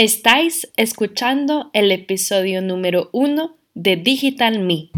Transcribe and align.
Estáis 0.00 0.70
escuchando 0.76 1.70
el 1.72 1.90
episodio 1.90 2.62
número 2.62 3.10
uno 3.12 3.56
de 3.74 3.96
Digital 3.96 4.60
Me. 4.60 4.90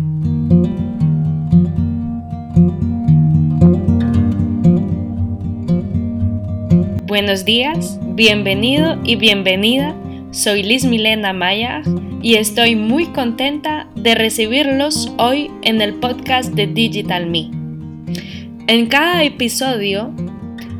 Buenos 7.06 7.46
días, 7.46 7.98
bienvenido 8.14 9.00
y 9.02 9.16
bienvenida. 9.16 9.96
Soy 10.32 10.62
Liz 10.62 10.84
Milena 10.84 11.32
Maya 11.32 11.80
y 12.20 12.34
estoy 12.34 12.76
muy 12.76 13.06
contenta 13.06 13.88
de 13.96 14.14
recibirlos 14.14 15.10
hoy 15.16 15.50
en 15.62 15.80
el 15.80 15.94
podcast 15.94 16.52
de 16.52 16.66
Digital 16.66 17.24
Me. 17.24 17.50
En 18.66 18.86
cada 18.88 19.22
episodio 19.22 20.14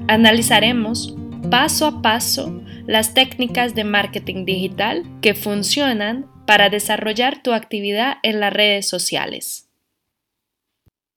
analizaremos 0.09 1.17
paso 1.51 1.87
a 1.87 2.03
paso 2.03 2.60
las 2.91 3.15
técnicas 3.15 3.77
de 3.77 3.85
marketing 3.85 4.45
digital 4.45 5.05
que 5.23 5.35
funcionan 5.35 6.29
para 6.45 6.71
desarrollar 6.71 7.41
tu 7.41 7.53
actividad 7.53 8.17
en 8.25 8.41
las 8.41 8.53
redes 8.53 8.89
sociales. 8.89 9.71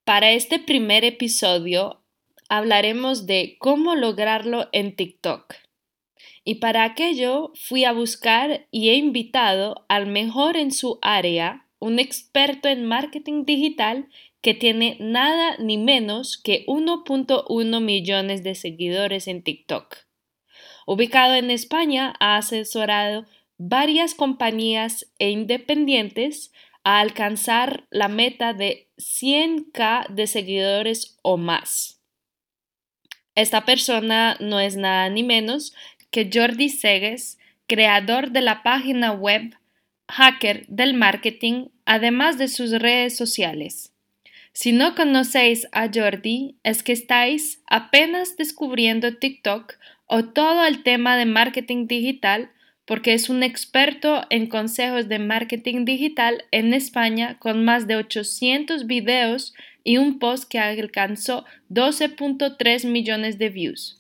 Para 0.04 0.34
este 0.34 0.60
primer 0.60 1.04
episodio 1.04 2.04
hablaremos 2.48 3.26
de 3.26 3.56
cómo 3.58 3.96
lograrlo 3.96 4.70
en 4.72 4.96
TikTok. 4.96 5.56
Y 6.46 6.56
para 6.56 6.84
aquello 6.84 7.52
fui 7.56 7.86
a 7.86 7.92
buscar 7.92 8.68
y 8.70 8.90
he 8.90 8.96
invitado 8.96 9.84
al 9.90 10.06
mejor 10.06 10.58
en 10.58 10.72
su 10.72 11.00
área, 11.02 11.66
un 11.80 11.98
experto 11.98 12.68
en 12.68 12.86
marketing 12.86 13.46
digital 13.46 14.10
que 14.42 14.54
tiene 14.54 14.98
nada 15.00 15.56
ni 15.58 15.80
menos 15.80 16.38
que 16.38 16.68
1.1 16.68 17.82
millones 17.82 18.44
de 18.44 18.54
seguidores 18.54 19.28
en 19.28 19.42
TikTok. 19.42 20.03
Ubicado 20.86 21.36
en 21.36 21.52
España, 21.52 22.14
ha 22.20 22.38
asesorado 22.38 23.26
varias 23.58 24.16
compañías 24.16 25.06
e 25.20 25.30
independientes 25.30 26.52
a 26.84 27.00
alcanzar 27.00 27.86
la 27.90 28.08
meta 28.08 28.54
de 28.54 28.90
100k 28.98 30.10
de 30.10 30.28
seguidores 30.28 31.18
o 31.22 31.38
más. 31.38 32.02
Esta 33.36 33.66
persona 33.66 34.38
no 34.40 34.60
es 34.60 34.76
nada 34.76 35.10
ni 35.10 35.24
menos 35.24 35.74
que 36.12 36.30
Jordi 36.32 36.70
Segues, 36.70 37.40
creador 37.68 38.32
de 38.32 38.42
la 38.42 38.62
página 38.62 39.12
web 39.12 39.56
Hacker 40.08 40.68
del 40.68 40.94
Marketing, 40.94 41.70
además 41.86 42.38
de 42.38 42.48
sus 42.48 42.72
redes 42.72 43.16
sociales. 43.16 43.93
Si 44.54 44.72
no 44.72 44.94
conocéis 44.94 45.68
a 45.72 45.90
Jordi, 45.92 46.58
es 46.64 46.84
que 46.84 46.92
estáis 46.92 47.64
apenas 47.68 48.38
descubriendo 48.38 49.18
TikTok 49.18 49.74
o 50.06 50.26
todo 50.26 50.64
el 50.66 50.84
tema 50.84 51.18
de 51.18 51.26
marketing 51.26 51.88
digital 51.88 52.52
porque 52.86 53.14
es 53.14 53.30
un 53.30 53.42
experto 53.42 54.24
en 54.30 54.48
consejos 54.48 55.10
de 55.10 55.18
marketing 55.18 55.86
digital 55.86 56.44
en 56.52 56.74
España 56.74 57.40
con 57.40 57.66
más 57.66 57.88
de 57.88 57.96
800 57.96 58.86
videos 58.86 59.56
y 59.84 59.98
un 59.98 60.20
post 60.20 60.50
que 60.50 60.60
alcanzó 60.60 61.46
12.3 61.72 62.88
millones 62.88 63.40
de 63.40 63.50
views. 63.50 64.00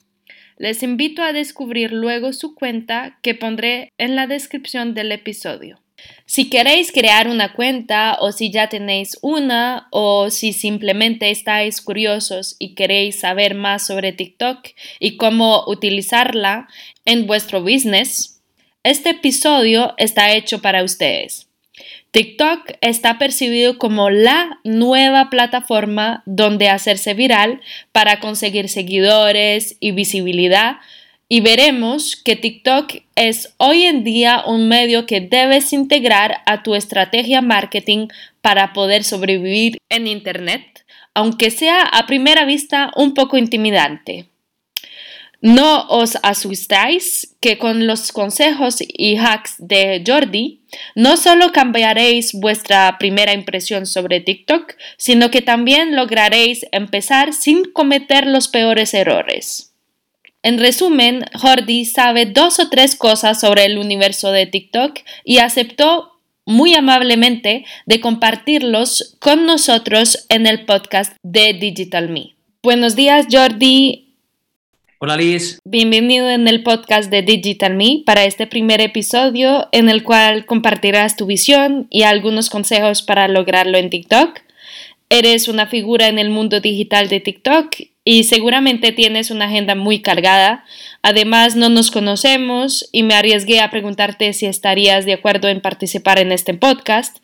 Les 0.57 0.83
invito 0.83 1.23
a 1.23 1.33
descubrir 1.33 1.91
luego 1.91 2.31
su 2.31 2.53
cuenta 2.53 3.17
que 3.23 3.33
pondré 3.33 3.91
en 3.97 4.15
la 4.15 4.27
descripción 4.27 4.93
del 4.93 5.11
episodio. 5.11 5.82
Si 6.25 6.49
queréis 6.49 6.91
crear 6.91 7.27
una 7.27 7.53
cuenta 7.53 8.17
o 8.19 8.31
si 8.31 8.49
ya 8.49 8.69
tenéis 8.69 9.17
una 9.21 9.87
o 9.91 10.29
si 10.29 10.53
simplemente 10.53 11.29
estáis 11.29 11.81
curiosos 11.81 12.55
y 12.59 12.75
queréis 12.75 13.19
saber 13.19 13.55
más 13.55 13.85
sobre 13.85 14.13
TikTok 14.13 14.69
y 14.99 15.17
cómo 15.17 15.63
utilizarla 15.67 16.67
en 17.05 17.27
vuestro 17.27 17.61
business, 17.61 18.41
este 18.83 19.11
episodio 19.11 19.93
está 19.97 20.33
hecho 20.33 20.61
para 20.61 20.83
ustedes. 20.83 21.47
TikTok 22.11 22.73
está 22.81 23.17
percibido 23.17 23.77
como 23.77 24.09
la 24.09 24.59
nueva 24.63 25.29
plataforma 25.29 26.21
donde 26.25 26.69
hacerse 26.69 27.13
viral 27.15 27.61
para 27.91 28.19
conseguir 28.19 28.69
seguidores 28.69 29.77
y 29.79 29.91
visibilidad 29.91 30.77
y 31.33 31.41
veremos 31.41 32.15
que 32.15 32.35
TikTok 32.35 32.93
es 33.15 33.55
hoy 33.57 33.85
en 33.85 34.03
día 34.03 34.43
un 34.45 34.67
medio 34.67 35.07
que 35.07 35.19
debes 35.19 35.73
integrar 35.73 36.43
a 36.45 36.61
tu 36.61 36.75
estrategia 36.75 37.41
marketing 37.41 38.09
para 38.41 38.71
poder 38.71 39.03
sobrevivir 39.03 39.79
en 39.89 40.05
Internet, 40.05 40.85
aunque 41.15 41.49
sea 41.49 41.81
a 41.81 42.05
primera 42.05 42.45
vista 42.45 42.91
un 42.95 43.15
poco 43.15 43.37
intimidante. 43.37 44.27
No 45.41 45.87
os 45.87 46.19
asustáis 46.21 47.35
que 47.41 47.57
con 47.57 47.87
los 47.87 48.11
consejos 48.11 48.77
y 48.87 49.17
hacks 49.17 49.55
de 49.57 50.03
Jordi 50.05 50.61
no 50.93 51.17
solo 51.17 51.51
cambiaréis 51.51 52.33
vuestra 52.33 52.97
primera 52.99 53.33
impresión 53.33 53.87
sobre 53.87 54.19
TikTok, 54.19 54.75
sino 54.97 55.31
que 55.31 55.41
también 55.41 55.95
lograréis 55.95 56.67
empezar 56.71 57.33
sin 57.33 57.71
cometer 57.73 58.27
los 58.27 58.49
peores 58.49 58.93
errores. 58.93 59.72
En 60.45 60.59
resumen, 60.59 61.23
Jordi 61.33 61.85
sabe 61.85 62.25
dos 62.25 62.59
o 62.59 62.69
tres 62.69 62.97
cosas 62.97 63.39
sobre 63.39 63.63
el 63.63 63.77
universo 63.77 64.33
de 64.33 64.45
TikTok 64.45 64.99
y 65.23 65.37
aceptó 65.37 66.19
muy 66.45 66.73
amablemente 66.73 67.63
de 67.85 68.01
compartirlos 68.01 69.15
con 69.19 69.45
nosotros 69.45 70.25
en 70.27 70.45
el 70.45 70.65
podcast 70.65 71.15
de 71.23 71.53
Digital 71.53 72.09
Me. 72.09 72.35
Buenos 72.61 72.97
días, 72.97 73.27
Jordi. 73.31 74.09
Hola, 74.99 75.15
Liz. 75.15 75.59
Bienvenido 75.63 76.29
en 76.29 76.45
el 76.49 76.61
podcast 76.61 77.09
de 77.09 77.21
Digital 77.21 77.75
Me 77.75 78.03
para 78.05 78.25
este 78.25 78.45
primer 78.45 78.81
episodio 78.81 79.69
en 79.71 79.87
el 79.87 80.03
cual 80.03 80.45
compartirás 80.45 81.15
tu 81.15 81.25
visión 81.25 81.87
y 81.89 82.03
algunos 82.03 82.49
consejos 82.49 83.01
para 83.01 83.29
lograrlo 83.29 83.77
en 83.77 83.89
TikTok. 83.89 84.41
Eres 85.07 85.47
una 85.47 85.67
figura 85.67 86.09
en 86.09 86.19
el 86.19 86.29
mundo 86.31 86.59
digital 86.59 87.07
de 87.07 87.21
TikTok 87.21 87.92
y 88.05 88.25
seguramente 88.25 88.91
tienes 88.91 89.31
una 89.31 89.45
agenda 89.45 89.75
muy 89.75 90.01
cargada. 90.01 90.65
Además, 91.01 91.55
no 91.55 91.69
nos 91.69 91.89
conocemos 91.89 92.87
y 92.91 93.03
me 93.03 93.13
arriesgué 93.13 93.61
a 93.61 93.71
preguntarte 93.71 94.33
si 94.33 94.45
estarías 94.45 95.05
de 95.05 95.13
acuerdo 95.13 95.47
en 95.47 95.61
participar 95.61 96.19
en 96.19 96.31
este 96.31 96.53
podcast. 96.53 97.17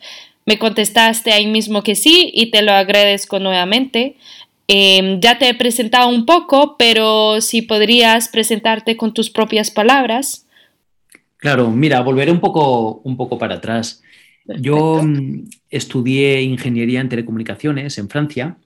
Me 0.46 0.58
contestaste 0.58 1.32
ahí 1.32 1.46
mismo 1.46 1.82
que 1.82 1.94
sí 1.94 2.30
y 2.34 2.50
te 2.50 2.62
lo 2.62 2.72
agradezco 2.72 3.38
nuevamente. 3.38 4.16
Em, 4.68 5.20
ya 5.20 5.36
te 5.38 5.48
he 5.48 5.54
presentado 5.54 6.08
un 6.08 6.24
poco, 6.24 6.76
pero 6.78 7.40
si 7.40 7.60
podrías 7.60 8.28
presentarte 8.28 8.96
con 8.96 9.12
tus 9.12 9.28
propias 9.28 9.70
palabras. 9.70 10.46
Claro, 11.36 11.70
mira, 11.70 12.00
volveré 12.00 12.30
un 12.30 12.40
poco, 12.40 13.00
un 13.04 13.16
poco 13.16 13.36
para 13.36 13.56
atrás. 13.56 14.02
Yo 14.46 15.02
mm, 15.02 15.48
estudié 15.68 16.42
ingeniería 16.42 17.00
en 17.00 17.08
telecomunicaciones 17.08 17.98
en 17.98 18.08
Francia 18.08 18.56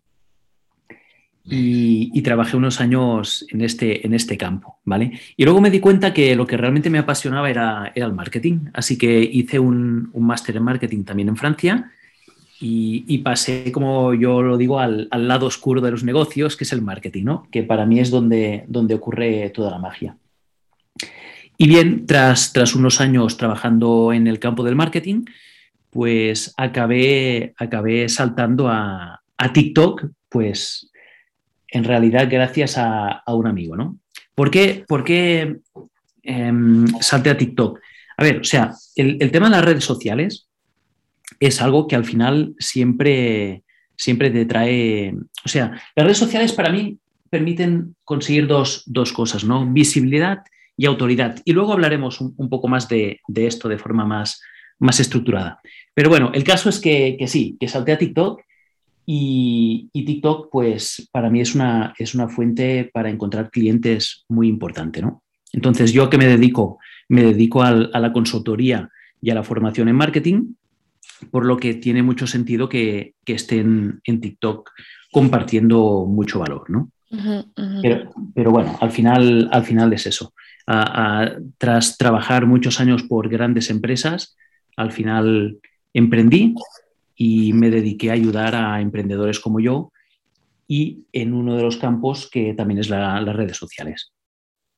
y, 1.46 2.22
trabajé 2.22 2.56
unos 2.56 2.80
años 2.80 3.44
en 3.50 3.60
este, 3.60 4.06
en 4.06 4.14
este 4.14 4.38
campo, 4.38 4.78
¿vale? 4.84 5.20
Y 5.36 5.44
luego 5.44 5.60
me 5.60 5.70
di 5.70 5.80
cuenta 5.80 6.14
que 6.14 6.34
lo 6.34 6.46
que 6.46 6.56
realmente 6.56 6.88
me 6.88 6.98
apasionaba 6.98 7.50
era, 7.50 7.92
era 7.94 8.06
el 8.06 8.14
marketing, 8.14 8.70
así 8.72 8.96
que 8.96 9.20
hice 9.20 9.58
un, 9.58 10.08
un 10.12 10.24
máster 10.24 10.56
en 10.56 10.62
marketing 10.62 11.04
también 11.04 11.28
en 11.28 11.36
Francia 11.36 11.90
y, 12.60 13.18
pasé, 13.18 13.70
como 13.72 14.14
yo 14.14 14.40
lo 14.40 14.56
digo, 14.56 14.78
al, 14.80 15.08
al, 15.10 15.28
lado 15.28 15.46
oscuro 15.46 15.82
de 15.82 15.90
los 15.90 16.02
negocios, 16.02 16.56
que 16.56 16.64
es 16.64 16.72
el 16.72 16.80
marketing, 16.80 17.24
¿no? 17.24 17.48
Que 17.50 17.62
para 17.62 17.84
mí 17.84 18.00
es 18.00 18.10
donde, 18.10 18.64
donde 18.68 18.94
ocurre 18.94 19.50
toda 19.50 19.70
la 19.70 19.78
magia. 19.78 20.16
Y 21.58 21.68
bien, 21.68 22.06
tras, 22.06 22.54
tras 22.54 22.74
unos 22.74 23.02
años 23.02 23.36
trabajando 23.36 24.14
en 24.14 24.26
el 24.26 24.38
campo 24.38 24.64
del 24.64 24.76
marketing, 24.76 25.24
pues 25.90 26.54
acabé, 26.56 27.52
acabé 27.58 28.08
saltando 28.08 28.68
a, 28.68 29.20
a 29.36 29.52
TikTok, 29.52 30.06
pues 30.30 30.90
en 31.74 31.82
realidad 31.82 32.28
gracias 32.30 32.78
a, 32.78 33.22
un 33.26 33.48
amigo, 33.48 33.76
¿no? 33.76 33.98
¿Por 34.34 34.50
qué, 34.50 34.84
por 34.86 35.02
qué 35.02 35.56
em, 36.22 36.86
salte 37.00 37.30
a 37.30 37.36
TikTok? 37.36 37.80
A 38.16 38.22
ver, 38.22 38.38
o 38.38 38.44
sea, 38.44 38.72
el, 38.94 39.18
tema 39.32 39.46
de 39.46 39.56
las 39.56 39.64
redes 39.64 39.84
sociales 39.84 40.48
es 41.40 41.60
algo 41.60 41.88
que 41.88 41.96
al 41.96 42.04
final 42.04 42.54
siempre, 42.60 43.64
siempre 43.96 44.30
te 44.30 44.46
trae, 44.46 45.16
o 45.44 45.48
sea, 45.48 45.72
las 45.96 46.06
redes 46.06 46.18
sociales 46.18 46.52
para 46.52 46.70
mí 46.70 46.96
permiten 47.28 47.96
conseguir 48.04 48.46
dos, 48.46 48.84
cosas, 49.12 49.42
¿no? 49.42 49.66
Visibilidad 49.66 50.44
y 50.76 50.86
autoridad. 50.86 51.42
Y 51.44 51.54
luego 51.54 51.72
hablaremos 51.72 52.20
un, 52.20 52.48
poco 52.48 52.68
más 52.68 52.88
de, 52.88 53.20
esto 53.34 53.68
de 53.68 53.78
forma 53.78 54.04
más, 54.04 54.40
más 54.78 55.00
estructurada. 55.00 55.60
Pero 55.92 56.08
bueno, 56.08 56.30
el 56.34 56.44
caso 56.44 56.68
es 56.68 56.78
que, 56.78 57.16
que 57.18 57.26
sí, 57.26 57.56
que 57.58 57.66
salté 57.66 57.90
a 57.90 57.98
TikTok 57.98 58.42
y, 59.06 59.90
TikTok, 59.92 60.48
pues 60.50 61.08
para 61.12 61.30
mí 61.30 61.40
es 61.40 61.54
una, 61.54 61.94
es 61.98 62.14
una 62.14 62.28
fuente 62.28 62.90
para 62.92 63.10
encontrar 63.10 63.50
clientes 63.50 64.24
muy 64.28 64.48
importante, 64.48 65.02
¿no? 65.02 65.22
Entonces, 65.52 65.92
yo 65.92 66.10
que 66.10 66.18
me 66.18 66.26
dedico, 66.26 66.78
me 67.08 67.22
dedico 67.22 67.62
a 67.62 67.70
la 67.72 68.12
consultoría 68.12 68.88
y 69.20 69.30
a 69.30 69.34
la 69.34 69.42
formación 69.42 69.88
en 69.88 69.96
marketing, 69.96 70.54
por 71.30 71.44
lo 71.44 71.56
que 71.56 71.74
tiene 71.74 72.02
mucho 72.02 72.26
sentido 72.26 72.68
que, 72.68 73.14
estén 73.26 74.00
en 74.04 74.20
TikTok 74.20 74.70
compartiendo 75.12 76.06
mucho 76.06 76.40
valor, 76.40 76.68
¿no? 76.68 76.90
Pero, 78.34 78.50
bueno, 78.50 78.76
al 78.80 78.90
final, 78.90 79.48
al 79.52 79.64
final 79.64 79.92
es 79.92 80.06
eso. 80.06 80.34
tras 81.58 81.96
trabajar 81.96 82.46
muchos 82.46 82.80
años 82.80 83.04
por 83.04 83.28
grandes 83.28 83.70
empresas, 83.70 84.36
al 84.76 84.90
final 84.90 85.58
emprendí 85.92 86.54
y 87.16 87.52
me 87.52 87.70
dediqué 87.70 88.10
a 88.10 88.14
ayudar 88.14 88.54
a 88.54 88.80
emprendedores 88.80 89.40
como 89.40 89.60
yo 89.60 89.92
y 90.66 91.04
en 91.12 91.34
uno 91.34 91.56
de 91.56 91.62
los 91.62 91.76
campos 91.76 92.28
que 92.30 92.54
también 92.54 92.80
es 92.80 92.88
las 92.88 93.36
redes 93.36 93.56
sociales. 93.56 94.12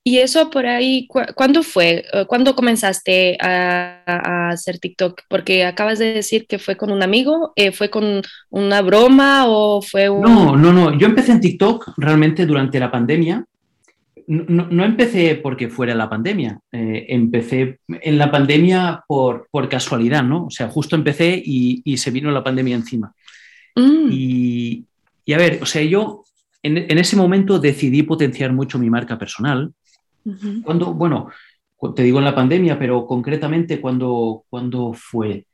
¿Y 0.09 0.19
eso 0.19 0.51
por 0.51 0.67
ahí, 0.67 1.09
cuándo 1.35 1.65
fue? 1.65 2.05
Eh, 2.13 2.27
¿Cuándo 2.29 2.55
comenzaste 2.55 3.37
a, 3.41 4.51
hacer 4.51 4.79
TikTok? 4.79 5.23
Porque 5.29 5.65
acabas 5.65 5.99
de 5.99 6.15
decir 6.15 6.47
que 6.47 6.61
fue 6.61 6.77
con 6.77 6.93
un 6.93 7.03
amigo, 7.03 7.53
eh, 7.57 7.73
¿fue 7.73 7.91
con 7.91 8.23
una 8.51 8.83
broma 8.83 9.47
o 9.49 9.83
fue 9.83 10.09
un... 10.09 10.21
No, 10.21 10.55
no, 10.57 10.73
no. 10.73 10.97
Yo 10.97 11.09
empecé 11.09 11.33
en 11.33 11.41
TikTok 11.41 11.95
realmente 11.97 12.47
durante 12.47 12.79
la 12.79 12.89
pandemia. 12.93 13.45
No, 14.29 14.85
empecé 14.85 15.37
porque 15.37 15.69
fuera 15.69 15.95
la 15.95 16.11
pandemia, 16.11 16.59
eh, 16.73 17.07
empecé 17.09 17.79
en 17.89 18.19
la 18.19 18.31
pandemia 18.31 19.05
por, 19.07 19.49
por, 19.51 19.69
casualidad, 19.69 20.25
¿no? 20.25 20.47
O 20.47 20.51
sea, 20.51 20.69
justo 20.69 20.97
empecé 20.97 21.41
y, 21.45 21.97
se 21.97 22.11
vino 22.11 22.31
la 22.31 22.43
pandemia 22.43 22.75
encima. 22.75 23.13
Mm. 23.77 24.09
Y, 24.11 24.85
y, 25.25 25.33
a 25.33 25.39
ver, 25.39 25.61
o 25.63 25.67
sea, 25.67 25.83
yo 25.83 26.25
en, 26.63 26.77
en 26.77 26.99
ese 26.99 27.17
momento 27.17 27.59
decidí 27.59 28.03
potenciar 28.03 28.53
mucho 28.53 28.79
mi 28.79 28.91
marca 28.91 29.17
personal 29.17 29.73
cuando, 30.65 30.93
bueno, 30.93 31.31
te 31.95 32.03
digo 32.03 32.19
en 32.19 32.25
la 32.25 32.35
pandemia, 32.35 32.79
pero 32.79 33.07
concretamente 33.07 33.81
cuando, 33.81 34.45
cuando 34.49 34.93
fue... 34.93 35.47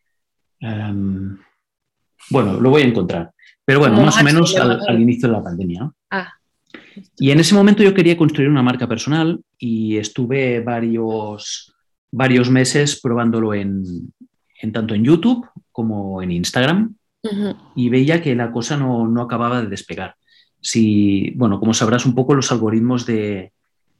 Em, 0.60 1.36
bueno, 2.30 2.60
lo 2.60 2.70
voy 2.70 2.82
a 2.82 2.86
encontrar. 2.86 3.32
Pero 3.64 3.80
bueno, 3.80 4.00
más 4.00 4.20
o 4.20 4.24
menos 4.24 4.56
al, 4.56 5.00
inicio 5.00 5.28
de 5.28 5.34
la 5.34 5.42
pandemia. 5.42 5.90
Ah. 6.10 6.32
Y 7.18 7.30
en 7.30 7.40
ese 7.40 7.54
momento 7.54 7.82
yo 7.82 7.94
quería 7.94 8.16
construir 8.16 8.48
una 8.48 8.62
marca 8.62 8.88
personal 8.88 9.40
y 9.58 9.96
estuve 9.96 10.60
varios, 10.60 11.74
varios 12.10 12.50
meses 12.50 13.00
probándolo 13.00 13.54
en, 13.54 14.12
tanto 14.72 14.94
en 14.94 15.04
YouTube 15.04 15.46
como 15.70 16.22
en 16.22 16.30
Instagram 16.30 16.94
y 17.76 17.88
veía 17.88 18.20
que 18.20 18.34
la 18.34 18.50
cosa 18.50 18.76
no, 18.76 19.06
no, 19.06 19.22
acababa 19.22 19.62
de 19.62 19.68
despegar. 19.68 20.16
Si, 20.60 21.32
bueno, 21.36 21.60
como 21.60 21.74
sabrás 21.74 22.04
un 22.04 22.14
poco, 22.14 22.34
los 22.34 22.50
algoritmos 22.50 23.06
de, 23.06 23.52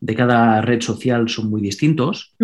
de 0.03 0.17
cada 0.17 0.61
red 0.61 0.81
social 0.81 1.29
son 1.29 1.49
muy 1.49 1.63
distintos 1.63 2.35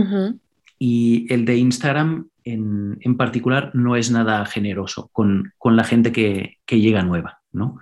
y 0.78 1.26
el 1.32 1.44
de 1.44 1.56
Instagram 1.56 2.28
en, 2.44 3.16
particular 3.16 3.72
no 3.74 3.96
es 3.96 4.12
nada 4.12 4.46
generoso 4.46 5.10
con, 5.12 5.52
la 5.64 5.84
gente 5.84 6.12
que, 6.12 6.58
llega 6.68 7.02
nueva. 7.02 7.40
¿no? 7.52 7.78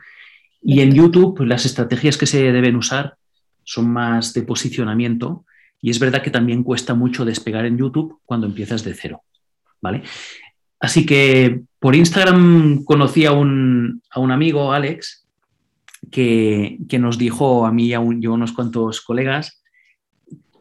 Y 0.62 0.80
en 0.80 0.92
YouTube 0.92 1.40
las 1.44 1.66
estrategias 1.66 2.16
que 2.16 2.26
se 2.26 2.52
deben 2.52 2.76
usar 2.76 3.16
son 3.64 3.90
más 3.90 4.32
de 4.34 4.42
posicionamiento 4.42 5.44
y 5.80 5.90
es 5.90 5.98
verdad 5.98 6.22
que 6.22 6.30
también 6.30 6.62
cuesta 6.62 6.94
mucho 6.94 7.24
despegar 7.24 7.66
en 7.66 7.78
YouTube 7.78 8.20
cuando 8.24 8.46
empiezas 8.46 8.82
de 8.84 8.94
cero. 8.94 9.22
¿vale? 9.80 10.02
Así 10.80 11.06
que 11.06 11.62
por 11.78 11.94
Instagram 11.94 12.84
conocí 12.84 13.24
a 13.24 13.32
un, 13.32 14.02
amigo, 14.12 14.72
Alex, 14.72 15.26
que, 16.10 16.78
nos 16.98 17.18
dijo 17.18 17.66
a 17.66 17.72
mí 17.72 17.86
y 17.86 17.94
a, 17.94 18.00
unos 18.00 18.52
cuantos 18.52 19.00
colegas 19.00 19.62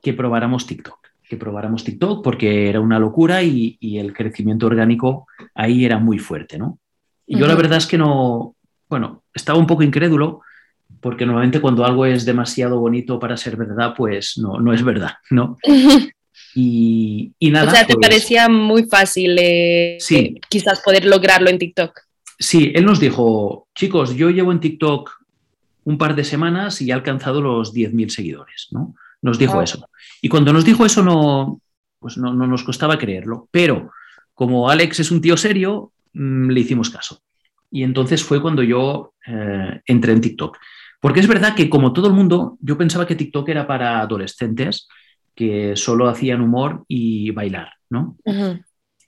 que 0.01 0.13
probáramos 0.13 0.67
TikTok, 0.67 0.99
que 1.23 1.37
probáramos 1.37 1.83
TikTok 1.83 2.23
porque 2.23 2.69
era 2.69 2.79
una 2.79 2.99
locura 2.99 3.43
y, 3.43 3.77
el 3.81 4.13
crecimiento 4.13 4.67
orgánico 4.67 5.27
ahí 5.53 5.85
era 5.85 5.97
muy 5.99 6.19
fuerte, 6.19 6.57
¿no? 6.57 6.79
Y 7.27 7.39
yo 7.39 7.47
la 7.47 7.55
verdad 7.55 7.79
es 7.79 7.87
que 7.87 7.97
no, 7.97 8.55
bueno, 8.89 9.23
estaba 9.33 9.59
un 9.59 9.67
poco 9.67 9.83
incrédulo 9.83 10.41
porque 10.99 11.25
normalmente 11.25 11.61
cuando 11.61 11.85
algo 11.85 12.05
es 12.05 12.25
demasiado 12.25 12.79
bonito 12.79 13.19
para 13.19 13.37
ser 13.37 13.57
verdad, 13.57 13.93
pues 13.95 14.37
no, 14.37 14.59
no 14.59 14.73
es 14.73 14.83
verdad, 14.83 15.13
¿no? 15.29 15.57
Y, 16.57 17.33
nada. 17.41 17.67
O 17.67 17.71
sea, 17.71 17.85
te 17.85 17.95
pues 17.95 18.07
parecía 18.07 18.47
muy 18.47 18.85
fácil 18.85 19.37
eh, 19.39 19.97
sí. 19.99 20.39
quizás 20.49 20.81
poder 20.81 21.05
lograrlo 21.05 21.49
en 21.49 21.59
TikTok. 21.59 21.99
Sí, 22.39 22.71
él 22.73 22.85
nos 22.85 22.99
dijo, 22.99 23.67
chicos, 23.75 24.15
yo 24.15 24.29
llevo 24.29 24.51
en 24.53 24.61
TikTok 24.61 25.11
un 25.83 25.97
par 25.97 26.15
de 26.15 26.23
semanas 26.23 26.81
y 26.81 26.89
he 26.89 26.93
alcanzado 26.93 27.41
los 27.41 27.73
10.000 27.73 28.09
seguidores, 28.09 28.67
¿no? 28.71 28.95
Nos 29.21 29.37
dijo 29.37 29.61
eso. 29.61 29.87
Y 30.21 30.29
cuando 30.29 30.53
nos 30.53 30.65
dijo 30.65 30.85
eso 30.85 31.03
no, 31.03 31.61
pues 31.99 32.17
no, 32.17 32.33
nos 32.33 32.63
costaba 32.63 32.97
creerlo. 32.97 33.47
Pero 33.51 33.91
como 34.33 34.69
Alex 34.69 34.99
es 34.99 35.11
un 35.11 35.21
tío 35.21 35.35
serio, 35.37 35.91
mm, 36.13 36.49
le 36.49 36.59
hicimos 36.59 36.89
caso. 36.89 37.21
Y 37.71 37.83
entonces 37.83 38.23
fue 38.23 38.41
cuando 38.41 38.63
yo 38.63 39.13
eh, 39.27 39.81
entré 39.85 40.13
en 40.13 40.21
TikTok. 40.21 40.57
Porque 40.99 41.19
es 41.19 41.27
verdad 41.27 41.55
que 41.55 41.69
como 41.69 41.93
todo 41.93 42.07
el 42.07 42.13
mundo, 42.13 42.57
yo 42.61 42.77
pensaba 42.77 43.05
que 43.05 43.15
TikTok 43.15 43.49
era 43.49 43.67
para 43.67 43.99
adolescentes 43.99 44.87
que 45.35 45.75
solo 45.75 46.07
hacían 46.07 46.41
humor 46.41 46.85
y 46.87 47.31
bailar, 47.31 47.73
¿no? 47.89 48.17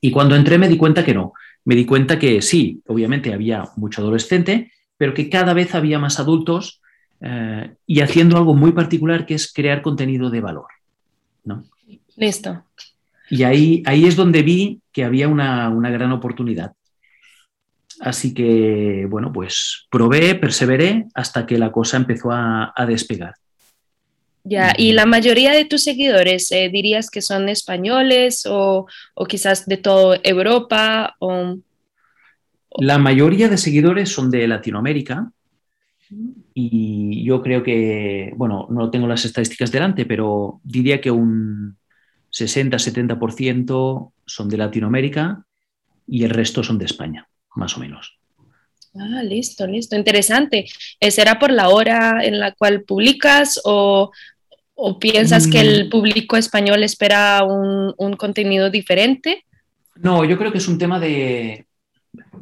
Y 0.01 0.11
cuando 0.11 0.35
entré 0.35 0.57
me 0.57 0.67
di 0.67 0.77
cuenta 0.77 1.03
que 1.03 1.13
no. 1.13 1.33
Me 1.63 1.75
di 1.75 1.85
cuenta 1.85 2.19
que 2.19 2.41
sí, 2.41 2.81
obviamente 2.87 3.33
había 3.33 3.63
mucho 3.77 4.01
adolescente, 4.01 4.71
pero 4.97 5.13
que 5.13 5.29
cada 5.29 5.53
vez 5.53 5.73
había 5.73 5.99
más 5.99 6.19
adultos 6.19 6.81
eh, 7.21 7.75
y 7.85 8.01
haciendo 8.01 8.37
algo 8.37 8.53
muy 8.53 8.73
particular 8.73 9.25
que 9.25 9.33
es 9.33 9.51
crear 9.51 9.81
contenido 9.81 10.29
de 10.29 10.41
valor. 10.41 10.67
¿no? 11.45 11.63
Listo. 12.15 12.63
Y 13.29 13.43
ahí, 13.43 13.83
ahí 13.85 14.05
es 14.05 14.15
donde 14.15 14.43
vi 14.43 14.81
que 14.91 15.03
había 15.03 15.27
una, 15.27 15.69
gran 15.89 16.11
oportunidad. 16.11 16.73
Así 17.99 18.33
que, 18.33 19.07
bueno, 19.09 19.31
pues 19.33 19.87
probé, 19.89 20.35
perseveré 20.35 21.05
hasta 21.13 21.45
que 21.45 21.57
la 21.57 21.71
cosa 21.71 21.97
empezó 21.97 22.29
a, 22.31 22.73
despegar. 22.87 23.33
Ya, 24.43 24.73
¿y 24.77 24.93
la 24.93 25.05
mayoría 25.05 25.51
de 25.51 25.65
tus 25.65 25.83
seguidores 25.83 26.51
eh, 26.51 26.69
dirías 26.71 27.09
que 27.09 27.21
son 27.21 27.49
españoles 27.49 28.45
o, 28.45 28.85
o, 29.13 29.25
quizás 29.25 29.65
de 29.65 29.77
toda 29.77 30.19
Europa? 30.23 31.15
O... 31.19 31.57
La 32.79 32.97
mayoría 32.97 33.49
de 33.49 33.57
seguidores 33.57 34.09
son 34.09 34.31
de 34.31 34.47
Latinoamérica, 34.47 35.31
y 36.53 37.23
yo 37.23 37.41
creo 37.41 37.63
que, 37.63 38.33
bueno, 38.35 38.67
no 38.69 38.89
tengo 38.89 39.07
las 39.07 39.25
estadísticas 39.25 39.71
delante, 39.71 40.05
pero 40.05 40.61
diría 40.63 41.01
que 41.01 41.11
un 41.11 41.77
60-70% 42.31 44.13
son 44.25 44.49
de 44.49 44.57
Latinoamérica 44.57 45.43
y 46.07 46.23
el 46.23 46.29
resto 46.29 46.63
son 46.63 46.77
de 46.77 46.85
España, 46.85 47.27
más 47.57 47.75
o 47.75 47.79
menos. 47.79 48.17
Ah, 48.95 49.21
listo, 49.23 49.67
listo. 49.67 49.95
Interesante. 49.95 50.65
Eh, 50.99 51.11
¿Será 51.11 51.37
por 51.37 51.51
la 51.51 51.69
hora 51.69 52.23
en 52.23 52.39
la 52.39 52.53
cual 52.53 52.83
publicas 52.83 53.59
o, 53.63 54.11
piensas 54.99 55.47
que 55.47 55.59
el 55.59 55.87
mm. 55.87 55.89
público 55.89 56.37
español 56.37 56.83
espera 56.83 57.43
un, 57.43 57.93
un, 57.97 58.13
contenido 58.15 58.69
diferente? 58.69 59.43
No, 59.95 60.23
yo 60.23 60.37
creo 60.37 60.51
que 60.51 60.59
es 60.59 60.67
un 60.67 60.77
tema 60.77 60.99
de, 60.99 61.65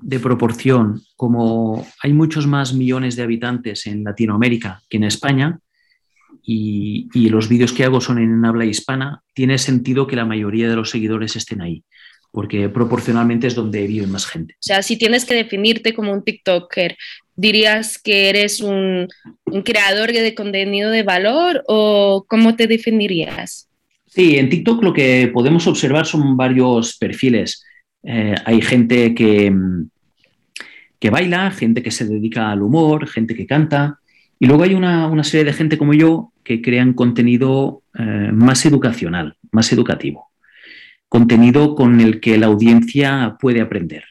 de 0.01 0.19
proporción, 0.19 1.01
como 1.15 1.85
hay 2.03 2.13
muchos 2.13 2.45
más 2.45 2.73
millones 2.73 3.15
de 3.15 3.23
habitantes 3.23 3.87
en 3.87 4.03
Latinoamérica 4.03 4.81
que 4.89 4.97
en 4.97 5.05
España, 5.05 5.59
y, 6.47 7.29
los 7.29 7.49
vídeos 7.49 7.73
que 7.73 7.83
hago 7.83 7.99
son 8.01 8.19
en 8.19 8.45
habla 8.45 8.65
hispana, 8.65 9.23
tiene 9.33 9.57
sentido 9.57 10.05
que 10.05 10.15
la 10.15 10.25
mayoría 10.25 10.69
de 10.69 10.75
los 10.75 10.91
seguidores 10.91 11.35
estén 11.35 11.61
ahí, 11.61 11.83
porque 12.35 12.67
proporcionalmente 12.67 13.47
es 13.47 13.55
donde 13.55 13.87
vive 13.87 14.07
más 14.07 14.27
gente. 14.27 14.55
O 14.55 14.63
sea, 14.63 14.81
si 14.81 14.97
tienes 14.97 15.23
que 15.23 15.33
definirte 15.33 15.93
como 15.93 16.11
un 16.11 16.21
TikToker, 16.21 16.97
¿dirías 17.33 17.97
que 17.97 18.27
eres 18.27 18.59
un, 18.59 19.07
un 19.45 19.61
creador 19.61 20.11
de 20.11 20.35
contenido 20.35 20.91
de 20.91 21.03
valor 21.03 21.63
o 21.65 22.25
cómo 22.27 22.57
te 22.57 22.67
definirías? 22.67 23.69
Sí, 24.05 24.37
en 24.37 24.49
TikTok 24.49 24.83
lo 24.83 24.91
que 24.91 25.31
podemos 25.33 25.65
observar 25.65 26.05
son 26.05 26.35
varios 26.35 26.97
perfiles. 26.97 27.63
Eh, 28.03 28.35
hay 28.43 28.61
gente 28.61 29.15
que, 29.15 29.55
que, 30.99 31.09
baila, 31.09 31.51
gente 31.51 31.81
que 31.81 31.91
se 31.91 32.05
dedica 32.05 32.51
al 32.51 32.63
humor, 32.63 33.07
gente 33.07 33.33
que 33.33 33.47
canta. 33.47 34.01
Y 34.39 34.47
luego 34.47 34.63
hay 34.63 34.73
una, 34.73 35.23
serie 35.23 35.45
de 35.45 35.53
gente 35.53 35.77
como 35.77 35.93
yo 35.93 36.33
que 36.43 36.61
crean 36.61 36.91
contenido 36.91 37.81
eh, 37.97 38.31
más 38.33 38.65
educacional, 38.65 39.37
más 39.51 39.71
educativo. 39.71 40.34
Contenido 41.15 41.75
con 41.75 42.01
el 42.01 42.19
que 42.19 42.37
la 42.37 42.47
audiencia 42.47 43.37
puede 43.39 43.61
aprender. 43.61 44.03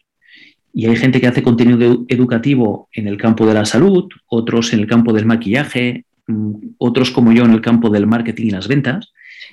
Y 0.72 0.86
hay 0.86 0.96
gente 0.96 1.20
que 1.20 1.26
hace 1.26 1.42
contenido 1.42 2.06
educativo 2.08 2.88
en 2.94 3.08
el 3.08 3.18
campo 3.18 3.46
de 3.46 3.52
la 3.52 3.66
salud, 3.66 4.08
otros 4.26 4.72
en 4.72 4.80
el 4.80 4.86
campo 4.86 5.12
del 5.12 5.26
maquillaje, 5.26 6.06
mm, 6.26 6.52
otros 6.78 7.10
como 7.10 7.30
yo 7.34 7.44
en 7.44 7.50
el 7.50 7.60
campo 7.60 7.90
del 7.90 8.06
marketing 8.06 8.46
y 8.46 8.50
las 8.52 8.68
ventas. 8.68 9.12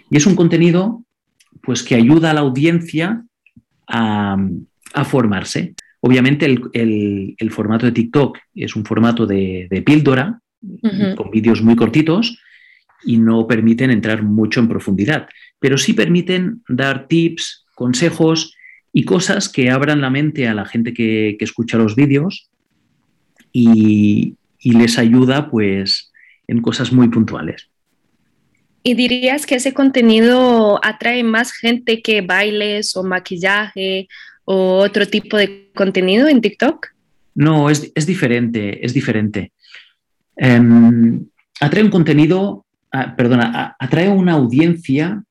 Y 0.09 0.15
es 0.15 0.25
un 0.25 0.35
contenido 0.35 1.03
pues, 1.61 1.83
que 1.83 1.95
ayuda 1.95 2.31
a 2.31 2.33
la 2.35 2.39
audiencia 2.39 3.25
a, 3.85 4.37
formarse. 5.03 5.75
Obviamente 5.99 6.45
el, 6.45 7.51
formato 7.51 7.85
de 7.85 7.91
TikTok 7.91 8.37
es 8.55 8.77
un 8.77 8.85
formato 8.85 9.27
de, 9.27 9.83
píldora, 9.85 10.39
con 11.17 11.29
vídeos 11.29 11.61
muy 11.61 11.75
cortitos 11.75 12.37
y 13.03 13.17
no 13.17 13.45
permiten 13.45 13.91
entrar 13.91 14.23
mucho 14.23 14.61
en 14.61 14.69
profundidad, 14.69 15.27
pero 15.61 15.77
sí 15.77 15.93
permiten 15.93 16.63
dar 16.67 17.07
tips, 17.07 17.65
consejos 17.75 18.57
y 18.91 19.05
cosas 19.05 19.47
que 19.47 19.69
abran 19.69 20.01
la 20.01 20.09
mente 20.09 20.47
a 20.47 20.55
la 20.55 20.65
gente 20.65 20.91
que, 20.91 21.37
escucha 21.39 21.77
los 21.77 21.95
vídeos 21.95 22.49
y, 23.53 24.35
les 24.63 24.97
ayuda 24.97 25.49
pues 25.49 26.11
en 26.47 26.61
cosas 26.61 26.91
muy 26.91 27.09
puntuales. 27.09 27.69
¿Y 28.83 28.95
dirías 28.95 29.45
que 29.45 29.55
ese 29.55 29.73
contenido 29.73 30.83
atrae 30.83 31.23
más 31.23 31.51
gente 31.53 32.01
que 32.01 32.21
bailes 32.21 32.95
o 32.95 33.03
maquillaje 33.03 34.07
o 34.45 34.77
otro 34.77 35.05
tipo 35.05 35.37
de 35.37 35.69
contenido 35.75 36.27
en 36.27 36.41
TikTok? 36.41 36.87
No, 37.35 37.69
es, 37.69 37.93
diferente, 38.07 38.83
es 38.83 38.95
diferente. 38.95 39.51
Em, 40.35 41.23
atrae 41.59 41.83
un 41.83 41.91
contenido, 41.91 42.65
ah, 42.91 43.15
perdona, 43.15 43.75
atrae 43.79 44.09
una 44.09 44.33
audiencia 44.33 45.23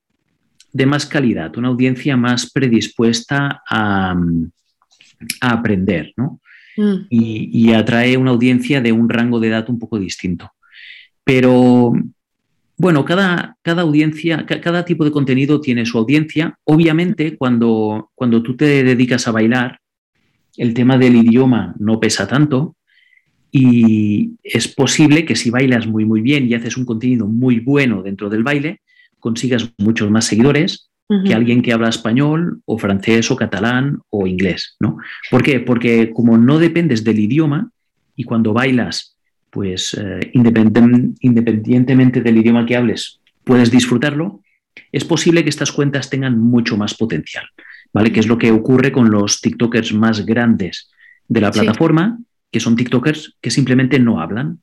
de 0.72 0.86
más 0.86 1.06
calidad, 1.06 1.56
una 1.56 1.68
audiencia 1.68 2.16
más 2.16 2.50
predispuesta 2.50 3.62
a, 3.68 4.14
aprender, 5.40 6.12
¿no? 6.16 6.40
Mm. 6.76 7.06
Y, 7.10 7.72
atrae 7.72 8.16
una 8.16 8.30
audiencia 8.30 8.80
de 8.80 8.92
un 8.92 9.08
rango 9.08 9.38
de 9.38 9.48
edad 9.48 9.68
un 9.68 9.78
poco 9.78 9.98
distinto. 9.98 10.50
Pero 11.24 11.92
bueno, 12.76 13.04
cada, 13.04 13.56
cada 13.62 13.82
audiencia, 13.82 14.46
cada 14.46 14.84
tipo 14.84 15.04
de 15.04 15.10
contenido 15.10 15.60
tiene 15.60 15.84
su 15.84 15.98
audiencia. 15.98 16.58
Obviamente, 16.64 17.36
cuando, 17.36 18.10
cuando 18.14 18.42
tú 18.42 18.56
te 18.56 18.82
dedicas 18.82 19.28
a 19.28 19.32
bailar, 19.32 19.80
el 20.56 20.74
tema 20.74 20.96
del 20.96 21.16
idioma 21.16 21.74
no 21.78 22.00
pesa 22.00 22.26
tanto 22.26 22.76
y 23.52 24.32
es 24.42 24.68
posible 24.68 25.24
que 25.24 25.36
si 25.36 25.50
bailas 25.50 25.86
muy 25.86 26.04
muy 26.04 26.20
bien 26.20 26.46
y 26.46 26.54
haces 26.54 26.76
un 26.76 26.84
contenido 26.84 27.26
muy 27.26 27.60
bueno 27.60 28.02
dentro 28.02 28.28
del 28.28 28.42
baile, 28.42 28.80
consigas 29.20 29.72
muchos 29.78 30.10
más 30.10 30.24
seguidores 30.24 30.90
que 31.24 31.34
alguien 31.34 31.60
que 31.60 31.72
habla 31.72 31.88
español 31.88 32.62
o 32.66 32.78
francés 32.78 33.32
o 33.32 33.36
catalán 33.36 33.98
o 34.10 34.28
inglés, 34.28 34.76
¿no? 34.78 34.98
¿Por 35.28 35.42
qué? 35.42 35.58
Porque 35.58 36.12
como 36.12 36.38
no 36.38 36.60
dependes 36.60 37.02
del 37.02 37.18
idioma 37.18 37.72
y 38.14 38.22
cuando 38.22 38.52
bailas, 38.52 39.16
pues 39.50 39.98
eh, 40.00 40.30
independientemente 40.34 42.20
del 42.20 42.38
idioma 42.38 42.64
que 42.64 42.76
hables, 42.76 43.18
puedes 43.42 43.72
disfrutarlo, 43.72 44.40
es 44.92 45.04
posible 45.04 45.42
que 45.42 45.50
estas 45.50 45.72
cuentas 45.72 46.10
tengan 46.10 46.38
mucho 46.38 46.76
más 46.76 46.94
potencial, 46.94 47.44
¿vale? 47.92 48.12
Que 48.12 48.20
es 48.20 48.28
lo 48.28 48.38
que 48.38 48.52
ocurre 48.52 48.92
con 48.92 49.10
los 49.10 49.40
TikTokers 49.40 49.92
más 49.92 50.24
grandes 50.24 50.90
de 51.26 51.40
la 51.40 51.50
plataforma, 51.50 52.20
que 52.52 52.60
son 52.60 52.76
TikTokers 52.76 53.36
que 53.40 53.50
simplemente 53.50 53.98
no 53.98 54.20
hablan. 54.20 54.60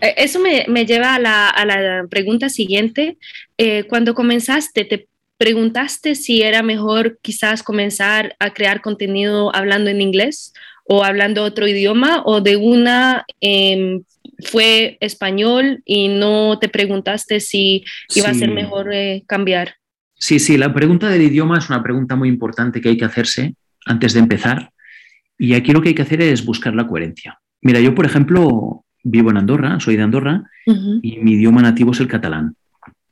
Eso 0.00 0.40
me, 0.40 0.86
lleva 0.86 1.14
a 1.14 1.18
la, 1.18 2.06
pregunta 2.08 2.48
siguiente. 2.48 3.18
Eh, 3.58 3.84
cuando 3.84 4.14
comenzaste, 4.14 4.84
¿te 4.84 5.08
preguntaste 5.36 6.14
si 6.14 6.42
era 6.42 6.62
mejor 6.62 7.18
quizás 7.22 7.62
comenzar 7.62 8.36
a 8.38 8.52
crear 8.52 8.80
contenido 8.80 9.54
hablando 9.54 9.90
en 9.90 10.00
inglés 10.00 10.52
o 10.84 11.04
hablando 11.04 11.44
otro 11.44 11.66
idioma 11.66 12.22
o 12.24 12.40
de 12.40 12.56
una 12.56 13.24
em, 13.40 14.02
fue 14.44 14.98
español 15.00 15.82
y 15.84 16.08
no 16.08 16.58
te 16.58 16.68
preguntaste 16.68 17.40
si 17.40 17.84
iba 18.14 18.28
a 18.28 18.34
ser 18.34 18.50
mejor 18.50 18.92
eh, 18.92 19.22
cambiar? 19.26 19.76
Sí, 20.14 20.38
sí, 20.38 20.58
la 20.58 20.74
pregunta 20.74 21.08
del 21.08 21.22
idioma 21.22 21.58
es 21.58 21.70
una 21.70 21.82
pregunta 21.82 22.16
muy 22.16 22.28
importante 22.28 22.80
que 22.80 22.90
hay 22.90 22.98
que 22.98 23.06
hacerse 23.06 23.54
antes 23.86 24.12
de 24.12 24.20
empezar. 24.20 24.70
Y 25.38 25.54
aquí 25.54 25.72
lo 25.72 25.80
que 25.80 25.88
hay 25.88 25.94
que 25.94 26.02
hacer 26.02 26.20
es 26.20 26.44
buscar 26.44 26.74
la 26.74 26.86
coherencia. 26.86 27.40
Mira, 27.62 27.80
yo, 27.80 27.94
por 27.94 28.04
ejemplo, 28.04 28.84
vivo 29.02 29.30
en 29.30 29.36
Andorra, 29.36 29.80
soy 29.80 29.96
de 29.96 30.02
Andorra, 30.02 30.44
y 30.66 31.18
mi 31.18 31.32
idioma 31.32 31.62
nativo 31.62 31.92
es 31.92 32.00
el 32.00 32.08
catalán. 32.08 32.54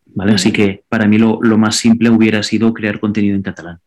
¿vale? 0.07 0.33
Así 0.33 0.53
que 0.53 0.83
para 0.89 1.07
mí 1.07 1.19
lo, 1.19 1.41
más 1.59 1.77
simple 1.77 2.11
hubiera 2.11 2.43
sido 2.43 2.73
crear 2.75 3.01
contenido 3.01 3.35
en 3.37 3.43
catalán. 3.43 3.79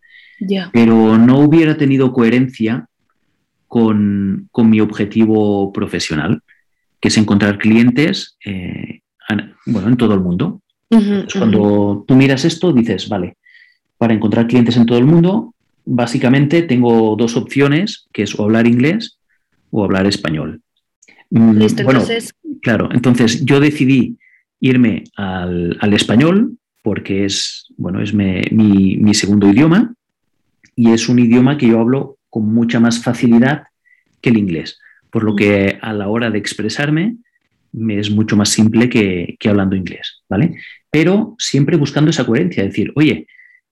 Pero 0.74 1.18
no 1.18 1.40
hubiera 1.40 1.78
tenido 1.78 2.12
coherencia 2.14 2.88
con, 3.68 4.50
mi 4.56 4.82
objetivo 4.82 5.72
profesional, 5.72 6.42
que 7.00 7.08
es 7.08 7.18
encontrar 7.18 7.58
clientes 7.58 8.38
eh, 8.46 9.02
bueno, 9.66 9.90
en 9.90 9.98
todo 9.98 10.14
el 10.14 10.20
mundo. 10.20 10.62
Cuando 10.90 12.04
tú 12.08 12.16
miras 12.16 12.44
esto, 12.44 12.74
dices, 12.74 13.08
vale, 13.08 13.38
para 13.98 14.14
encontrar 14.14 14.48
clientes 14.48 14.76
en 14.76 14.86
todo 14.86 14.98
el 14.98 15.06
mundo, 15.06 15.54
básicamente 15.86 16.64
tengo 16.64 17.16
dos 17.16 17.38
opciones, 17.38 18.08
que 18.12 18.24
es 18.24 18.38
o 18.38 18.44
hablar 18.44 18.68
inglés 18.68 19.20
o 19.70 19.84
hablar 19.84 20.06
español. 20.06 20.62
Mm, 21.32 21.62
entonces. 21.62 22.34
Claro, 22.62 22.90
entonces 22.92 23.44
yo 23.44 23.60
decidí 23.60 24.18
irme 24.60 25.06
al, 25.16 25.94
español 25.94 26.58
porque 26.84 27.26
es, 27.26 27.66
bueno, 27.78 28.02
es 28.02 28.14
mi, 28.14 29.14
segundo 29.14 29.50
idioma 29.50 29.94
y 30.76 30.92
es 30.92 31.10
un 31.10 31.20
idioma 31.20 31.58
que 31.58 31.68
yo 31.68 31.80
hablo 31.80 32.18
con 32.30 32.54
mucha 32.54 32.80
más 32.80 33.04
facilidad 33.04 33.64
que 34.22 34.30
el 34.30 34.38
inglés, 34.38 34.80
por 35.10 35.24
lo 35.24 35.36
que 35.36 35.80
a 35.82 35.94
la 35.94 36.08
hora 36.08 36.30
de 36.30 36.38
expresarme 36.38 37.18
me 37.74 38.00
es 38.00 38.12
mucho 38.12 38.36
más 38.36 38.50
simple 38.50 38.90
que, 38.90 39.38
hablando 39.46 39.76
inglés, 39.76 40.22
¿vale? 40.30 40.56
Pero 40.92 41.36
siempre 41.40 41.78
buscando 41.78 42.12
esa 42.12 42.26
coherencia, 42.26 42.64
decir, 42.64 42.92
oye, 42.96 43.28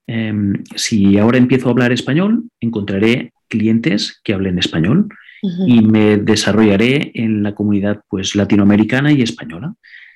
em, 0.06 0.54
si 0.74 1.18
ahora 1.18 1.38
empiezo 1.38 1.68
a 1.68 1.72
hablar 1.72 1.92
español, 1.92 2.44
encontraré 2.60 3.32
clientes 3.48 4.20
que 4.24 4.32
hablen 4.32 4.58
español 4.58 5.08
y 5.42 5.80
me 5.82 6.18
desarrollaré 6.18 7.12
en 7.14 7.42
la 7.42 7.54
comunidad 7.54 8.02
pues, 8.08 8.34
latinoamericana 8.34 9.12
y 9.12 9.22
española. 9.22 9.74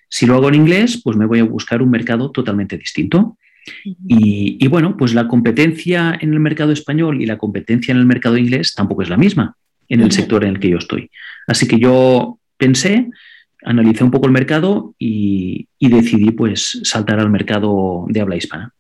Si 0.09 0.27
lo 0.27 0.35
hago 0.35 0.49
en 0.49 0.57
inglés, 0.57 1.01
pues 1.03 1.17
me 1.17 1.27
voy 1.27 1.41
a 1.41 1.45
buscar 1.45 1.83
un 1.83 1.91
mercado 1.91 2.31
totalmente 2.31 2.77
distinto. 2.79 3.37
y, 4.07 4.69
bueno, 4.69 4.97
pues 4.97 5.15
la 5.15 5.27
competencia 5.27 6.19
en 6.21 6.35
el 6.35 6.41
mercado 6.41 6.71
español 6.73 7.23
y 7.23 7.27
la 7.27 7.39
competencia 7.39 7.93
en 7.93 7.99
el 7.99 8.07
mercado 8.07 8.37
inglés 8.37 8.75
tampoco 8.75 9.03
es 9.03 9.09
la 9.09 9.17
misma 9.17 9.57
en 9.89 10.01
el 10.01 10.13
sector 10.13 10.45
en 10.45 10.51
el 10.51 10.61
que 10.61 10.71
yo 10.71 10.79
estoy. 10.79 11.11
Así 11.47 11.67
que 11.67 11.79
yo 11.79 12.39
pensé, 12.57 13.11
analicé 13.63 14.05
un 14.05 14.11
poco 14.11 14.27
el 14.27 14.33
mercado 14.33 14.95
y, 14.99 15.69
y 15.79 15.89
decidí 15.89 16.31
pues 16.31 16.81
saltar 16.85 17.21
al 17.21 17.31
mercado 17.31 18.07
de 18.09 18.21
habla 18.21 18.37
hispana. 18.37 18.73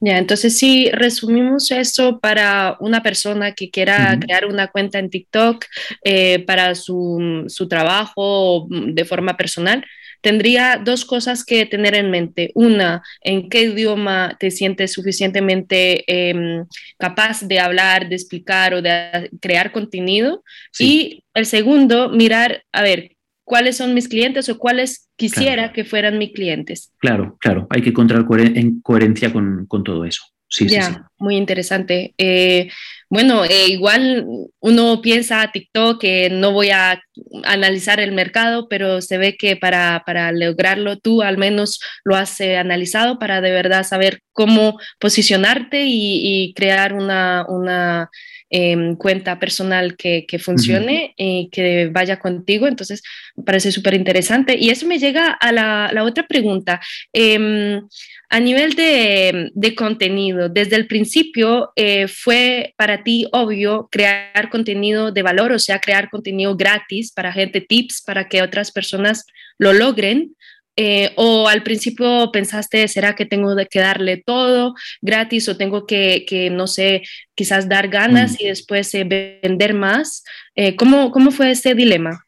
Ya, 0.00 0.18
entonces 0.18 0.58
si 0.58 0.90
resumimos 0.90 1.70
eso 1.70 2.20
para 2.20 2.76
una 2.80 3.02
persona 3.02 3.52
que 3.52 3.70
quiera 3.70 4.18
crear 4.20 4.44
una 4.44 4.68
cuenta 4.68 4.98
en 4.98 5.08
TikTok 5.08 5.64
eh, 6.04 6.44
para 6.46 6.74
su, 6.74 7.44
su, 7.48 7.66
trabajo 7.66 8.66
de 8.68 9.04
forma 9.06 9.38
personal, 9.38 9.84
tendría 10.20 10.76
dos 10.84 11.04
cosas 11.04 11.44
que 11.44 11.66
tener 11.66 11.94
en 11.94 12.10
mente. 12.10 12.50
Una, 12.54 13.02
en 13.22 13.48
qué 13.48 13.62
idioma 13.62 14.36
te 14.38 14.50
sientes 14.50 14.92
suficientemente 14.92 16.04
em, 16.06 16.66
capaz 16.98 17.42
de 17.42 17.58
hablar, 17.58 18.08
de 18.08 18.16
explicar 18.16 18.74
o 18.74 18.82
de 18.82 19.30
crear 19.40 19.72
contenido. 19.72 20.42
Y 20.78 21.24
el 21.32 21.46
segundo, 21.46 22.10
mirar, 22.10 22.64
a 22.72 22.82
ver, 22.82 23.15
cuáles 23.46 23.76
son 23.76 23.94
mis 23.94 24.08
clientes 24.08 24.48
o 24.48 24.58
cuáles 24.58 25.08
quisiera 25.16 25.72
que 25.72 25.84
fueran 25.84 26.18
mis 26.18 26.32
clientes. 26.32 26.92
Claro, 26.98 27.36
claro, 27.40 27.66
hay 27.70 27.80
que 27.80 27.90
encontrar 27.90 28.26
en 28.38 28.80
coherencia 28.80 29.32
con, 29.32 29.66
todo 29.68 30.04
eso. 30.04 30.22
Sí, 30.48 30.68
sí, 30.68 30.80
sí, 30.80 30.92
Muy 31.18 31.36
interesante. 31.36 32.12
Eh, 32.18 32.68
bueno, 33.08 33.44
eh, 33.44 33.68
igual 33.68 34.26
uno 34.58 35.00
piensa 35.00 35.42
a 35.42 35.52
TikTok 35.52 36.00
que 36.00 36.28
no 36.28 36.50
voy 36.50 36.70
a 36.70 37.00
analizar 37.44 38.00
el 38.00 38.10
mercado, 38.10 38.68
pero 38.68 39.00
se 39.00 39.16
ve 39.16 39.36
que 39.36 39.56
para, 39.56 40.02
lograrlo 40.32 40.98
tú 40.98 41.22
al 41.22 41.38
menos 41.38 41.80
lo 42.04 42.16
has 42.16 42.40
eh, 42.40 42.56
analizado 42.56 43.20
para 43.20 43.40
de 43.40 43.52
verdad 43.52 43.84
saber 43.84 44.22
cómo 44.32 44.76
posicionarte 44.98 45.84
y, 45.86 46.52
crear 46.56 46.94
una, 46.94 47.46
una 47.48 48.10
Em, 48.48 48.94
cuenta 48.94 49.40
personal 49.40 49.96
que, 49.96 50.24
funcione 50.38 51.14
y 51.16 51.48
que 51.50 51.88
vaya 51.90 52.20
contigo. 52.20 52.68
Entonces, 52.68 53.02
me 53.34 53.42
parece 53.42 53.72
súper 53.72 53.94
interesante. 53.94 54.56
Y 54.56 54.70
eso 54.70 54.86
me 54.86 55.00
llega 55.00 55.32
a 55.32 55.50
la, 55.50 56.04
otra 56.04 56.26
pregunta. 56.28 56.80
Em, 57.12 57.82
a 58.30 58.40
nivel 58.40 58.74
de, 58.74 59.74
contenido, 59.76 60.48
desde 60.48 60.76
el 60.76 60.86
principio 60.86 61.72
eh, 61.74 62.06
fue 62.06 62.72
para 62.76 63.02
ti 63.02 63.26
obvio 63.32 63.88
crear 63.90 64.48
contenido 64.48 65.10
de 65.10 65.22
valor, 65.22 65.50
o 65.52 65.58
sea, 65.58 65.80
crear 65.80 66.08
contenido 66.08 66.56
gratis 66.56 67.12
para 67.12 67.32
gente, 67.32 67.60
tips 67.60 68.02
para 68.06 68.28
que 68.28 68.42
otras 68.42 68.70
personas 68.70 69.26
lo 69.58 69.72
logren. 69.72 70.36
Eh, 70.78 71.12
o 71.16 71.48
al 71.48 71.62
principio 71.62 72.30
pensaste, 72.30 72.86
¿será 72.88 73.14
que 73.14 73.24
tengo 73.24 73.56
que 73.70 73.78
darle 73.78 74.22
todo 74.24 74.74
gratis 75.00 75.48
o 75.48 75.56
tengo 75.56 75.86
que, 75.86 76.50
no 76.52 76.66
sé, 76.66 77.02
quizás 77.34 77.66
dar 77.66 77.88
ganas 77.88 78.32
mm. 78.32 78.36
y 78.40 78.44
después 78.48 78.94
eh, 78.94 79.04
vender 79.04 79.72
más? 79.72 80.22
Eh, 80.54 80.76
¿cómo, 80.76 81.10
¿Cómo 81.10 81.30
fue 81.30 81.50
ese 81.50 81.74
dilema? 81.74 82.24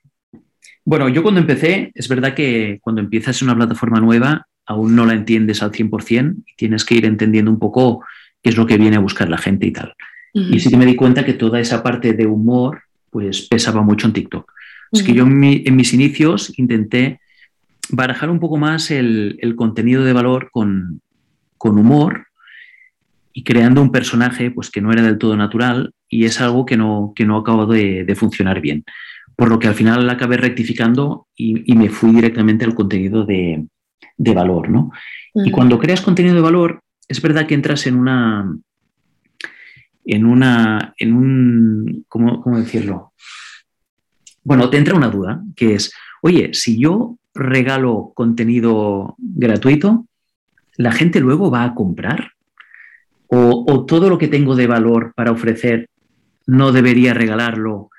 Bueno, 0.83 1.11
yo 1.11 1.23
cuando 1.23 1.40
empecé, 1.40 1.93
es 1.95 2.09
verdad 2.09 2.33
que 2.33 2.78
cuando 2.81 3.02
empiezas 3.02 3.43
en 3.43 3.49
una 3.49 3.57
plataforma 3.57 4.00
nueva, 4.00 4.47
aún 4.64 4.97
no 4.97 5.05
la 5.05 5.12
entiendes 5.12 5.62
al 5.62 5.71
100% 5.71 6.37
y 6.47 6.57
tienes 6.57 6.87
que 6.87 6.95
ir 6.95 7.05
entendiendo 7.05 7.50
un 7.50 7.59
poco 7.59 8.02
qué 8.43 8.49
es 8.49 8.57
lo 8.57 8.67
que 8.67 8.78
viene 8.78 8.97
a 8.97 9.00
buscar 9.00 9.28
la 9.28 9.38
gente 9.38 9.67
y 9.67 9.73
tal. 9.73 9.93
Y 10.33 10.61
sí 10.61 10.71
que 10.71 10.76
me 10.76 10.87
di 10.87 10.95
cuenta 10.95 11.25
que 11.25 11.33
toda 11.33 11.59
esa 11.59 11.83
parte 11.83 12.12
de 12.12 12.26
humor, 12.26 12.83
pues 13.11 13.49
pesaba 13.49 13.83
mucho 13.83 14.07
en 14.07 14.12
TikTok. 14.12 14.52
Es 14.93 15.02
que 15.02 15.12
yo 15.12 15.25
en 15.25 15.76
mis 15.76 15.93
inicios 15.93 16.52
intenté 16.57 17.21
barajar 17.90 18.30
un 18.30 18.40
poco 18.40 18.57
más 18.57 18.90
el, 18.90 19.54
contenido 19.57 20.04
de 20.04 20.12
valor 20.12 20.50
con, 20.50 21.00
humor 21.61 22.26
y 23.33 23.45
creando 23.45 23.83
un 23.83 23.92
personaje 23.92 24.50
pues, 24.50 24.71
que 24.71 24.80
no 24.80 24.92
era 24.92 25.02
del 25.02 25.18
todo 25.18 25.37
natural 25.37 25.92
y 26.09 26.25
es 26.25 26.40
algo 26.40 26.64
que 26.64 26.76
no, 26.76 27.12
que 27.14 27.25
no 27.25 27.37
acaba 27.37 27.66
de, 27.66 28.14
funcionar 28.16 28.61
bien. 28.61 28.85
por 29.37 29.49
lo 29.49 29.59
que 29.59 29.68
al 29.68 29.75
final 29.75 30.09
acabé 30.11 30.37
rectificando 30.37 31.28
y, 31.37 31.75
me 31.75 31.90
fui 31.90 32.12
directamente 32.12 32.64
al 32.64 32.75
contenido 32.75 33.25
de, 33.25 33.66
valor, 34.16 34.68
¿no? 34.68 34.90
Y 35.35 35.50
cuando 35.50 35.78
creas 35.78 36.00
contenido 36.00 36.35
de 36.35 36.40
valor, 36.40 36.83
es 37.07 37.23
verdad 37.23 37.47
que 37.47 37.54
entras 37.54 37.87
en 37.87 37.95
una, 37.95 38.57
en 40.04 40.26
una, 40.26 40.95
en 40.99 41.12
un, 41.12 42.04
¿cómo, 42.09 42.40
¿cómo, 42.40 42.59
decirlo? 42.59 43.12
Bueno, 44.42 44.68
te 44.71 44.78
entra 44.78 44.97
una 44.97 45.09
duda, 45.09 45.42
que 45.54 45.75
es, 45.75 45.92
oye, 46.23 46.50
si 46.52 46.78
yo 46.78 47.18
regalo 47.38 48.12
contenido 48.14 49.14
gratuito, 49.18 50.07
¿la 50.76 50.92
gente 50.92 51.21
luego 51.21 51.50
va 51.50 51.64
a 51.64 51.75
comprar? 51.75 52.33
¿O, 53.28 53.85
todo 53.85 54.09
lo 54.09 54.16
que 54.16 54.28
tengo 54.28 54.57
de 54.57 54.66
valor 54.66 55.12
para 55.14 55.33
ofrecer 55.33 55.90
no 56.47 56.73
debería 56.73 57.12
regalarlo 57.12 57.90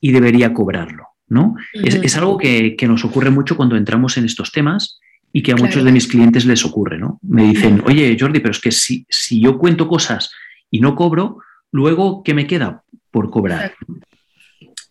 y 0.00 0.12
debería 0.12 0.52
cobrarlo? 0.52 1.08
¿no? 1.26 1.56
es, 1.72 2.16
algo 2.16 2.36
que, 2.36 2.76
nos 2.86 3.04
ocurre 3.04 3.30
mucho 3.30 3.56
cuando 3.56 3.76
entramos 3.76 4.18
en 4.18 4.26
estos 4.26 4.52
temas 4.52 5.00
y 5.32 5.42
que 5.42 5.52
a 5.52 5.56
muchos 5.56 5.84
de 5.84 5.90
mis 5.90 6.06
clientes 6.06 6.44
les 6.44 6.64
ocurre. 6.64 6.98
¿no? 6.98 7.18
Me 7.22 7.44
dicen, 7.44 7.82
oye 7.86 8.14
Jordi, 8.18 8.40
pero 8.40 8.52
es 8.52 8.60
que 8.60 8.70
si, 8.70 9.06
si 9.08 9.40
yo 9.40 9.58
cuento 9.58 9.88
cosas 9.88 10.30
y 10.70 10.80
no 10.80 10.94
cobro, 10.94 11.38
luego, 11.72 12.22
¿qué 12.22 12.34
me 12.34 12.46
queda 12.46 12.82
por 13.10 13.30
cobrar? 13.30 13.74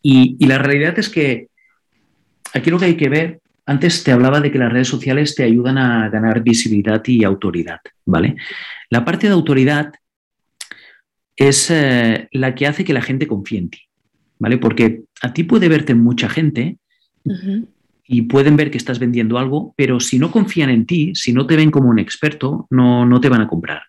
Y, 0.02 0.36
y, 0.40 0.48
la 0.48 0.58
realidad 0.58 0.98
es 0.98 1.08
que 1.08 1.48
aquí 2.54 2.72
lo 2.72 2.80
que 2.80 2.86
hay 2.86 2.98
que 2.98 3.10
ver 3.10 3.43
antes 3.66 4.04
te 4.04 4.12
hablaba 4.12 4.42
de 4.42 4.52
que 4.52 4.60
las 4.60 4.72
redes 4.72 4.88
sociales 4.88 5.36
te 5.36 5.44
ayudan 5.44 5.78
a 5.78 6.10
ganar 6.10 6.44
visibilidad 6.44 7.02
y 7.06 7.24
autoridad, 7.24 7.80
¿vale? 8.06 8.36
La 8.90 9.06
parte 9.06 9.28
de 9.28 9.34
autoridad 9.34 9.94
es 11.36 11.72
eh, 11.72 12.28
la 12.32 12.56
que 12.56 12.68
hace 12.68 12.84
que 12.84 12.94
la 12.94 13.02
gente 13.02 13.28
confíe 13.28 13.60
en 13.60 13.70
ti, 13.70 13.80
¿vale? 14.40 14.58
Porque 14.58 15.04
a 15.22 15.34
ti 15.34 15.44
puede 15.44 15.70
verte 15.70 15.96
mucha 15.96 16.30
gente 16.30 16.78
y 18.06 18.24
pueden 18.24 18.58
ver 18.58 18.70
que 18.70 18.78
estás 18.78 19.00
vendiendo 19.00 19.38
algo, 19.38 19.74
pero 19.78 20.00
si 20.00 20.20
no 20.20 20.30
confían 20.30 20.70
en 20.70 20.86
ti, 20.86 21.14
si 21.16 21.32
no 21.32 21.48
te 21.48 21.56
ven 21.56 21.72
como 21.72 21.90
un 21.90 22.00
experto, 22.00 22.68
no, 22.70 23.06
no 23.06 23.22
te 23.22 23.30
van 23.30 23.42
a 23.42 23.48
comprar, 23.48 23.84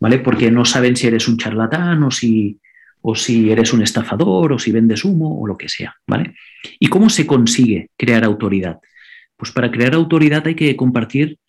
¿vale? 0.00 0.18
Porque 0.18 0.50
no 0.50 0.64
saben 0.64 0.96
si 0.96 1.06
eres 1.06 1.28
un 1.28 1.36
charlatán 1.36 2.02
o 2.02 2.10
si, 2.10 2.58
o 3.02 3.14
si 3.14 3.50
eres 3.50 3.74
un 3.74 3.82
estafador 3.82 4.54
o 4.54 4.58
si 4.58 4.72
vendes 4.72 5.04
humo 5.04 5.38
o 5.38 5.46
lo 5.46 5.58
que 5.58 5.68
sea, 5.68 5.94
¿vale? 6.06 6.34
¿Y 6.80 6.86
cómo 6.86 7.10
se 7.10 7.26
consigue 7.26 7.90
crear 7.96 8.24
autoridad? 8.24 8.80
Pues 9.42 9.50
para 9.50 9.72
crear 9.72 9.92
autoridad 9.94 10.46
hay 10.46 10.54
que 10.54 10.76
compartir 10.76 11.40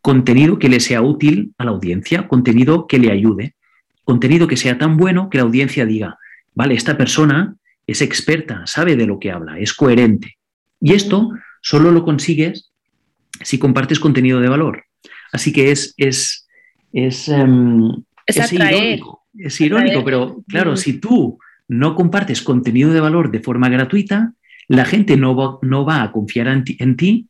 contenido 0.00 0.60
que 0.60 0.68
le 0.68 0.78
sea 0.78 1.02
útil 1.02 1.52
a 1.58 1.64
la 1.64 1.72
audiencia, 1.72 2.28
contenido 2.28 2.86
que 2.86 3.00
le 3.00 3.10
ayude, 3.10 3.56
contenido 4.04 4.46
que 4.46 4.56
sea 4.56 4.78
tan 4.78 4.96
bueno 4.96 5.30
que 5.30 5.38
la 5.38 5.42
audiencia 5.42 5.84
diga, 5.84 6.16
vale, 6.54 6.74
esta 6.74 6.96
persona 6.96 7.56
es 7.88 8.02
experta, 8.02 8.64
sabe 8.68 8.94
de 8.94 9.06
lo 9.08 9.18
que 9.18 9.32
habla, 9.32 9.58
es 9.58 9.74
coherente. 9.74 10.38
Y 10.80 10.92
esto 10.92 11.32
solo 11.60 11.90
lo 11.90 12.04
consigues 12.04 12.70
si 13.42 13.58
compartes 13.58 13.98
contenido 13.98 14.38
de 14.38 14.48
valor. 14.48 14.84
Así 15.32 15.52
que 15.52 15.72
es, 15.72 15.92
es, 15.96 16.46
es, 16.92 17.28
em, 17.28 17.90
irónico, 18.52 19.24
es 19.36 19.60
irónico 19.60 20.04
pero 20.04 20.44
claro, 20.46 20.76
si 20.76 21.00
tú 21.00 21.40
no 21.66 21.96
compartes 21.96 22.42
contenido 22.42 22.92
de 22.92 23.00
valor 23.00 23.32
de 23.32 23.40
forma 23.40 23.68
gratuita, 23.68 24.34
la 24.68 24.84
gente 24.84 25.16
no 25.16 25.34
va, 25.36 25.58
no 25.62 25.84
va 25.84 26.02
a 26.02 26.12
confiar 26.12 26.48
en 26.48 26.96
ti, 26.96 27.28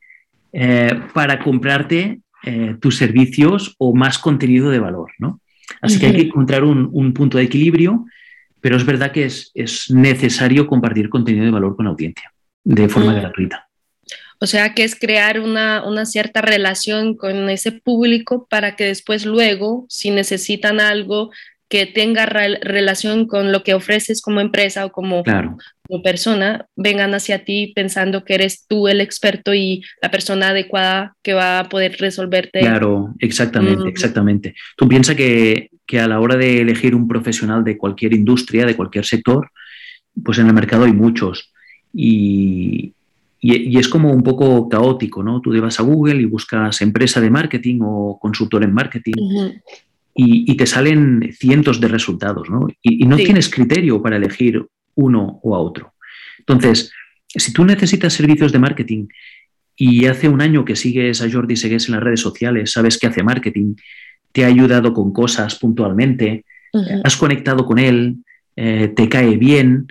eh, 0.56 1.00
para 1.12 1.40
comprarte 1.40 2.20
eh, 2.44 2.76
tus 2.80 2.96
servicios 2.96 3.74
o 3.76 3.92
más 3.92 4.18
contenido 4.18 4.70
de 4.70 4.78
valor, 4.78 5.10
¿no? 5.18 5.40
Así 5.82 5.98
que 5.98 6.06
hay 6.06 6.12
que 6.12 6.22
encontrar 6.22 6.62
un, 6.62 7.12
punto 7.12 7.38
de 7.38 7.44
equilibrio, 7.44 8.04
pero 8.60 8.76
es 8.76 8.86
verdad 8.86 9.10
que 9.10 9.24
es, 9.24 9.52
necesario 9.90 10.68
compartir 10.68 11.08
contenido 11.08 11.44
de 11.44 11.50
valor 11.50 11.74
con 11.74 11.86
la 11.86 11.90
audiencia 11.90 12.32
de 12.62 12.88
forma 12.88 13.14
gratuita. 13.14 13.68
O 14.38 14.46
sea 14.46 14.74
que 14.74 14.84
es 14.84 14.94
crear 14.94 15.40
una, 15.40 15.84
una, 15.84 16.06
cierta 16.06 16.40
relación 16.40 17.16
con 17.16 17.50
ese 17.50 17.72
público 17.72 18.46
para 18.48 18.76
que 18.76 18.84
después 18.84 19.26
luego, 19.26 19.86
si 19.88 20.10
necesitan 20.10 20.78
algo, 20.78 21.30
que 21.74 21.86
tenga 21.86 22.24
relación 22.24 23.26
con 23.26 23.50
lo 23.50 23.64
que 23.64 23.74
ofreces 23.74 24.22
como 24.22 24.38
empresa 24.40 24.86
o 24.86 24.92
como, 24.92 25.24
como, 25.24 26.02
persona, 26.04 26.68
vengan 26.76 27.14
hacia 27.14 27.44
ti 27.44 27.72
pensando 27.74 28.24
que 28.24 28.36
eres 28.36 28.64
tú 28.68 28.86
el 28.86 29.00
experto 29.00 29.52
y 29.54 29.82
la 30.00 30.08
persona 30.08 30.50
adecuada 30.50 31.16
que 31.20 31.34
va 31.34 31.58
a 31.58 31.68
poder 31.68 31.96
resolverte. 31.98 32.60
Claro, 32.60 33.12
exactamente, 33.18 33.88
exactamente. 33.88 34.54
Tú 34.76 34.86
piensas 34.86 35.16
que, 35.16 35.70
que 35.84 35.98
a 35.98 36.06
la 36.06 36.20
hora 36.20 36.36
de 36.36 36.60
elegir 36.60 36.94
un 36.94 37.08
profesional 37.08 37.64
de 37.64 37.76
cualquier 37.76 38.14
industria, 38.14 38.66
de 38.66 38.76
cualquier 38.76 39.04
sector, 39.04 39.50
pues 40.24 40.38
en 40.38 40.46
el 40.46 40.54
mercado 40.54 40.84
hay 40.84 40.92
muchos. 40.92 41.52
Y, 41.92 42.92
y, 43.40 43.76
es 43.76 43.88
como 43.88 44.12
un 44.12 44.22
poco 44.22 44.68
caótico, 44.68 45.24
¿no? 45.24 45.40
Tú 45.40 45.52
te 45.52 45.58
vas 45.58 45.80
a 45.80 45.82
Google 45.82 46.22
y 46.22 46.26
buscas 46.26 46.80
empresa 46.82 47.20
de 47.20 47.30
marketing 47.30 47.80
o 47.82 48.16
consultor 48.20 48.62
en 48.62 48.72
marketing 48.72 49.14
y, 50.14 50.56
te 50.56 50.66
salen 50.66 51.32
cientos 51.32 51.80
de 51.80 51.88
resultados, 51.88 52.48
¿no? 52.48 52.68
Y, 52.82 53.04
no 53.06 53.16
tienes 53.16 53.48
criterio 53.48 54.00
para 54.00 54.16
elegir 54.16 54.64
uno 54.94 55.40
o 55.42 55.56
a 55.56 55.58
otro. 55.58 55.94
Entonces, 56.38 56.92
si 57.26 57.52
tú 57.52 57.64
necesitas 57.64 58.12
servicios 58.12 58.52
de 58.52 58.60
marketing 58.60 59.06
y 59.76 60.06
hace 60.06 60.28
un 60.28 60.40
año 60.40 60.64
que 60.64 60.76
sigues 60.76 61.20
a 61.20 61.30
Jordi 61.30 61.56
Segues 61.56 61.88
en 61.88 61.94
las 61.94 62.02
redes 62.02 62.20
sociales, 62.20 62.70
sabes 62.70 62.96
que 62.96 63.08
hace 63.08 63.24
marketing, 63.24 63.74
te 64.30 64.44
ha 64.44 64.48
ayudado 64.48 64.92
con 64.92 65.12
cosas 65.12 65.56
puntualmente, 65.56 66.44
has 67.02 67.16
conectado 67.16 67.64
con 67.66 67.78
él, 67.78 68.16
eh, 68.56 68.92
te 68.94 69.08
cae 69.08 69.36
bien, 69.36 69.88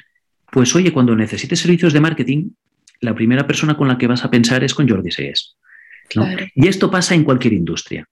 pues 0.52 0.74
oye, 0.76 0.92
cuando 0.92 1.16
necesites 1.16 1.60
servicios 1.60 1.94
de 1.94 2.00
marketing, 2.00 2.50
la 3.02 3.16
primera 3.16 3.46
persona 3.46 3.76
con 3.76 3.88
la 3.88 3.98
que 3.98 4.08
vas 4.08 4.24
a 4.24 4.32
pensar 4.32 4.64
es 4.64 4.74
con 4.74 4.88
Jordi 4.88 5.12
Segues. 5.12 5.58
Y 6.56 6.68
esto 6.68 6.92
pasa 6.92 7.16
en 7.16 7.24
cualquier 7.24 7.54
industria. 7.54 8.08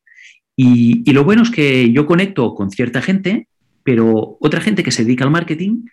Y, 0.55 1.11
lo 1.11 1.23
bueno 1.23 1.43
es 1.43 1.49
que 1.49 1.91
yo 1.91 2.05
conecto 2.05 2.53
con 2.55 2.71
cierta 2.71 3.01
gente, 3.01 3.47
pero 3.83 4.37
otra 4.39 4.61
gente 4.61 4.83
que 4.83 4.91
se 4.91 5.03
dedica 5.03 5.23
al 5.23 5.31
marketing, 5.31 5.85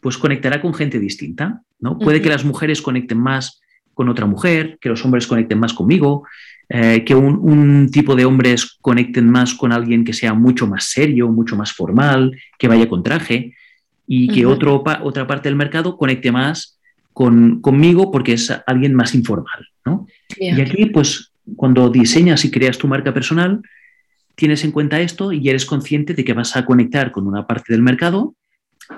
pues 0.00 0.18
conectará 0.18 0.60
con 0.60 0.74
gente 0.74 0.98
distinta. 0.98 1.62
¿no? 1.80 1.98
Puede 1.98 2.20
que 2.20 2.28
las 2.28 2.44
mujeres 2.44 2.82
conecten 2.82 3.18
más 3.18 3.60
con 3.94 4.08
otra 4.08 4.26
mujer, 4.26 4.78
que 4.80 4.88
los 4.88 5.04
hombres 5.04 5.26
conecten 5.26 5.58
más 5.58 5.74
conmigo, 5.74 6.24
eh, 6.68 7.04
que 7.04 7.14
un, 7.14 7.90
tipo 7.90 8.14
de 8.14 8.24
hombres 8.24 8.78
conecten 8.80 9.28
más 9.28 9.54
con 9.54 9.72
alguien 9.72 10.04
que 10.04 10.12
sea 10.12 10.34
mucho 10.34 10.66
más 10.66 10.84
serio, 10.84 11.28
mucho 11.28 11.56
más 11.56 11.72
formal, 11.72 12.36
que 12.58 12.68
vaya 12.68 12.88
con 12.88 13.02
traje, 13.02 13.54
y 14.06 14.28
que 14.28 14.46
otro, 14.46 14.82
otra 15.02 15.26
parte 15.26 15.48
del 15.48 15.56
mercado 15.56 15.96
conecte 15.96 16.32
más 16.32 16.78
con, 17.12 17.60
conmigo 17.60 18.10
porque 18.10 18.34
es 18.34 18.52
alguien 18.66 18.94
más 18.94 19.14
informal. 19.14 19.68
¿no? 19.84 20.06
Y 20.36 20.60
aquí, 20.60 20.86
pues, 20.86 21.32
cuando 21.56 21.88
diseñas 21.90 22.44
y 22.44 22.50
creas 22.50 22.78
tu 22.78 22.88
marca 22.88 23.12
personal, 23.12 23.62
tienes 24.34 24.64
en 24.64 24.72
cuenta 24.72 25.00
esto 25.00 25.32
y 25.32 25.48
eres 25.48 25.66
consciente 25.66 26.14
de 26.14 26.24
que 26.24 26.32
vas 26.32 26.56
a 26.56 26.64
conectar 26.64 27.12
con 27.12 27.26
una 27.26 27.46
parte 27.46 27.72
del 27.72 27.82
mercado 27.82 28.34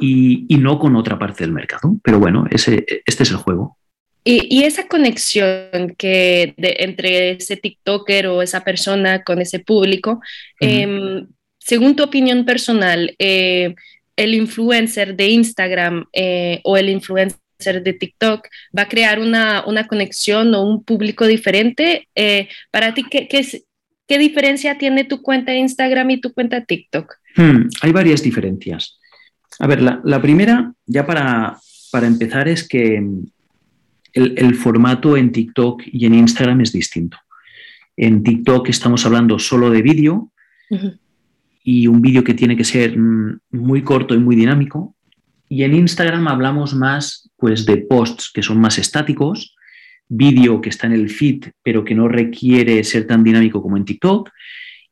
y, 0.00 0.46
no 0.58 0.78
con 0.78 0.96
otra 0.96 1.18
parte 1.18 1.44
del 1.44 1.52
mercado. 1.52 1.96
Pero 2.02 2.18
bueno, 2.18 2.46
ese, 2.50 2.84
este 3.06 3.22
es 3.22 3.30
el 3.30 3.36
juego. 3.36 3.76
Y, 4.24 4.64
esa 4.64 4.88
conexión 4.88 5.94
que 5.98 6.54
entre 6.56 7.32
ese 7.32 7.56
TikToker 7.56 8.28
o 8.28 8.42
esa 8.42 8.64
persona 8.64 9.22
con 9.22 9.40
ese 9.40 9.58
público, 9.58 10.20
em, 10.60 11.26
según 11.58 11.94
tu 11.94 12.02
opinión 12.04 12.44
personal, 12.46 13.14
eh, 13.18 13.74
el 14.16 14.34
influencer 14.34 15.16
de 15.16 15.28
Instagram 15.28 16.06
eh, 16.12 16.60
o 16.64 16.76
el 16.76 16.88
influencer 16.88 17.82
de 17.82 17.92
TikTok 17.92 18.48
va 18.76 18.82
a 18.82 18.88
crear 18.88 19.18
una, 19.18 19.64
conexión 19.88 20.54
o 20.54 20.62
un 20.62 20.84
público 20.84 21.26
diferente. 21.26 22.08
Eh, 22.14 22.48
para 22.70 22.94
ti, 22.94 23.04
¿qué, 23.10 23.28
qué, 23.28 23.38
es, 23.38 23.64
¿Qué 24.06 24.18
diferencia 24.18 24.76
tiene 24.76 25.04
tu 25.04 25.22
cuenta 25.22 25.52
de 25.52 25.58
Instagram 25.58 26.10
y 26.10 26.20
tu 26.20 26.32
cuenta 26.32 26.60
de 26.60 26.66
TikTok? 26.66 27.14
Hmm, 27.36 27.68
hay 27.80 27.92
varias 27.92 28.22
diferencias. 28.22 28.98
A 29.58 29.66
ver, 29.66 29.80
la, 29.82 30.20
primera, 30.20 30.72
ya 30.86 31.06
para, 31.06 31.56
para, 31.90 32.06
empezar, 32.06 32.48
es 32.48 32.66
que 32.66 33.02
el, 34.12 34.54
formato 34.56 35.16
en 35.16 35.32
TikTok 35.32 35.82
y 35.86 36.06
en 36.06 36.14
Instagram 36.14 36.60
es 36.60 36.72
distinto. 36.72 37.16
En 37.96 38.22
TikTok 38.22 38.68
estamos 38.68 39.06
hablando 39.06 39.38
solo 39.38 39.70
de 39.70 39.82
vídeo 39.82 40.32
y 41.62 41.86
un 41.86 42.02
vídeo 42.02 42.24
que 42.24 42.34
tiene 42.34 42.56
que 42.56 42.64
ser 42.64 42.98
mm, 42.98 43.40
muy 43.52 43.82
corto 43.82 44.14
y 44.14 44.18
muy 44.18 44.36
dinámico. 44.36 44.96
Y 45.48 45.62
en 45.62 45.74
Instagram 45.74 46.26
hablamos 46.26 46.74
más 46.74 47.30
pues, 47.36 47.64
de 47.64 47.78
posts 47.78 48.30
que 48.34 48.42
son 48.42 48.60
más 48.60 48.78
estáticos 48.78 49.54
vídeo 50.08 50.60
que 50.60 50.68
está 50.68 50.86
en 50.86 50.92
el 50.92 51.10
feed, 51.10 51.46
pero 51.62 51.84
que 51.84 51.94
no 51.94 52.08
requiere 52.08 52.82
ser 52.84 53.06
tan 53.06 53.24
dinámico 53.24 53.62
como 53.62 53.76
en 53.76 53.84
TikTok. 53.84 54.30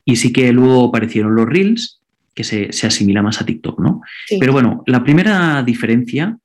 Y 0.04 0.16
sí 0.16 0.32
que 0.32 0.52
luego 0.52 0.86
aparecieron 0.86 1.34
los 1.34 1.46
Reels, 1.46 2.00
que 2.34 2.44
se, 2.44 2.68
asimila 2.86 3.22
más 3.22 3.40
a 3.40 3.46
TikTok, 3.46 3.78
¿no? 3.80 4.00
Pero 4.40 4.52
bueno, 4.52 4.82
la 4.86 5.04
primera 5.04 5.62
diferencia 5.62 6.36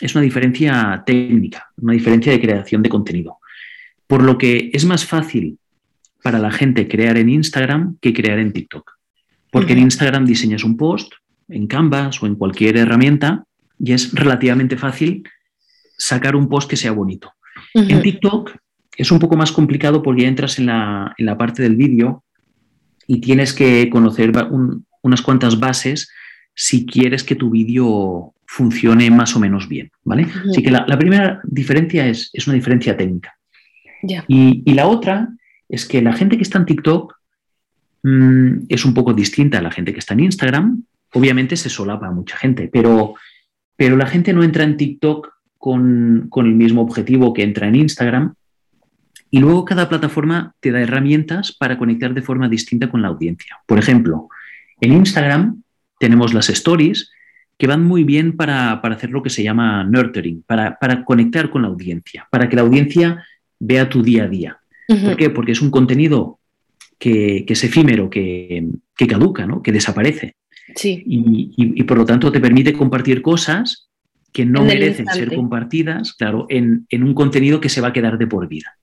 es 0.00 0.14
una 0.14 0.22
diferencia 0.22 1.02
técnica, 1.04 1.70
una 1.76 1.92
diferencia 1.92 2.32
de 2.32 2.40
creación 2.40 2.82
de 2.82 2.88
contenido. 2.88 3.38
Por 4.06 4.22
lo 4.22 4.38
que 4.38 4.70
es 4.72 4.84
más 4.84 5.04
fácil 5.04 5.58
para 6.22 6.38
la 6.38 6.50
gente 6.50 6.88
crear 6.88 7.18
en 7.18 7.28
Instagram 7.28 7.98
que 8.00 8.14
crear 8.14 8.38
en 8.38 8.52
TikTok. 8.52 8.92
Porque 9.50 9.74
en 9.74 9.80
Instagram 9.80 10.24
diseñas 10.24 10.64
un 10.64 10.76
post, 10.76 11.12
en 11.48 11.66
Canvas 11.66 12.22
o 12.22 12.26
en 12.26 12.34
cualquier 12.34 12.78
herramienta, 12.78 13.44
y 13.78 13.92
es 13.92 14.12
relativamente 14.12 14.76
fácil 14.76 15.22
sacar 15.98 16.34
un 16.34 16.48
post 16.48 16.68
que 16.68 16.76
sea 16.76 16.92
bonito. 16.92 17.33
En 17.74 18.02
TikTok 18.02 18.56
es 18.96 19.10
un 19.10 19.18
poco 19.18 19.36
más 19.36 19.52
complicado 19.52 20.02
porque 20.02 20.22
ya 20.22 20.28
entras 20.28 20.58
en 20.58 20.66
la, 20.66 21.36
parte 21.36 21.62
del 21.62 21.76
vídeo 21.76 22.24
y 23.06 23.20
tienes 23.20 23.52
que 23.52 23.90
conocer 23.90 24.32
unas 25.02 25.22
cuantas 25.22 25.58
bases 25.58 26.10
si 26.54 26.86
quieres 26.86 27.24
que 27.24 27.34
tu 27.34 27.50
vídeo 27.50 28.32
funcione 28.46 29.10
más 29.10 29.34
o 29.34 29.40
menos 29.40 29.68
bien, 29.68 29.90
¿vale? 30.04 30.28
Así 30.48 30.62
que 30.62 30.70
la, 30.70 30.86
primera 30.98 31.40
diferencia 31.42 32.06
es, 32.06 32.30
es, 32.32 32.46
una 32.46 32.54
diferencia 32.54 32.96
técnica. 32.96 33.36
Y, 34.28 34.62
y, 34.64 34.74
la 34.74 34.86
otra 34.86 35.30
es 35.68 35.86
que 35.86 36.02
la 36.02 36.12
gente 36.12 36.36
que 36.36 36.42
está 36.42 36.58
en 36.58 36.66
TikTok 36.66 37.14
mm, 38.02 38.66
es 38.68 38.84
un 38.84 38.94
poco 38.94 39.14
distinta 39.14 39.58
a 39.58 39.62
la 39.62 39.70
gente 39.70 39.92
que 39.92 39.98
está 39.98 40.14
en 40.14 40.20
Instagram. 40.20 40.84
Obviamente 41.14 41.56
se 41.56 41.70
solapa 41.70 42.06
a 42.06 42.12
mucha 42.12 42.36
gente, 42.36 42.68
pero, 42.72 43.14
pero 43.76 43.96
la 43.96 44.06
gente 44.06 44.32
no 44.32 44.44
entra 44.44 44.62
en 44.62 44.76
TikTok 44.76 45.33
con, 45.64 46.26
con 46.28 46.44
el 46.44 46.52
mismo 46.52 46.82
objetivo 46.82 47.32
que 47.32 47.42
entra 47.42 47.66
en 47.66 47.76
Instagram. 47.76 48.34
Y 49.30 49.38
luego 49.38 49.64
cada 49.64 49.88
plataforma 49.88 50.54
te 50.60 50.70
da 50.70 50.82
herramientas 50.82 51.52
para 51.52 51.78
conectar 51.78 52.12
de 52.12 52.20
forma 52.20 52.50
distinta 52.50 52.90
con 52.90 53.00
la 53.00 53.08
audiencia. 53.08 53.56
Por 53.64 53.78
ejemplo, 53.78 54.28
en 54.82 54.92
Instagram 54.92 55.62
tenemos 55.98 56.34
las 56.34 56.50
stories 56.50 57.10
que 57.56 57.66
van 57.66 57.82
muy 57.82 58.04
bien 58.04 58.36
para, 58.36 58.72
hacer 58.72 59.08
lo 59.08 59.22
que 59.22 59.30
se 59.30 59.42
llama 59.42 59.84
nurturing, 59.84 60.42
para, 60.46 60.76
conectar 61.06 61.48
con 61.48 61.62
la 61.62 61.68
audiencia, 61.68 62.28
para 62.30 62.46
que 62.46 62.56
la 62.56 62.62
audiencia 62.62 63.24
vea 63.58 63.88
tu 63.88 64.02
día 64.02 64.24
a 64.24 64.28
día. 64.28 64.58
¿Por 64.86 65.16
qué? 65.16 65.30
Porque 65.30 65.52
es 65.52 65.62
un 65.62 65.70
contenido 65.70 66.40
que, 66.98 67.46
es 67.48 67.64
efímero, 67.64 68.10
que, 68.10 68.68
caduca, 69.08 69.46
¿no? 69.46 69.62
que 69.62 69.72
desaparece. 69.72 70.34
Sí. 70.76 71.02
Y, 71.06 71.82
por 71.84 71.96
lo 71.96 72.04
tanto 72.04 72.30
te 72.30 72.40
permite 72.40 72.74
compartir 72.74 73.22
cosas 73.22 73.88
que 74.34 74.44
no 74.44 74.64
merecen 74.64 75.06
ser 75.06 75.32
compartidas, 75.32 76.12
claro, 76.14 76.46
en, 76.50 76.86
un 76.90 77.14
contenido 77.14 77.60
que 77.60 77.68
se 77.68 77.80
va 77.80 77.88
a 77.88 77.92
quedar 77.92 78.18
de 78.18 78.26
por 78.26 78.48
vida. 78.48 78.76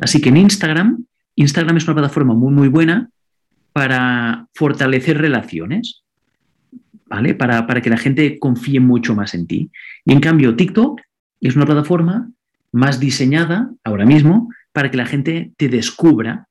Así 0.00 0.20
que 0.20 0.28
en 0.28 0.36
Instagram, 0.36 1.04
Instagram 1.34 1.76
es 1.76 1.84
una 1.84 1.94
plataforma 1.94 2.34
muy, 2.34 2.52
muy 2.52 2.68
buena 2.68 3.10
para 3.72 4.46
fortalecer 4.54 5.18
relaciones. 5.18 6.04
Para, 7.36 7.82
que 7.82 7.90
la 7.90 7.98
gente 7.98 8.38
confíe 8.38 8.80
mucho 8.80 9.14
más 9.14 9.34
en 9.34 9.46
ti. 9.46 9.70
Y 10.04 10.12
en 10.12 10.20
cambio, 10.20 10.56
TikTok 10.56 11.00
es 11.42 11.56
una 11.56 11.66
plataforma 11.66 12.30
más 12.70 13.00
diseñada 13.00 13.70
ahora 13.84 14.06
mismo 14.06 14.48
para 14.72 14.90
que 14.90 14.96
la 14.96 15.04
gente 15.04 15.52
te 15.58 15.68
descubra. 15.68 16.46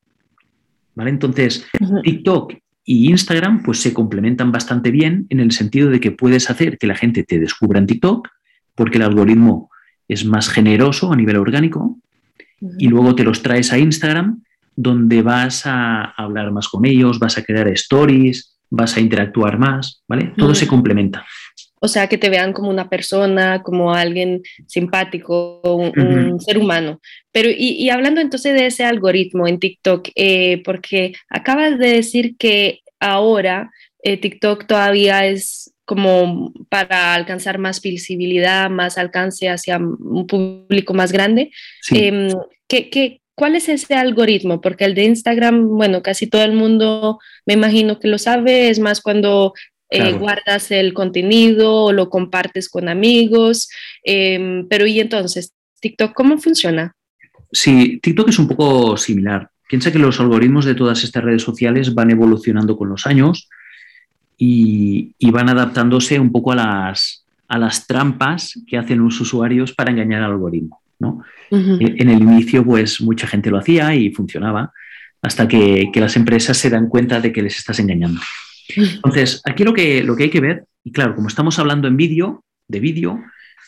¿Vale? 0.93 1.09
Entonces, 1.09 1.65
TikTok 2.03 2.53
y 2.83 3.09
Instagram 3.09 3.63
pues 3.63 3.79
se 3.79 3.93
complementan 3.93 4.51
bastante 4.51 4.91
bien 4.91 5.25
en 5.29 5.39
el 5.39 5.51
sentido 5.51 5.89
de 5.89 5.99
que 5.99 6.11
puedes 6.11 6.49
hacer 6.49 6.77
que 6.77 6.85
la 6.85 6.95
gente 6.95 7.23
te 7.23 7.39
descubra 7.39 7.79
en 7.79 7.87
TikTok 7.87 8.27
porque 8.75 8.97
el 8.97 9.03
algoritmo 9.03 9.69
es 10.07 10.25
más 10.25 10.49
generoso 10.49 11.11
a 11.11 11.15
nivel 11.15 11.37
orgánico 11.37 11.99
y 12.77 12.87
luego 12.87 13.15
te 13.15 13.23
los 13.23 13.41
traes 13.41 13.71
a 13.73 13.79
Instagram 13.79 14.43
donde 14.75 15.21
vas 15.21 15.65
a 15.65 16.03
hablar 16.03 16.51
más 16.51 16.67
con 16.67 16.85
ellos, 16.85 17.19
vas 17.19 17.37
a 17.37 17.43
crear 17.43 17.67
stories, 17.69 18.57
vas 18.69 18.95
a 18.95 19.01
interactuar 19.01 19.59
más, 19.59 20.03
¿vale? 20.07 20.33
Todo 20.37 20.55
se 20.55 20.67
complementa. 20.67 21.25
O 21.81 21.87
sea, 21.87 22.07
que 22.07 22.17
te 22.17 22.29
vean 22.29 22.53
como 22.53 22.69
una 22.69 22.89
persona, 22.89 23.63
como 23.63 23.93
alguien 23.93 24.41
simpático, 24.67 25.61
un, 25.63 26.39
ser 26.39 26.57
humano. 26.57 27.01
Pero, 27.31 27.49
y, 27.49 27.89
hablando 27.89 28.21
entonces 28.21 28.53
de 28.53 28.67
ese 28.67 28.85
algoritmo 28.85 29.47
en 29.47 29.59
TikTok, 29.59 30.09
eh, 30.15 30.61
porque 30.63 31.13
acabas 31.27 31.79
de 31.79 31.89
decir 31.89 32.37
que 32.37 32.81
ahora 32.99 33.71
eh, 34.03 34.17
TikTok 34.17 34.67
todavía 34.67 35.25
es 35.25 35.73
como 35.85 36.53
para 36.69 37.13
alcanzar 37.13 37.57
más 37.57 37.81
visibilidad, 37.81 38.69
más 38.69 38.97
alcance 38.97 39.49
hacia 39.49 39.77
un 39.77 40.27
público 40.27 40.93
más 40.93 41.11
grande. 41.11 41.51
Em, 41.91 42.29
¿qué, 42.67 42.89
qué, 42.89 43.21
¿Cuál 43.35 43.55
es 43.55 43.69
ese 43.69 43.95
algoritmo? 43.95 44.61
Porque 44.61 44.85
el 44.85 44.93
de 44.93 45.05
Instagram, 45.05 45.67
bueno, 45.67 46.03
casi 46.03 46.27
todo 46.27 46.43
el 46.43 46.53
mundo 46.53 47.19
me 47.45 47.55
imagino 47.55 47.99
que 47.99 48.07
lo 48.07 48.17
sabe, 48.17 48.69
es 48.69 48.79
más 48.79 49.01
cuando 49.01 49.53
eh, 49.89 50.13
guardas 50.13 50.71
el 50.71 50.93
contenido 50.93 51.85
o 51.85 51.91
lo 51.91 52.09
compartes 52.09 52.69
con 52.69 52.87
amigos, 52.87 53.69
em, 54.03 54.67
pero 54.69 54.85
¿y 54.85 54.99
entonces 54.99 55.53
TikTok 55.81 56.13
cómo 56.13 56.37
funciona? 56.37 56.95
Sí, 57.51 57.99
TikTok 58.01 58.29
es 58.29 58.39
un 58.39 58.47
poco 58.47 58.95
similar. 58.95 59.49
Piensa 59.67 59.91
que 59.91 59.99
los 59.99 60.19
algoritmos 60.19 60.65
de 60.65 60.75
todas 60.75 61.03
estas 61.03 61.23
redes 61.23 61.41
sociales 61.41 61.93
van 61.93 62.11
evolucionando 62.11 62.77
con 62.77 62.89
los 62.89 63.05
años 63.07 63.49
y, 64.43 65.31
van 65.31 65.49
adaptándose 65.49 66.19
un 66.19 66.31
poco 66.31 66.51
a 66.51 66.55
las, 66.55 67.23
a 67.47 67.59
las 67.59 67.85
trampas 67.85 68.59
que 68.65 68.75
hacen 68.75 68.97
los 68.97 69.21
usuarios 69.21 69.71
para 69.71 69.91
engañar 69.91 70.23
al 70.23 70.31
algoritmo. 70.31 70.81
En 71.51 72.09
el 72.09 72.21
inicio, 72.21 72.65
pues 72.65 73.01
mucha 73.01 73.27
gente 73.27 73.51
lo 73.51 73.59
hacía 73.59 73.93
y 73.93 74.11
funcionaba, 74.11 74.73
hasta 75.21 75.47
que, 75.47 75.91
las 75.93 76.15
empresas 76.15 76.57
se 76.57 76.71
dan 76.71 76.89
cuenta 76.89 77.21
de 77.21 77.31
que 77.31 77.43
les 77.43 77.57
estás 77.59 77.77
engañando. 77.79 78.19
Entonces, 78.75 79.41
aquí 79.45 79.63
lo 79.63 79.73
que, 79.73 80.03
lo 80.03 80.15
que 80.15 80.23
hay 80.23 80.29
que 80.31 80.39
ver, 80.39 80.65
y 80.83 80.91
claro, 80.91 81.13
como 81.13 81.27
estamos 81.27 81.59
hablando 81.59 81.87
en 81.87 81.97
vídeo, 81.97 82.43
de 82.67 82.79
vídeo, 82.79 83.19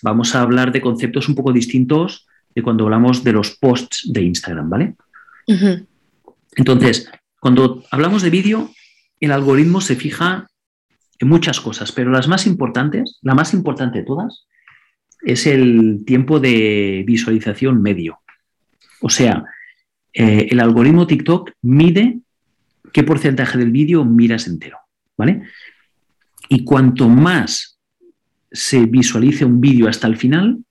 vamos 0.01 0.33
a 0.33 0.41
hablar 0.41 0.71
de 0.71 0.81
conceptos 0.81 1.29
un 1.29 1.35
poco 1.35 1.53
distintos 1.53 2.25
de 2.55 2.63
cuando 2.63 2.85
hablamos 2.85 3.23
de 3.23 3.33
los 3.33 3.51
posts 3.51 4.09
de 4.11 4.23
Instagram, 4.23 4.69
¿vale? 4.71 4.95
Entonces, 6.55 7.11
cuando 7.39 7.83
hablamos 7.91 8.23
de 8.23 8.31
vídeo, 8.31 8.71
el 9.19 9.31
algoritmo 9.31 9.79
se 9.79 9.95
fija 9.95 10.47
en 11.23 11.29
muchas 11.29 11.59
cosas, 11.59 11.91
pero 11.91 12.11
las 12.11 12.27
más 12.27 12.45
importantes, 12.45 13.19
la 13.21 13.33
más 13.33 13.53
importante 13.53 13.99
de 13.99 14.05
todas, 14.05 14.45
es 15.21 15.47
el 15.47 16.03
tiempo 16.05 16.39
de 16.39 17.03
visualización 17.07 17.81
medio. 17.81 18.19
O 19.01 19.09
sea, 19.09 19.43
eh, 20.13 20.47
el 20.51 20.59
algoritmo 20.59 21.07
TikTok 21.07 21.51
mide 21.61 22.19
qué 22.91 23.03
porcentaje 23.03 23.57
del 23.57 23.71
vídeo 23.71 24.05
miras 24.05 24.47
entero, 24.47 24.77
¿vale? 25.17 25.43
Y 26.49 26.63
cuanto 26.63 27.09
más 27.09 27.79
se 28.51 28.85
visualice 28.85 29.45
un 29.45 29.59
vídeo 29.59 29.87
hasta 29.89 30.07
el 30.07 30.17
final, 30.17 30.63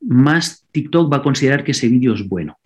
más 0.00 0.66
TikTok 0.72 1.12
va 1.12 1.18
a 1.18 1.22
considerar 1.22 1.62
que 1.62 1.72
ese 1.72 1.88
vídeo 1.88 2.14
es 2.14 2.26
bueno. 2.26 2.58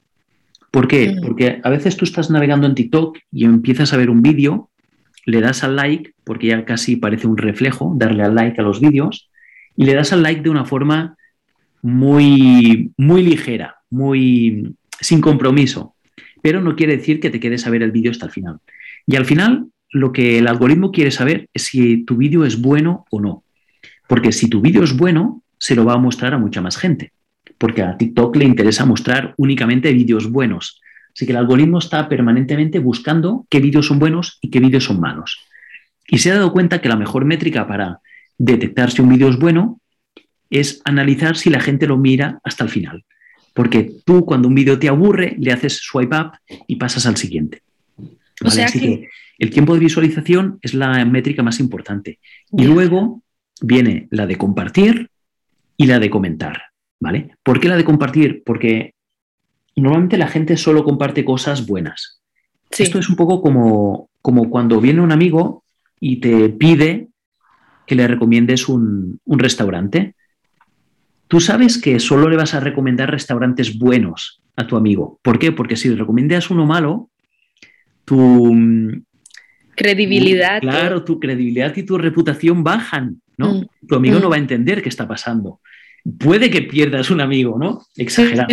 ¿Por 0.70 0.88
qué? 0.88 1.12
Mm. 1.12 1.20
Porque 1.20 1.60
a 1.62 1.70
veces 1.70 1.96
tú 1.96 2.04
estás 2.04 2.30
navegando 2.30 2.66
en 2.66 2.74
TikTok 2.74 3.18
y 3.30 3.44
empiezas 3.44 3.92
a 3.92 3.98
ver 3.98 4.08
un 4.08 4.22
vídeo, 4.22 4.70
le 5.24 5.40
das 5.40 5.64
al 5.64 5.76
like, 5.76 6.12
porque 6.24 6.48
ya 6.48 6.64
casi 6.64 6.96
parece 6.96 7.26
un 7.26 7.37
reflejo 7.37 7.92
darle 7.96 8.22
al 8.22 8.35
like 8.35 8.61
a 8.61 8.64
los 8.64 8.80
vídeos, 8.80 9.30
y 9.76 9.85
le 9.85 9.94
das 9.94 10.12
al 10.12 10.22
like 10.22 10.42
de 10.42 10.50
una 10.50 10.64
forma 10.64 11.16
muy, 11.82 12.92
muy 12.96 13.22
ligera, 13.22 13.76
muy 13.90 14.74
sin 15.00 15.20
compromiso, 15.20 15.94
pero 16.42 16.61
no 16.61 16.76
quiere 16.76 16.96
decir 16.96 17.20
que 17.20 17.30
te 17.30 17.40
quedes 17.40 17.66
a 17.66 17.70
ver 17.70 17.82
el 17.82 17.92
vídeo 17.92 18.11
hasta 18.11 18.26
el 18.26 18.32
final. 18.32 18.58
Y 19.06 19.16
al 19.16 19.24
final, 19.24 19.66
lo 19.90 20.12
que 20.12 20.38
el 20.38 20.48
algoritmo 20.48 20.90
quiere 20.90 21.11
saber 21.11 21.48
es 21.52 21.64
si 21.64 22.04
tu 22.04 22.16
vídeo 22.16 22.44
es 22.44 22.61
bueno 22.61 23.04
o 23.11 23.20
no. 23.20 23.44
Porque 24.08 24.32
si 24.32 24.48
tu 24.48 24.61
vídeo 24.61 24.82
es 24.82 24.96
bueno, 24.96 25.42
se 25.58 25.74
lo 25.74 25.85
va 25.85 25.94
a 25.94 25.98
mostrar 25.98 26.35
a 26.35 26.38
mucha 26.38 26.61
más 26.61 26.76
gente. 26.76 27.12
Porque 27.58 27.82
a 27.82 27.96
TikTok 27.96 28.37
le 28.37 28.44
interesa 28.44 28.85
mostrar 28.85 29.35
únicamente 29.37 29.92
vídeos 29.92 30.30
buenos. 30.30 30.80
Así 31.14 31.27
que 31.27 31.33
el 31.33 31.38
algoritmo 31.38 31.79
está 31.79 32.09
permanentemente 32.09 32.79
buscando 32.79 33.46
qué 33.51 33.61
vídeos 33.61 33.87
son 33.87 33.98
buenos 33.98 34.38
y 34.40 34.51
qué 34.51 34.61
vídeos 34.61 34.85
son 34.85 35.01
malos. 35.01 35.38
Y 36.09 36.18
se 36.18 36.31
ha 36.31 36.35
dado 36.35 36.53
cuenta 36.53 36.81
que 36.81 36.88
la 36.88 36.96
mejor 36.96 37.25
métrica 37.25 37.66
para 37.66 38.01
detectar 38.38 38.90
si 38.90 39.03
un 39.03 39.11
vídeo 39.11 39.29
es 39.29 39.38
bueno 39.38 39.81
es 40.51 40.83
analizar 40.85 41.37
si 41.37 41.51
la 41.51 41.61
gente 41.61 41.87
lo 41.87 41.96
mira 41.96 42.40
hasta 42.44 42.64
el 42.64 42.70
final. 42.70 43.05
Porque 43.55 43.92
tú 44.05 44.25
cuando 44.25 44.48
un 44.48 44.55
vídeo 44.55 44.79
te 44.79 44.88
aburre, 44.88 45.37
le 45.38 45.53
haces 45.53 45.79
swipe 45.79 46.16
up 46.16 46.33
y 46.66 46.77
pasas 46.77 47.07
al 47.07 47.16
siguiente. 47.16 47.62
O 48.44 48.51
sea 48.51 48.66
que... 48.66 49.09
el 49.38 49.51
tiempo 49.51 49.75
de 49.75 49.81
visualización 49.81 50.59
es 50.62 50.75
la 50.75 51.05
métrica 51.05 51.42
más 51.42 51.61
importante. 51.61 52.18
Y 52.57 52.64
luego 52.64 53.22
viene 53.61 54.09
la 54.11 54.27
de 54.27 54.37
compartir 54.37 55.11
y 55.77 55.87
la 55.87 55.98
de 55.98 56.11
comentar. 56.11 56.62
¿Vale? 57.01 57.35
¿Por 57.42 57.59
qué 57.59 57.68
la 57.68 57.77
de 57.77 57.85
compartir? 57.85 58.42
Porque 58.46 58.94
normalmente 59.80 60.18
la 60.18 60.28
gente 60.28 60.56
solo 60.56 60.85
comparte 60.85 61.24
cosas 61.24 61.66
buenas. 61.66 62.20
Esto 62.70 62.98
es 62.98 63.08
un 63.08 63.16
poco 63.16 63.42
como, 63.42 64.11
como 64.20 64.48
cuando 64.50 64.80
viene 64.80 65.00
un 65.00 65.12
amigo 65.12 65.64
y 66.00 66.16
te 66.20 66.48
pide 66.48 67.08
que 67.87 67.94
le 67.94 68.06
recomiendes 68.08 68.68
un, 68.68 69.20
restaurante. 69.26 70.14
Tú 71.28 71.40
sabes 71.40 71.78
que 71.78 71.98
solo 72.00 72.28
le 72.28 72.37
vas 72.37 72.54
a 72.54 72.61
recomendar 72.61 73.11
restaurantes 73.11 73.78
buenos 73.78 74.40
a 74.56 74.66
tu 74.66 74.76
amigo. 74.76 75.18
¿Por 75.22 75.38
qué? 75.38 75.52
Porque 75.52 75.76
si 75.76 75.88
le 75.88 75.96
recomiendas 75.96 76.50
uno 76.50 76.66
malo, 76.66 77.11
tu 78.04 78.54
credibilidad. 79.74 80.61
claro, 80.61 81.04
tu 81.04 81.18
credibilidad 81.18 81.74
y 81.76 81.82
tu 81.82 81.98
reputación 81.98 82.62
bajan, 82.62 83.20
¿no? 83.37 83.54
Mm. 83.54 83.66
Tu 83.88 83.94
amigo 83.94 84.18
no 84.18 84.28
mm. 84.28 84.32
va 84.32 84.37
a 84.37 84.40
entender 84.40 84.82
qué 84.82 84.88
está 84.88 85.08
pasando. 85.08 85.61
Puede 86.18 86.50
que 86.50 86.62
pierdas 86.62 87.11
un 87.11 87.20
amigo, 87.20 87.58
¿no? 87.58 87.82
Exagerado. 87.96 88.48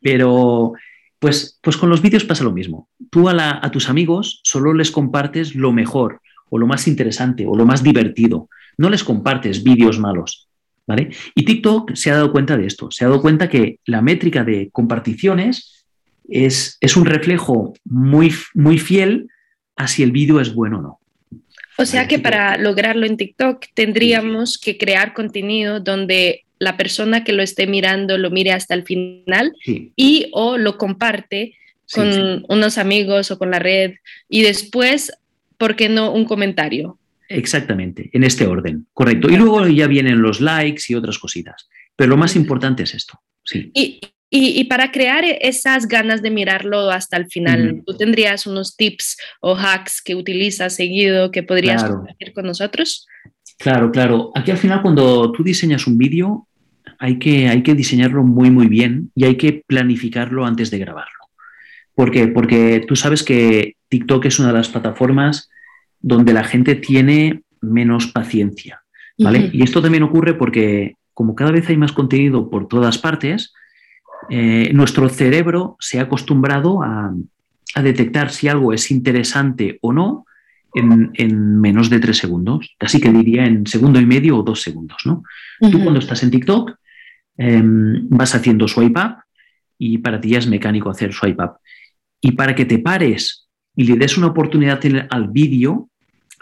Pero, 0.00 0.72
pues, 1.18 1.58
pues 1.62 1.76
con 1.76 1.90
los 1.90 2.02
vídeos 2.02 2.24
pasa 2.24 2.44
lo 2.44 2.52
mismo. 2.52 2.88
Tú 3.10 3.28
a, 3.28 3.64
a 3.64 3.70
tus 3.70 3.88
amigos 3.88 4.40
solo 4.44 4.74
les 4.74 4.90
compartes 4.90 5.54
lo 5.54 5.72
mejor, 5.72 6.20
o 6.50 6.58
lo 6.58 6.66
más 6.66 6.86
interesante 6.88 7.46
o 7.46 7.56
lo 7.56 7.66
más 7.66 7.82
divertido. 7.82 8.48
No 8.76 8.90
les 8.90 9.04
compartes 9.04 9.62
vídeos 9.62 9.98
malos. 9.98 10.48
¿vale? 10.88 11.10
Y 11.34 11.44
TikTok 11.44 11.94
se 11.94 12.10
ha 12.10 12.14
dado 12.14 12.32
cuenta 12.32 12.56
de 12.56 12.66
esto, 12.66 12.90
se 12.90 13.04
ha 13.04 13.08
dado 13.08 13.20
cuenta 13.20 13.48
que 13.48 13.78
la 13.84 14.00
métrica 14.00 14.42
de 14.42 14.70
comparticiones 14.72 15.84
es, 16.28 16.78
es 16.80 16.96
un 16.96 17.04
reflejo 17.04 17.74
muy, 17.84 18.34
muy 18.54 18.78
fiel 18.78 19.28
a 19.76 19.86
si 19.86 20.02
el 20.02 20.12
vídeo 20.12 20.40
es 20.40 20.54
bueno 20.54 20.78
o 20.78 20.82
no. 20.82 21.00
O 21.76 21.84
sea 21.84 22.08
que 22.08 22.18
para 22.18 22.56
lograrlo 22.56 23.06
en 23.06 23.16
TikTok 23.16 23.66
tendríamos 23.74 24.58
que 24.58 24.78
crear 24.78 25.14
contenido 25.14 25.78
donde 25.78 26.44
la 26.58 26.76
persona 26.76 27.24
que 27.24 27.32
lo 27.32 27.42
esté 27.42 27.66
mirando 27.66 28.18
lo 28.18 28.30
mire 28.30 28.52
hasta 28.52 28.74
el 28.74 28.84
final 28.84 29.54
y 29.64 30.28
o 30.32 30.58
lo 30.58 30.76
comparte 30.78 31.54
con 31.92 32.44
unos 32.48 32.78
amigos 32.78 33.30
o 33.30 33.38
con 33.38 33.50
la 33.50 33.58
red 33.58 33.94
y 34.28 34.42
después, 34.42 35.12
¿por 35.56 35.76
qué 35.76 35.88
no 35.88 36.12
un 36.12 36.24
comentario? 36.24 36.98
Exactamente, 37.28 38.10
en 38.12 38.24
este 38.24 38.46
orden, 38.46 38.86
correcto. 38.92 39.28
Y 39.28 39.36
luego 39.36 39.66
ya 39.66 39.86
vienen 39.86 40.22
los 40.22 40.40
likes 40.40 40.84
y 40.88 40.94
otras 40.94 41.18
cositas. 41.18 41.68
Pero 41.94 42.10
lo 42.10 42.16
más 42.16 42.36
importante 42.36 42.84
es 42.84 42.94
esto, 42.94 43.20
sí. 43.44 43.70
Y, 43.74 44.00
y, 44.30 44.64
para 44.64 44.92
crear 44.92 45.24
esas 45.24 45.88
ganas 45.88 46.22
de 46.22 46.30
mirarlo 46.30 46.90
hasta 46.90 47.16
el 47.16 47.26
final, 47.26 47.82
¿tú 47.86 47.96
tendrías 47.96 48.46
unos 48.46 48.76
tips 48.76 49.16
o 49.40 49.56
hacks 49.56 50.02
que 50.02 50.14
utilizas 50.14 50.74
seguido 50.74 51.30
que 51.30 51.42
podrías 51.42 51.82
compartir 51.82 52.34
con 52.34 52.44
nosotros? 52.44 53.06
Claro, 53.58 53.90
claro. 53.90 54.30
Aquí 54.34 54.50
al 54.50 54.58
final 54.58 54.82
cuando 54.82 55.32
tú 55.32 55.42
diseñas 55.42 55.86
un 55.86 55.98
vídeo 55.98 56.46
hay 56.98 57.18
que, 57.18 57.48
hay 57.48 57.62
que 57.62 57.74
diseñarlo 57.74 58.24
muy, 58.24 58.50
muy 58.50 58.66
bien 58.66 59.10
y 59.14 59.24
hay 59.24 59.36
que 59.36 59.62
planificarlo 59.66 60.44
antes 60.44 60.70
de 60.70 60.78
grabarlo. 60.78 61.18
¿Por 61.94 62.10
qué? 62.10 62.28
Porque 62.28 62.84
tú 62.86 62.96
sabes 62.96 63.22
que 63.22 63.76
TikTok 63.88 64.24
es 64.26 64.38
una 64.38 64.48
de 64.48 64.54
las 64.54 64.68
plataformas 64.68 65.50
donde 66.00 66.32
la 66.32 66.44
gente 66.44 66.76
tiene 66.76 67.42
menos 67.60 68.06
paciencia. 68.08 68.82
¿vale? 69.18 69.50
Y 69.52 69.62
esto 69.62 69.82
también 69.82 70.04
ocurre 70.04 70.34
porque 70.34 70.94
como 71.12 71.34
cada 71.34 71.50
vez 71.50 71.68
hay 71.68 71.76
más 71.76 71.92
contenido 71.92 72.48
por 72.48 72.68
todas 72.68 72.98
partes, 72.98 73.52
eh, 74.30 74.70
nuestro 74.72 75.08
cerebro 75.08 75.76
se 75.80 75.98
ha 75.98 76.02
acostumbrado 76.02 76.82
a, 76.82 77.12
detectar 77.82 78.30
si 78.30 78.48
algo 78.48 78.72
es 78.72 78.90
interesante 78.90 79.78
o 79.82 79.92
no 79.92 80.26
en, 80.74 81.60
menos 81.60 81.90
de 81.90 82.00
tres 82.00 82.18
segundos, 82.18 82.74
casi 82.78 83.00
que 83.00 83.10
diría 83.10 83.44
en 83.44 83.66
segundo 83.66 84.00
y 84.00 84.06
medio 84.06 84.38
o 84.38 84.42
dos 84.42 84.62
segundos. 84.62 84.98
¿no? 85.04 85.22
Tú 85.70 85.82
cuando 85.82 86.00
estás 86.00 86.22
en 86.22 86.30
TikTok 86.30 86.72
em, 87.36 88.08
vas 88.08 88.34
haciendo 88.34 88.68
swipe 88.68 89.00
up 89.00 89.16
y 89.78 89.98
para 89.98 90.20
ti 90.20 90.30
ya 90.30 90.38
es 90.38 90.46
mecánico 90.46 90.90
hacer 90.90 91.12
swipe 91.12 91.42
up. 91.42 91.52
Y 92.20 92.32
para 92.32 92.54
que 92.54 92.64
te 92.64 92.78
pares 92.78 93.48
y 93.76 93.84
le 93.84 93.96
des 93.96 94.18
una 94.18 94.28
oportunidad 94.28 94.80
al 95.10 95.28
vídeo, 95.28 95.88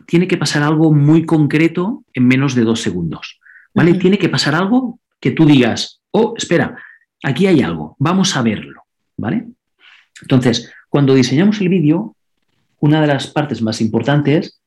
tiene 0.06 0.26
que 0.26 0.38
pasar 0.38 0.62
algo 0.62 0.92
muy 0.92 1.24
concreto 1.24 2.04
en 2.14 2.26
menos 2.26 2.54
de 2.54 2.62
dos 2.62 2.80
segundos. 2.80 3.40
¿Vale? 3.74 3.94
Tiene 3.94 4.16
que 4.16 4.30
pasar 4.30 4.54
algo 4.54 5.00
que 5.20 5.32
tú 5.32 5.44
digas, 5.44 6.00
oh, 6.12 6.34
espera, 6.36 6.76
aquí 7.22 7.46
hay 7.46 7.60
algo, 7.60 7.96
vamos 7.98 8.36
a 8.36 8.42
verlo, 8.42 8.82
¿vale? 9.16 9.48
Entonces, 10.22 10.72
cuando 10.88 11.14
diseñamos 11.14 11.60
el 11.60 11.68
vídeo, 11.68 12.15
una 12.80 13.00
de 13.00 13.06
las 13.06 13.26
partes 13.28 13.62
más 13.62 13.80
importantes 13.80 14.60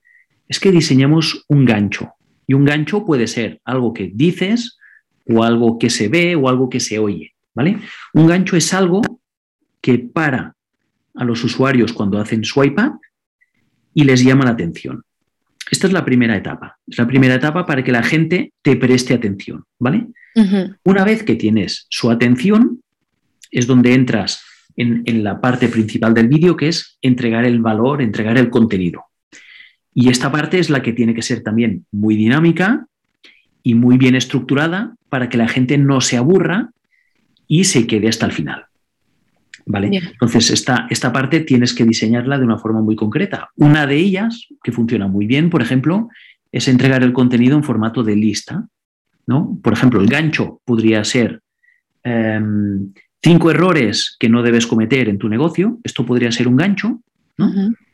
es 0.48 0.60
que 0.60 0.72
diseñamos 0.72 1.46
un 1.48 1.66
gancho. 1.66 2.14
Y 2.48 2.54
un 2.54 2.66
gancho 2.66 3.06
puede 3.06 3.28
ser 3.28 3.62
algo 3.64 3.94
que 3.94 4.12
dices 4.14 4.78
o 5.28 5.44
algo 5.44 5.78
que 5.78 5.90
se 5.90 6.08
ve 6.08 6.36
o 6.36 6.50
algo 6.50 6.70
que 6.70 6.80
se 6.80 6.98
oye, 6.98 7.36
¿vale? 7.54 7.78
Un 8.14 8.28
gancho 8.28 8.58
es 8.58 8.74
algo 8.74 9.02
que 9.82 10.00
para 10.00 10.56
a 11.16 11.24
los 11.24 11.44
usuarios 11.44 11.94
cuando 11.94 12.20
hacen 12.20 12.44
swipe 12.44 12.82
up 12.82 13.00
y 13.94 14.04
les 14.04 14.24
llama 14.24 14.46
la 14.46 14.52
atención. 14.52 15.04
Esta 15.70 15.88
es 15.88 15.94
la 15.94 16.06
primera 16.06 16.36
etapa. 16.36 16.80
Es 16.88 16.98
la 16.98 17.06
primera 17.06 17.36
etapa 17.36 17.66
para 17.66 17.84
que 17.84 17.92
la 17.92 18.02
gente 18.02 18.54
te 18.62 18.76
preste 18.76 19.14
atención, 19.14 19.66
¿vale? 19.78 20.08
Una 20.84 21.04
vez 21.04 21.24
que 21.24 21.36
tienes 21.36 21.86
su 21.90 22.10
atención, 22.10 22.82
es 23.52 23.68
donde 23.68 23.94
entras 23.94 24.42
en, 24.76 25.24
la 25.24 25.42
parte 25.42 25.68
principal 25.68 26.14
del 26.14 26.28
vídeo, 26.28 26.56
que 26.56 26.70
es 26.70 26.98
entregar 27.02 27.46
el 27.46 27.60
valor, 27.60 28.02
entregar 28.02 28.38
el 28.38 28.50
contenido. 28.50 29.06
Y 29.94 30.10
esta 30.10 30.32
parte 30.32 30.60
es 30.60 30.70
la 30.70 30.82
que 30.82 30.94
tiene 30.94 31.14
que 31.14 31.22
ser 31.22 31.42
también 31.42 31.86
muy 31.92 32.16
dinámica 32.16 32.88
y 33.64 33.76
muy 33.76 33.98
bien 33.98 34.16
estructurada 34.16 34.96
para 35.10 35.28
que 35.30 35.38
la 35.38 35.48
gente 35.48 35.78
no 35.78 36.00
se 36.02 36.18
aburra 36.18 36.70
y 37.48 37.66
se 37.66 37.88
quede 37.88 38.08
hasta 38.08 38.26
el 38.26 38.32
final. 38.32 38.66
¿Vale? 39.66 39.90
Entonces, 39.98 40.50
esta, 40.50 40.88
esta 40.90 41.12
parte 41.12 41.42
tienes 41.42 41.74
que 41.74 41.86
diseñarla 41.86 42.40
de 42.40 42.46
una 42.46 42.58
forma 42.58 42.82
muy 42.82 42.96
concreta. 42.96 43.50
Una 43.56 43.86
de 43.86 43.98
ellas, 43.98 44.48
que 44.64 44.72
funciona 44.72 45.08
muy 45.08 45.28
bien, 45.28 45.50
por 45.50 45.62
ejemplo, 45.62 46.10
es 46.52 46.68
entregar 46.68 47.04
el 47.04 47.14
contenido 47.14 47.56
en 47.56 47.64
formato 47.64 48.04
de 48.04 48.16
lista. 48.16 48.68
Por 49.62 49.74
ejemplo, 49.74 50.02
el 50.02 50.08
gancho 50.08 50.62
podría 50.66 51.04
ser 51.04 51.42
em, 52.04 52.92
cinco 53.22 53.52
errores 53.52 54.16
que 54.20 54.30
no 54.30 54.44
debes 54.44 54.68
cometer 54.68 55.10
en 55.10 55.18
tu 55.18 55.30
negocio. 55.30 55.80
Esto 55.84 56.06
podría 56.06 56.32
ser 56.32 56.48
un 56.48 56.58
gancho, 56.58 57.02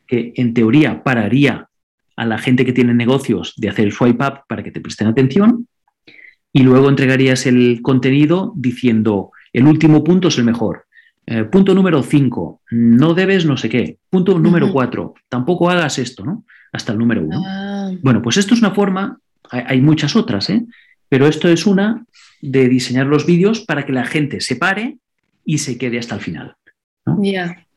que 0.06 0.32
en 0.36 0.54
teoría 0.54 1.02
pararía 1.02 1.68
a 2.16 2.24
la 2.24 2.38
gente 2.38 2.64
que 2.64 2.72
tiene 2.72 2.94
negocios 2.94 3.54
de 3.56 3.68
hacer 3.68 3.86
el 3.86 3.92
swipe 3.92 4.24
up 4.24 4.40
para 4.48 4.62
que 4.62 4.70
te 4.70 4.80
presten 4.80 5.08
atención. 5.08 5.68
Y 6.52 6.62
luego 6.62 6.88
entregarías 6.88 7.46
el 7.46 7.80
contenido 7.82 8.52
diciendo, 8.56 9.30
el 9.52 9.66
último 9.66 10.02
punto 10.02 10.28
es 10.28 10.38
el 10.38 10.44
mejor. 10.44 10.86
Eh, 11.26 11.44
punto 11.44 11.74
número 11.74 12.02
cinco, 12.02 12.62
no 12.70 13.12
debes 13.12 13.44
no 13.44 13.56
sé 13.56 13.68
qué. 13.68 13.98
Punto 14.08 14.38
número 14.38 14.72
cuatro, 14.72 15.14
tampoco 15.28 15.68
hagas 15.68 15.98
esto, 15.98 16.24
¿no? 16.24 16.44
Hasta 16.72 16.92
el 16.92 16.98
número 16.98 17.22
uno. 17.22 17.42
Ah. 17.44 17.90
Bueno, 18.00 18.22
pues 18.22 18.36
esto 18.36 18.54
es 18.54 18.60
una 18.60 18.70
forma, 18.70 19.18
hay, 19.50 19.64
hay 19.66 19.80
muchas 19.80 20.14
otras, 20.14 20.48
¿eh? 20.50 20.64
Pero 21.08 21.26
esto 21.26 21.48
es 21.48 21.66
una 21.66 22.04
de 22.40 22.68
diseñar 22.68 23.06
los 23.06 23.26
vídeos 23.26 23.60
para 23.60 23.84
que 23.84 23.92
la 23.92 24.04
gente 24.04 24.40
se 24.40 24.56
pare 24.56 24.98
y 25.46 25.58
se 25.58 25.78
quede 25.78 25.98
hasta 25.98 26.16
el 26.16 26.20
final. 26.20 26.56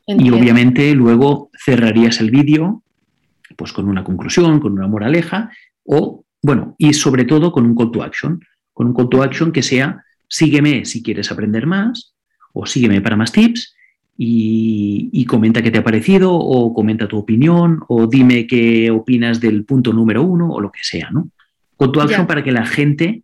y 0.06 0.30
obviamente 0.30 0.92
luego 0.94 1.50
cerrarías 1.64 2.20
el 2.20 2.30
vídeo 2.30 2.82
pues 3.56 3.72
con 3.72 3.88
una 3.88 4.04
conclusión, 4.04 4.60
con 4.60 4.72
una 4.72 4.88
moraleja 4.88 5.50
o, 5.84 6.24
bueno, 6.42 6.74
y 6.78 6.92
sobre 6.92 7.24
todo 7.24 7.52
con 7.52 7.64
un 7.64 7.74
call 7.74 7.90
to 7.90 8.02
action, 8.02 8.40
con 8.72 8.88
un 8.88 8.94
call 8.94 9.08
to 9.08 9.22
action 9.22 9.52
que 9.52 9.62
sea 9.62 10.04
sígueme 10.28 10.84
si 10.84 11.02
quieres 11.02 11.30
aprender 11.32 11.66
más 11.66 12.14
o 12.52 12.66
sígueme 12.66 13.00
para 13.00 13.16
más 13.16 13.32
tips 13.32 13.74
y, 14.16 15.24
comenta 15.26 15.62
qué 15.62 15.70
te 15.70 15.78
ha 15.78 15.84
parecido 15.84 16.34
o 16.34 16.74
comenta 16.74 17.06
tu 17.06 17.16
opinión 17.16 17.80
o 17.88 18.06
dime 18.06 18.46
qué 18.46 18.90
opinas 18.90 19.40
del 19.40 19.64
punto 19.64 19.92
número 19.92 20.24
uno 20.24 20.50
o 20.50 20.60
lo 20.60 20.72
que 20.72 20.80
sea, 20.82 21.08
¿no? 21.10 21.30
con 21.76 21.92
tu 21.92 22.00
action 22.00 22.26
para 22.26 22.44
que 22.44 22.52
la 22.52 22.66
gente 22.66 23.22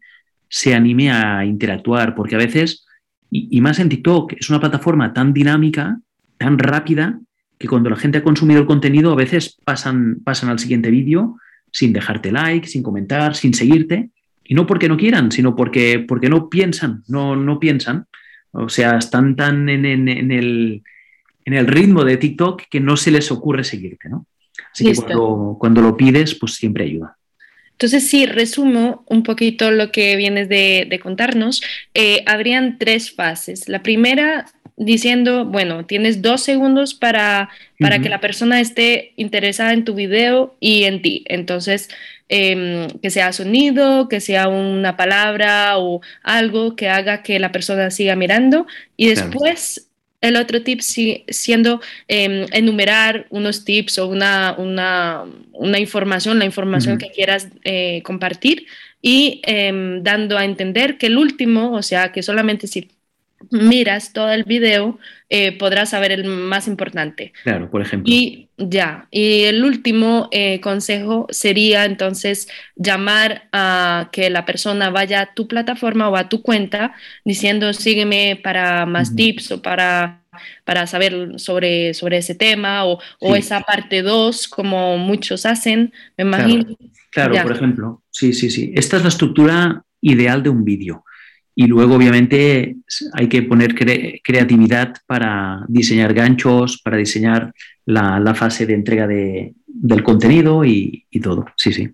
se 0.48 0.74
anime 0.74 1.10
a 1.10 1.44
interactuar, 1.44 2.14
porque 2.14 2.36
a 2.36 2.38
veces, 2.38 2.85
y, 3.30 3.60
más 3.60 3.78
en 3.78 3.88
TikTok, 3.88 4.34
es 4.34 4.48
una 4.50 4.60
plataforma 4.60 5.12
tan 5.12 5.32
dinámica, 5.32 6.00
tan 6.38 6.58
rápida, 6.58 7.18
que 7.58 7.68
cuando 7.68 7.90
la 7.90 7.96
gente 7.96 8.18
ha 8.18 8.22
consumido 8.22 8.60
el 8.60 8.66
contenido, 8.66 9.12
a 9.12 9.16
veces 9.16 9.58
pasan, 9.64 10.20
pasan 10.24 10.48
al 10.50 10.58
siguiente 10.58 10.90
vídeo 10.90 11.36
sin 11.72 11.92
dejarte 11.92 12.32
like, 12.32 12.66
sin 12.66 12.82
comentar, 12.82 13.34
sin 13.34 13.52
seguirte, 13.52 14.10
y 14.44 14.54
no 14.54 14.66
porque 14.66 14.88
no 14.88 14.96
quieran, 14.96 15.32
sino 15.32 15.56
porque, 15.56 16.04
porque 16.06 16.28
no 16.28 16.48
piensan, 16.48 17.02
no, 17.08 17.36
no 17.36 17.58
piensan. 17.58 18.06
O 18.52 18.68
sea, 18.68 18.96
están 18.96 19.36
tan 19.36 19.68
en, 19.68 19.84
el, 19.84 20.82
en 21.44 21.52
el 21.52 21.66
ritmo 21.66 22.04
de 22.04 22.16
TikTok 22.16 22.62
que 22.70 22.80
no 22.80 22.96
se 22.96 23.10
les 23.10 23.30
ocurre 23.30 23.64
seguirte, 23.64 24.08
¿no? 24.08 24.26
Así 24.72 24.84
que 24.84 24.94
cuando, 24.94 25.56
cuando, 25.58 25.82
lo 25.82 25.96
pides, 25.96 26.34
pues 26.34 26.54
siempre 26.54 26.84
ayuda. 26.84 27.15
Entonces, 27.76 28.08
si 28.08 28.24
resumo 28.24 29.04
un 29.06 29.22
poquito 29.22 29.70
lo 29.70 29.92
que 29.92 30.16
vienes 30.16 30.48
de, 30.48 30.98
contarnos, 31.02 31.62
eh, 31.92 32.22
habrían 32.24 32.78
tres 32.78 33.10
fases. 33.10 33.68
La 33.68 33.82
primera 33.82 34.46
diciendo, 34.78 35.44
bueno, 35.44 35.84
tienes 35.84 36.22
dos 36.22 36.42
segundos 36.42 36.94
para, 36.94 37.50
para 37.78 37.98
que 37.98 38.08
la 38.08 38.20
persona 38.20 38.60
esté 38.60 39.12
interesada 39.16 39.74
en 39.74 39.84
tu 39.84 39.94
video 39.94 40.56
y 40.58 40.84
en 40.84 41.02
ti. 41.02 41.24
Entonces, 41.26 41.88
em, 42.28 42.88
que 43.02 43.10
sea 43.10 43.32
sonido, 43.32 44.08
que 44.08 44.20
sea 44.20 44.48
una 44.48 44.96
palabra 44.96 45.78
o 45.78 46.00
algo 46.22 46.76
que 46.76 46.88
haga 46.88 47.22
que 47.22 47.38
la 47.38 47.52
persona 47.52 47.90
siga 47.90 48.16
mirando. 48.16 48.66
Y 48.96 49.08
después 49.08 49.88
el 50.28 50.36
otro 50.36 50.62
tip 50.62 50.80
siendo 50.80 51.80
em, 52.08 52.46
enumerar 52.52 53.26
unos 53.30 53.64
tips 53.64 53.98
o 53.98 54.08
una, 54.08 54.54
una, 54.56 55.78
información, 55.78 56.38
la 56.38 56.44
información 56.44 56.98
que 56.98 57.10
quieras 57.10 57.48
eh, 57.64 58.02
compartir 58.04 58.66
y 59.02 59.40
em, 59.44 60.02
dando 60.02 60.36
a 60.38 60.44
entender 60.44 60.98
que 60.98 61.06
el 61.06 61.18
último, 61.18 61.72
o 61.72 61.82
sea, 61.82 62.12
que 62.12 62.22
solamente 62.22 62.66
si 62.66 62.88
miras 63.50 64.12
todo 64.12 64.30
el 64.30 64.44
video, 64.44 64.98
eh, 65.28 65.56
podrás 65.56 65.90
saber 65.90 66.12
el 66.12 66.24
más 66.24 66.68
importante. 66.68 67.32
Claro, 67.42 67.70
por 67.70 67.82
ejemplo. 67.82 68.12
Y 68.12 68.48
ya, 68.56 69.08
y 69.10 69.44
el 69.44 69.64
último 69.64 70.28
eh, 70.32 70.60
consejo 70.60 71.26
sería 71.30 71.84
entonces 71.84 72.48
llamar 72.74 73.48
a 73.52 74.08
que 74.12 74.30
la 74.30 74.46
persona 74.46 74.90
vaya 74.90 75.20
a 75.20 75.34
tu 75.34 75.48
plataforma 75.48 76.08
o 76.08 76.16
a 76.16 76.28
tu 76.28 76.42
cuenta 76.42 76.94
diciendo 77.24 77.72
sígueme 77.72 78.40
para 78.42 78.86
más 78.86 79.14
tips 79.14 79.52
o 79.52 79.62
para, 79.62 80.22
para 80.64 80.86
saber 80.86 81.38
sobre, 81.38 81.92
sobre 81.94 82.18
ese 82.18 82.34
tema 82.34 82.84
o, 82.84 83.00
esa 83.34 83.60
parte 83.60 84.02
2 84.02 84.48
como 84.48 84.96
muchos 84.96 85.44
hacen, 85.44 85.92
me 86.16 86.24
imagino. 86.24 86.76
Claro, 87.10 87.34
por 87.42 87.52
ejemplo, 87.52 88.02
sí, 88.10 88.32
sí, 88.32 88.50
sí. 88.50 88.72
Esta 88.74 88.98
es 88.98 89.02
la 89.02 89.08
estructura 89.08 89.82
ideal 90.00 90.42
de 90.42 90.50
un 90.50 90.64
vídeo. 90.64 91.04
Y 91.58 91.66
luego, 91.68 91.94
obviamente, 91.94 92.76
hay 93.14 93.28
que 93.30 93.40
poner 93.40 93.74
creatividad 93.74 94.94
para 95.06 95.64
diseñar 95.68 96.12
ganchos, 96.12 96.82
para 96.82 96.98
diseñar 96.98 97.54
la, 97.86 98.34
fase 98.34 98.66
de 98.66 98.74
entrega 98.74 99.06
del 99.06 100.02
contenido 100.02 100.66
y, 100.66 101.06
todo. 101.22 101.46
Sí, 101.56 101.72
sí. 101.72 101.88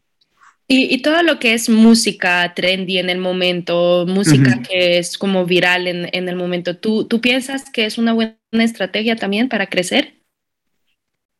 Y, 0.66 1.00
todo 1.00 1.22
lo 1.22 1.38
que 1.38 1.54
es 1.54 1.68
música 1.68 2.52
trendy 2.56 2.98
en 2.98 3.08
el 3.08 3.18
momento, 3.18 4.04
música 4.08 4.62
que 4.62 4.98
es 4.98 5.16
como 5.16 5.46
viral 5.46 5.86
en, 5.86 6.28
el 6.28 6.34
momento, 6.34 6.76
¿tú, 6.76 7.04
¿tú 7.04 7.20
piensas 7.20 7.70
que 7.70 7.86
es 7.86 7.98
una 7.98 8.14
buena 8.14 8.34
estrategia 8.52 9.14
también 9.14 9.48
para 9.48 9.68
crecer? 9.68 10.14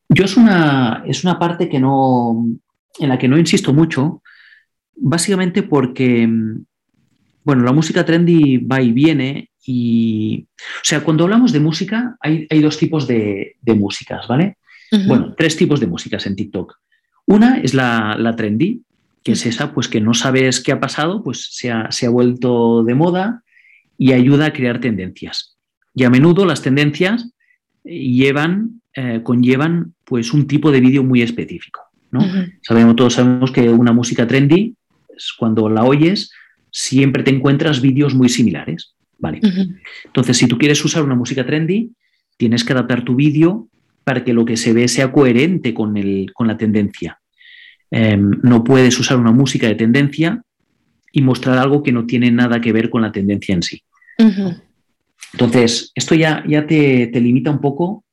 Yo 0.08 0.26
es 0.26 0.36
una, 0.36 1.02
es 1.08 1.24
una 1.24 1.40
parte 1.40 1.68
que 1.68 1.80
no, 1.80 2.46
en 3.00 3.08
la 3.08 3.18
que 3.18 3.26
no 3.26 3.36
insisto 3.36 3.72
mucho, 3.72 4.22
básicamente 4.94 5.64
porque 5.64 6.28
bueno, 7.44 7.64
la 7.64 7.72
música 7.72 8.04
trendy 8.04 8.58
va 8.58 8.80
y 8.80 8.92
viene 8.92 9.50
y, 9.64 10.46
o 10.58 10.84
sea, 10.84 11.02
cuando 11.02 11.24
hablamos 11.24 11.52
de 11.52 11.60
música, 11.60 12.16
hay, 12.20 12.46
dos 12.60 12.78
tipos 12.78 13.06
de, 13.06 13.56
músicas, 13.64 14.26
¿vale? 14.28 14.58
Bueno, 15.06 15.34
tres 15.36 15.56
tipos 15.56 15.80
de 15.80 15.86
músicas 15.86 16.26
en 16.26 16.36
TikTok. 16.36 16.76
Una 17.26 17.58
es 17.58 17.72
la, 17.72 18.34
trendy, 18.36 18.82
que 19.22 19.32
es 19.32 19.46
esa, 19.46 19.72
pues 19.72 19.88
que 19.88 20.00
no 20.00 20.14
sabes 20.14 20.60
qué 20.60 20.72
ha 20.72 20.80
pasado, 20.80 21.22
pues 21.22 21.48
se 21.50 21.70
ha, 21.70 22.10
vuelto 22.10 22.82
de 22.84 22.94
moda 22.94 23.42
y 23.96 24.12
ayuda 24.12 24.46
a 24.46 24.52
crear 24.52 24.80
tendencias. 24.80 25.56
Y 25.94 26.04
a 26.04 26.10
menudo 26.10 26.44
las 26.44 26.62
tendencias 26.62 27.30
llevan, 27.84 28.82
eh, 28.94 29.20
conllevan 29.22 29.94
pues 30.04 30.32
un 30.32 30.46
tipo 30.46 30.70
de 30.70 30.80
vídeo 30.80 31.04
muy 31.04 31.22
específico. 31.22 31.80
¿no? 32.10 32.20
sabemos, 32.60 32.94
todos 32.94 33.14
sabemos 33.14 33.50
que 33.52 33.70
una 33.70 33.92
música 33.92 34.26
trendy 34.26 34.76
es 35.16 35.32
cuando 35.32 35.70
la 35.70 35.84
oyes, 35.84 36.30
siempre 36.72 37.22
te 37.22 37.30
encuentras 37.30 37.80
vídeos 37.80 38.14
muy 38.14 38.28
similares. 38.28 38.94
¿vale? 39.22 39.40
Entonces, 40.04 40.36
si 40.36 40.48
tú 40.48 40.58
quieres 40.58 40.84
usar 40.84 41.04
una 41.04 41.14
música 41.14 41.46
trendy, 41.46 41.92
tienes 42.36 42.64
que 42.64 42.72
adaptar 42.72 43.04
tu 43.04 43.14
vídeo 43.14 43.68
para 44.02 44.24
que 44.24 44.32
lo 44.32 44.44
que 44.44 44.56
se 44.56 44.72
ve 44.72 44.88
sea 44.88 45.12
coherente 45.12 45.72
con, 45.72 45.96
el, 45.96 46.32
con 46.34 46.48
la 46.48 46.56
tendencia. 46.56 47.20
Em, 47.90 48.32
no 48.42 48.64
puedes 48.64 48.98
usar 48.98 49.18
una 49.18 49.30
música 49.30 49.68
de 49.68 49.76
tendencia 49.76 50.42
y 51.12 51.22
mostrar 51.22 51.56
algo 51.58 51.84
que 51.84 51.92
no 51.92 52.04
tiene 52.04 52.32
nada 52.32 52.60
que 52.60 52.72
ver 52.72 52.90
con 52.90 53.02
la 53.02 53.12
tendencia 53.12 53.54
en 53.54 53.62
sí. 53.62 53.82
Entonces, 55.32 55.92
esto 55.94 56.16
ya, 56.16 56.42
ya 56.48 56.66
te, 56.66 57.06
te, 57.06 57.20
limita 57.20 57.50
un 57.50 57.60
poco 57.60 58.04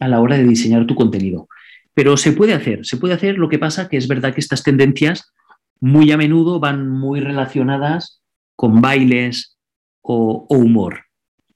a 0.00 0.08
la 0.08 0.20
hora 0.20 0.38
de 0.38 0.44
diseñar 0.44 0.86
tu 0.86 0.94
contenido. 0.94 1.48
Pero 1.92 2.16
se 2.16 2.32
puede 2.32 2.54
hacer, 2.54 2.86
se 2.86 2.96
puede 2.96 3.14
hacer, 3.14 3.38
lo 3.38 3.48
que 3.48 3.58
pasa 3.58 3.88
que 3.88 3.98
es 3.98 4.08
verdad 4.08 4.34
que 4.34 4.40
estas 4.40 4.62
tendencias 4.62 5.32
muy 5.80 6.10
a 6.12 6.16
menudo 6.16 6.60
van 6.60 6.88
muy 6.88 7.20
relacionadas 7.20 8.22
con 8.56 8.80
bailes 8.80 9.56
o, 10.02 10.46
humor, 10.48 11.04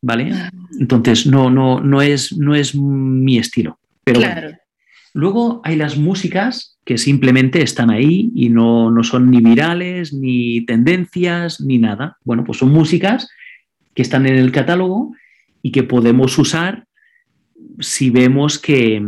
¿vale? 0.01 0.33
Ah. 0.33 0.51
Entonces, 0.81 1.27
no, 1.27 1.51
no, 1.51 1.81
no, 1.81 2.03
es, 2.03 2.37
no 2.37 2.55
es 2.55 2.75
mi 2.75 3.39
estilo. 3.39 3.79
Pero 4.05 4.21
Luego 5.15 5.61
hay 5.65 5.77
las 5.77 5.97
músicas 5.97 6.79
que 6.85 6.99
simplemente 6.99 7.63
están 7.63 7.91
ahí 7.91 8.31
y 8.35 8.51
no, 8.51 8.91
no, 8.91 9.03
son 9.03 9.31
ni 9.31 9.41
virales, 9.41 10.13
ni 10.13 10.65
tendencias, 10.65 11.61
ni 11.61 11.79
nada. 11.79 12.19
Bueno, 12.25 12.45
pues 12.45 12.59
son 12.59 12.71
músicas 12.71 13.29
que 13.95 14.03
están 14.03 14.27
en 14.27 14.37
el 14.37 14.53
catálogo 14.53 15.13
y 15.63 15.73
que 15.73 15.83
podemos 15.83 16.39
usar 16.39 16.87
si 17.81 18.11
vemos 18.11 18.59
que, 18.59 19.03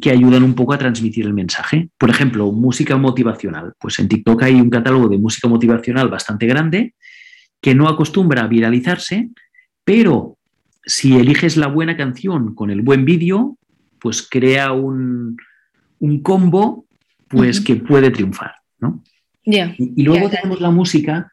que 0.00 0.10
ayudan 0.10 0.42
un 0.42 0.54
poco 0.54 0.72
a 0.72 0.78
transmitir 0.78 1.26
el 1.26 1.34
mensaje. 1.34 1.88
Por 1.98 2.10
ejemplo, 2.10 2.50
música 2.52 2.96
motivacional. 2.96 3.74
Pues 3.78 3.98
en 3.98 4.08
TikTok 4.08 4.42
hay 4.42 4.54
un 4.54 4.70
catálogo 4.70 5.08
de 5.08 5.18
música 5.18 5.48
motivacional 5.48 6.08
bastante 6.08 6.46
grande 6.46 6.94
que 7.60 7.74
no 7.74 7.88
acostumbra 7.88 8.42
a 8.42 8.48
viralizarse, 8.48 9.30
pero 9.84 10.36
si 10.84 11.16
eliges 11.16 11.56
la 11.56 11.66
buena 11.66 11.96
canción 11.96 12.54
con 12.54 12.70
el 12.70 12.82
buen 12.82 13.04
vídeo, 13.04 13.56
pues 14.00 14.26
crea 14.28 14.72
un, 14.72 15.36
combo 16.22 16.86
pues, 17.28 17.60
que 17.60 17.76
puede 17.76 18.10
triunfar. 18.10 18.54
¿no? 18.78 19.02
y, 19.44 20.02
luego 20.02 20.28
tenemos 20.28 20.60
la 20.60 20.70
música, 20.70 21.32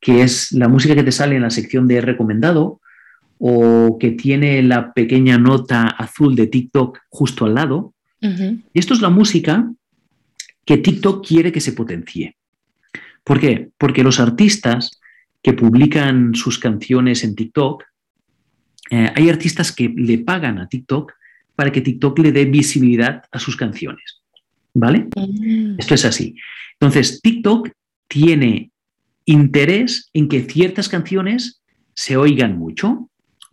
que 0.00 0.22
es 0.22 0.52
la 0.52 0.68
música 0.68 0.94
que 0.94 1.02
te 1.02 1.12
sale 1.12 1.36
en 1.36 1.42
la 1.42 1.50
sección 1.50 1.86
de 1.86 2.00
recomendado, 2.00 2.79
o 3.42 3.96
que 3.98 4.10
tiene 4.10 4.62
la 4.62 4.92
pequeña 4.92 5.38
nota 5.38 5.86
azul 5.88 6.36
de 6.36 6.46
TikTok 6.46 6.98
justo 7.08 7.46
al 7.46 7.54
lado. 7.54 7.94
Y 8.20 8.78
esto 8.78 8.92
es 8.92 9.00
la 9.00 9.08
música 9.08 9.72
que 10.66 10.76
TikTok 10.76 11.26
quiere 11.26 11.50
que 11.50 11.62
se 11.62 11.72
potencie. 11.72 12.36
¿Por 13.24 13.40
qué? 13.40 13.70
Porque 13.78 14.02
los 14.02 14.20
artistas 14.20 15.00
que 15.42 15.54
publican 15.54 16.34
sus 16.34 16.58
canciones 16.58 17.24
en 17.24 17.34
TikTok, 17.34 17.82
eh, 18.90 19.10
hay 19.14 19.30
artistas 19.30 19.72
que 19.72 19.88
le 19.88 20.18
pagan 20.18 20.58
a 20.58 20.68
TikTok 20.68 21.12
para 21.56 21.72
que 21.72 21.80
TikTok 21.80 22.18
le 22.18 22.32
dé 22.32 22.44
visibilidad 22.44 23.22
a 23.32 23.38
sus 23.38 23.56
canciones. 23.56 24.20
¿Vale? 24.74 25.08
Mm. 25.16 25.76
Esto 25.78 25.94
es 25.94 26.04
así. 26.04 26.36
Entonces, 26.78 27.22
TikTok 27.22 27.70
tiene 28.06 28.70
interés 29.24 30.10
en 30.12 30.28
que 30.28 30.42
ciertas 30.42 30.90
canciones 30.90 31.62
se 31.94 32.18
oigan 32.18 32.58
mucho 32.58 33.09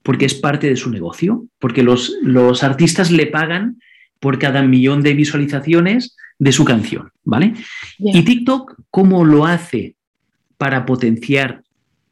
porque 0.07 0.23
es 0.23 0.35
parte 0.35 0.69
de 0.69 0.77
su 0.77 0.89
negocio, 0.89 1.47
porque 1.59 1.83
los, 1.83 2.13
los 2.21 2.63
artistas 2.63 3.11
le 3.11 3.27
pagan 3.27 3.81
por 4.21 4.39
cada 4.39 4.63
millón 4.63 5.03
de 5.03 5.13
visualizaciones 5.13 6.15
de 6.39 6.53
su 6.53 6.63
canción, 6.63 7.11
¿vale? 7.25 7.55
Y 7.99 8.23
TikTok, 8.23 8.75
¿cómo 8.89 9.25
lo 9.25 9.45
hace 9.45 9.97
para 10.57 10.85
potenciar 10.85 11.61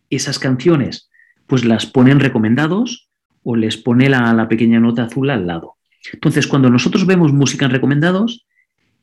esas 0.10 0.40
canciones? 0.40 1.10
Pues 1.48 1.64
las 1.64 1.86
ponen 1.86 2.20
recomendados 2.20 3.08
o 3.44 3.56
les 3.56 3.78
pone 3.78 4.10
la, 4.10 4.46
pequeña 4.50 4.82
nota 4.82 5.04
azul 5.04 5.30
al 5.30 5.48
lado. 5.48 5.76
Entonces, 6.12 6.48
cuando 6.48 6.70
nosotros 6.70 7.06
vemos 7.06 7.32
música 7.32 7.64
en 7.64 7.72
recomendados, 7.72 8.46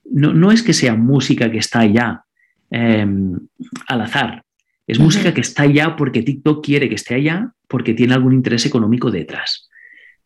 no, 0.04 0.52
es 0.52 0.62
que 0.62 0.74
sea 0.74 0.96
música 0.96 1.50
que 1.50 1.56
está 1.56 1.86
ya 1.86 2.24
em, 2.68 3.38
al 3.86 4.02
azar, 4.02 4.44
es 4.86 4.98
música 4.98 5.32
que 5.32 5.40
está 5.40 5.62
allá 5.62 5.96
porque 5.96 6.22
TikTok 6.22 6.64
quiere 6.64 6.88
que 6.88 6.96
esté 6.96 7.14
allá, 7.14 7.52
porque 7.68 7.94
tiene 7.94 8.14
algún 8.14 8.32
interés 8.32 8.66
económico 8.66 9.10
detrás. 9.10 9.68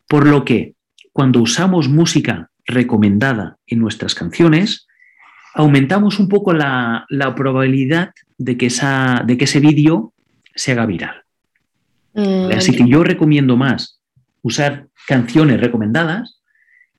Por 0.07 0.27
lo 0.27 0.43
que 0.43 0.73
cuando 1.13 1.41
usamos 1.41 1.89
música 1.89 2.49
recomendada 2.65 3.57
en 3.67 3.79
nuestras 3.79 4.15
canciones, 4.15 4.87
aumentamos 5.53 6.19
un 6.19 6.27
poco 6.27 6.53
la, 6.53 7.05
probabilidad 7.35 8.11
de 8.37 8.57
que, 8.57 8.67
esa, 8.67 9.23
de 9.25 9.37
que 9.37 9.45
ese 9.45 9.59
vídeo 9.59 10.13
se 10.55 10.71
haga 10.71 10.85
viral. 10.85 11.23
Mm, 12.13 12.51
Así 12.55 12.75
que 12.75 12.87
yo 12.87 13.03
recomiendo 13.03 13.57
más 13.57 13.99
usar 14.41 14.87
canciones 15.07 15.59
recomendadas 15.59 16.41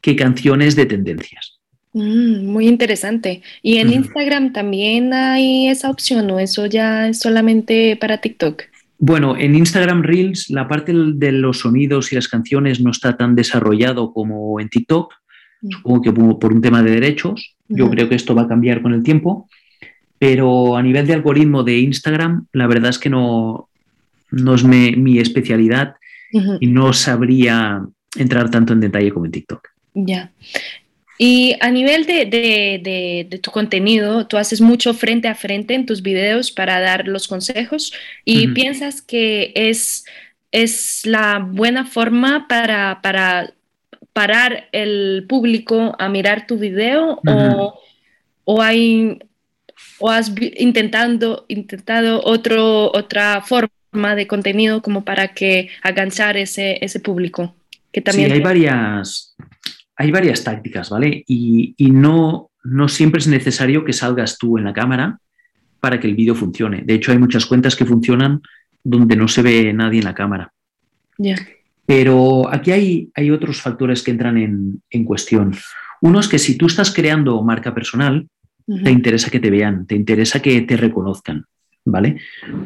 que 0.00 0.16
canciones 0.16 0.76
de 0.76 0.86
tendencias. 0.86 1.57
Mm, 1.92 2.46
muy 2.46 2.68
interesante. 2.68 3.42
¿Y 3.62 3.78
en 3.78 3.92
Instagram 3.92 4.52
también 4.52 5.12
hay 5.12 5.68
esa 5.68 5.90
opción 5.90 6.30
o 6.30 6.38
eso 6.38 6.66
ya 6.66 7.08
es 7.08 7.20
solamente 7.20 7.96
para 7.96 8.20
TikTok? 8.20 8.62
Bueno, 8.98 9.36
en 9.36 9.54
Instagram 9.54 10.02
Reels 10.02 10.50
la 10.50 10.66
parte 10.68 10.92
de 10.92 11.32
los 11.32 11.60
sonidos 11.60 12.12
y 12.12 12.16
las 12.16 12.28
canciones 12.28 12.80
no 12.80 12.90
está 12.90 13.16
tan 13.16 13.34
desarrollado 13.34 14.12
como 14.12 14.60
en 14.60 14.68
TikTok, 14.68 15.14
mm. 15.62 15.70
supongo 15.70 16.02
que 16.02 16.12
por 16.12 16.52
un 16.52 16.60
tema 16.60 16.82
de 16.82 16.90
derechos. 16.90 17.54
Yo 17.70 17.90
creo 17.90 18.08
que 18.08 18.14
esto 18.14 18.34
va 18.34 18.42
a 18.42 18.48
cambiar 18.48 18.80
con 18.80 18.94
el 18.94 19.02
tiempo, 19.02 19.46
pero 20.18 20.76
a 20.78 20.82
nivel 20.82 21.06
de 21.06 21.12
algoritmo 21.12 21.64
de 21.64 21.78
Instagram, 21.78 22.46
la 22.52 22.66
verdad 22.66 22.88
es 22.88 22.98
que 22.98 23.10
no, 23.10 23.68
no 24.30 24.54
es 24.54 24.64
mi 24.64 25.18
especialidad 25.18 25.96
y 26.32 26.66
no 26.66 26.92
sabría 26.92 27.86
entrar 28.16 28.50
tanto 28.50 28.72
en 28.72 28.80
detalle 28.80 29.12
como 29.12 29.26
en 29.26 29.32
TikTok. 29.32 29.68
Ya. 29.94 30.30
Y 31.20 31.56
a 31.60 31.70
nivel 31.72 32.06
de, 32.06 33.40
tu 33.42 33.50
contenido, 33.50 34.28
tú 34.28 34.36
haces 34.36 34.60
mucho 34.60 34.94
frente 34.94 35.26
a 35.26 35.34
frente 35.34 35.74
en 35.74 35.84
tus 35.84 36.00
videos 36.00 36.52
para 36.52 36.78
dar 36.78 37.08
los 37.08 37.26
consejos 37.26 37.92
y 38.24 38.48
piensas 38.48 39.02
que 39.02 39.52
es, 39.56 40.04
es 40.52 41.04
la 41.04 41.40
buena 41.40 41.84
forma 41.84 42.46
para, 42.46 43.00
para 43.02 43.52
parar 44.12 44.68
el 44.70 45.26
público 45.28 45.96
a 45.98 46.08
mirar 46.08 46.46
tu 46.46 46.56
video 46.56 47.20
o, 48.44 48.62
hay, 48.62 49.18
o 49.98 50.10
has 50.10 50.32
intentando, 50.56 51.46
intentado 51.48 52.22
otro, 52.24 52.92
otra 52.94 53.42
forma 53.42 54.14
de 54.14 54.28
contenido 54.28 54.82
como 54.82 55.04
para 55.04 55.34
que 55.34 55.70
aganchar 55.82 56.36
ese, 56.36 56.78
ese 56.80 57.00
público. 57.00 57.56
Que 57.90 58.02
también 58.02 58.28
sí, 58.28 58.34
hay 58.34 58.40
varias, 58.40 59.27
hay 59.98 60.12
varias 60.12 60.44
tácticas, 60.44 60.90
¿vale? 60.90 61.24
Y, 61.26 61.74
no, 61.90 62.50
no 62.62 62.88
siempre 62.88 63.18
es 63.18 63.26
necesario 63.26 63.84
que 63.84 63.92
salgas 63.92 64.38
tú 64.38 64.56
en 64.56 64.64
la 64.64 64.72
cámara 64.72 65.18
para 65.80 65.98
que 65.98 66.06
el 66.06 66.14
vídeo 66.14 66.36
funcione. 66.36 66.82
De 66.82 66.94
hecho, 66.94 67.10
hay 67.10 67.18
muchas 67.18 67.46
cuentas 67.46 67.74
que 67.74 67.84
funcionan 67.84 68.40
donde 68.84 69.16
no 69.16 69.26
se 69.26 69.42
ve 69.42 69.72
nadie 69.72 69.98
en 69.98 70.04
la 70.04 70.14
cámara. 70.14 70.52
Ya. 71.18 71.34
Pero 71.84 72.48
aquí 72.48 72.70
hay, 72.70 73.10
hay, 73.14 73.32
otros 73.32 73.60
factores 73.60 74.02
que 74.04 74.12
entran 74.12 74.38
en, 74.38 75.04
cuestión. 75.04 75.56
Uno 76.00 76.20
es 76.20 76.28
que 76.28 76.38
si 76.38 76.56
tú 76.56 76.66
estás 76.66 76.94
creando 76.94 77.42
marca 77.42 77.74
personal, 77.74 78.28
te 78.84 78.90
interesa 78.90 79.30
que 79.30 79.40
te 79.40 79.50
vean, 79.50 79.86
te 79.86 79.96
interesa 79.96 80.40
que 80.40 80.60
te 80.60 80.76
reconozcan, 80.76 81.46
¿vale? 81.84 82.20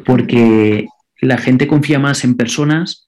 Porque 0.05 0.87
la 1.21 1.37
gente 1.37 1.65
confía 1.65 1.97
más 1.97 2.25
en 2.25 2.35
personas 2.35 3.07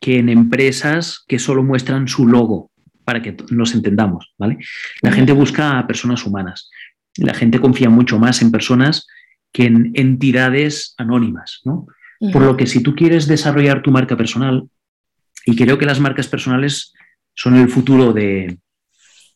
que 0.00 0.18
en 0.18 0.28
empresas 0.28 1.24
que 1.26 1.38
solo 1.38 1.62
muestran 1.64 2.08
su 2.08 2.26
logo, 2.26 2.71
para 3.12 3.20
que 3.20 3.36
nos 3.50 3.74
entendamos, 3.74 4.32
¿vale? 4.38 4.56
La 5.02 5.12
gente 5.12 5.32
busca 5.32 5.78
a 5.78 5.86
personas 5.86 6.24
humanas. 6.24 6.70
La 7.18 7.34
gente 7.34 7.60
confía 7.60 7.90
mucho 7.90 8.18
más 8.18 8.40
en 8.40 8.50
personas 8.50 9.06
que 9.52 9.66
en 9.66 9.90
entidades 9.92 10.94
anónimas, 10.96 11.60
¿no? 11.64 11.86
Por 12.32 12.40
lo 12.40 12.56
que 12.56 12.66
si 12.66 12.82
tú 12.82 12.94
quieres 12.94 13.26
desarrollar 13.26 13.82
tu 13.82 13.90
marca 13.90 14.16
personal, 14.16 14.64
y 15.44 15.54
creo 15.56 15.76
que 15.76 15.84
las 15.84 16.00
marcas 16.00 16.26
personales 16.26 16.94
son 17.34 17.56
el 17.56 17.68
futuro 17.68 18.14
de, 18.14 18.56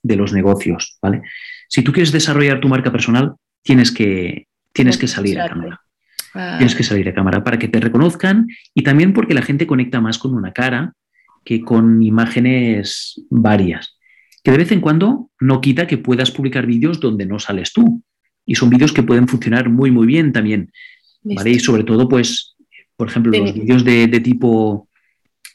los 0.02 0.32
negocios, 0.32 0.96
¿vale? 1.02 1.20
Si 1.68 1.82
tú 1.82 1.92
quieres 1.92 2.12
desarrollar 2.12 2.60
tu 2.60 2.68
marca 2.68 2.90
personal, 2.90 3.34
tienes 3.62 3.92
que, 3.92 4.46
tienes 4.72 4.96
que 4.96 5.06
salir 5.06 5.38
a 5.38 5.50
cámara. 5.50 5.82
Ah. 6.32 6.54
Tienes 6.56 6.74
que 6.74 6.82
salir 6.82 7.06
a 7.10 7.14
cámara 7.14 7.44
para 7.44 7.58
que 7.58 7.68
te 7.68 7.80
reconozcan 7.80 8.46
y 8.72 8.82
también 8.84 9.12
porque 9.12 9.34
la 9.34 9.42
gente 9.42 9.66
conecta 9.66 10.00
más 10.00 10.16
con 10.16 10.32
una 10.32 10.54
cara 10.54 10.94
que 11.46 11.60
con 11.60 12.02
imágenes 12.02 13.22
varias. 13.30 13.96
Que 14.42 14.50
de 14.50 14.58
vez 14.58 14.72
en 14.72 14.80
cuando 14.80 15.30
no 15.40 15.60
quita 15.60 15.86
que 15.86 15.96
puedas 15.96 16.32
publicar 16.32 16.66
vídeos 16.66 16.98
donde 16.98 17.24
no 17.24 17.38
sales 17.38 17.72
tú. 17.72 18.02
Y 18.44 18.56
son 18.56 18.68
vídeos 18.68 18.92
que 18.92 19.04
pueden 19.04 19.28
funcionar 19.28 19.70
muy, 19.70 19.92
muy 19.92 20.08
bien 20.08 20.32
también. 20.32 20.72
¿vale? 21.22 21.50
Y 21.50 21.60
sobre 21.60 21.84
todo, 21.84 22.08
pues, 22.08 22.56
por 22.96 23.08
ejemplo, 23.08 23.30
los 23.32 23.54
vídeos 23.54 23.84
de, 23.84 24.08
de 24.08 24.20
tipo 24.20 24.88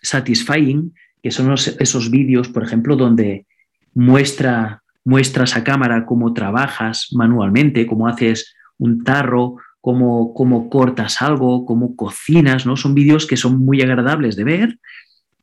satisfying, 0.01 0.93
que 1.21 1.29
son 1.29 1.53
esos 1.53 2.09
vídeos, 2.09 2.47
por 2.47 2.63
ejemplo, 2.63 2.95
donde 2.95 3.45
muestra, 3.93 4.81
muestras 5.03 5.57
a 5.57 5.63
cámara 5.63 6.05
cómo 6.05 6.33
trabajas 6.33 7.09
manualmente, 7.11 7.85
cómo 7.85 8.07
haces 8.07 8.55
un 8.77 9.03
tarro, 9.03 9.57
cómo, 9.81 10.33
cómo 10.33 10.69
cortas 10.69 11.21
algo, 11.21 11.65
cómo 11.65 11.97
cocinas, 11.97 12.65
¿no? 12.65 12.77
Son 12.77 12.95
vídeos 12.95 13.27
que 13.27 13.35
son 13.35 13.59
muy 13.59 13.81
agradables 13.81 14.37
de 14.37 14.45
ver 14.45 14.79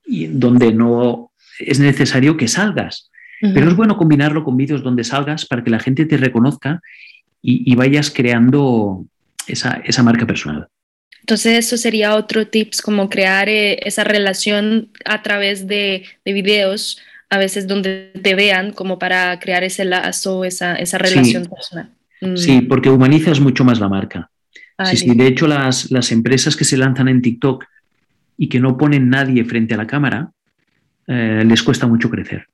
donde 0.09 0.73
no 0.73 1.33
es 1.59 1.79
necesario 1.81 2.37
que 2.37 2.49
salgas. 2.49 3.11
Pero 3.41 3.69
es 3.69 3.77
bueno 3.77 3.97
combinarlo 3.97 4.43
con 4.43 4.57
vídeos 4.57 4.83
donde 4.83 5.05
salgas 5.05 5.47
para 5.47 5.63
que 5.63 5.71
la 5.71 5.79
gente 5.79 6.05
te 6.07 6.17
reconozca 6.17 6.81
y, 7.41 7.75
vayas 7.77 8.11
creando 8.11 9.07
esa, 9.47 9.81
esa 9.85 10.03
marca 10.03 10.27
personal. 10.27 10.69
Entonces 11.21 11.59
eso 11.59 11.77
sería 11.77 12.15
otro 12.15 12.47
tips, 12.47 12.81
como 12.81 13.11
crear 13.11 13.49
eh, 13.49 13.79
esa 13.87 14.03
relación 14.03 14.89
a 15.05 15.23
través 15.23 15.67
de, 15.67 16.05
videos, 16.25 16.99
a 17.29 17.39
veces 17.39 17.69
donde 17.69 18.13
te 18.23 18.35
vean, 18.35 18.73
como 18.73 18.99
para 18.99 19.39
crear 19.39 19.63
ese 19.63 19.85
lazo, 19.85 20.45
esa, 20.45 20.75
esa 20.77 20.99
relación 20.99 21.45
personal. 21.45 21.91
Mm. 22.23 22.37
Sí, 22.37 22.61
porque 22.63 22.89
humanizas 22.89 23.41
mucho 23.41 23.63
más 23.63 23.79
la 23.79 23.89
marca. 23.89 24.31
Sí, 24.85 24.97
sí, 24.97 25.15
de 25.15 25.27
hecho 25.27 25.47
las, 25.47 25.91
las, 25.91 26.13
empresas 26.13 26.57
que 26.57 26.65
se 26.65 26.77
lanzan 26.77 27.09
en 27.09 27.21
TikTok 27.21 27.65
y 28.39 28.49
que 28.49 28.61
no 28.61 28.79
ponen 28.79 29.11
nadie 29.11 29.45
frente 29.45 29.75
a 29.75 29.77
la 29.77 29.87
cámara, 29.87 30.31
eh, 31.09 31.43
les 31.45 31.63
cuesta 31.63 31.87
mucho 31.87 32.09
crecer, 32.09 32.47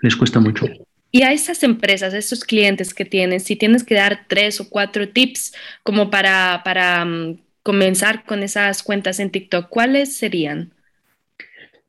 les 0.00 0.16
cuesta 0.16 0.40
mucho. 0.40 0.66
Y 1.10 1.22
a 1.22 1.32
esas 1.32 1.62
empresas, 1.62 2.14
a 2.14 2.18
esos 2.18 2.44
clientes 2.44 2.94
que 2.94 3.04
tienes, 3.04 3.42
si 3.42 3.56
tienes 3.56 3.84
que 3.84 3.96
dar 3.96 4.24
tres 4.28 4.60
o 4.60 4.70
cuatro 4.70 5.08
tips 5.08 5.52
como 5.82 6.08
para, 6.08 6.62
para 6.64 7.04
mm, 7.04 7.38
comenzar 7.62 8.24
con 8.24 8.42
esas 8.42 8.82
cuentas 8.82 9.20
en 9.20 9.30
TikTok, 9.30 9.68
¿cuáles 9.68 10.16
serían? 10.16 10.72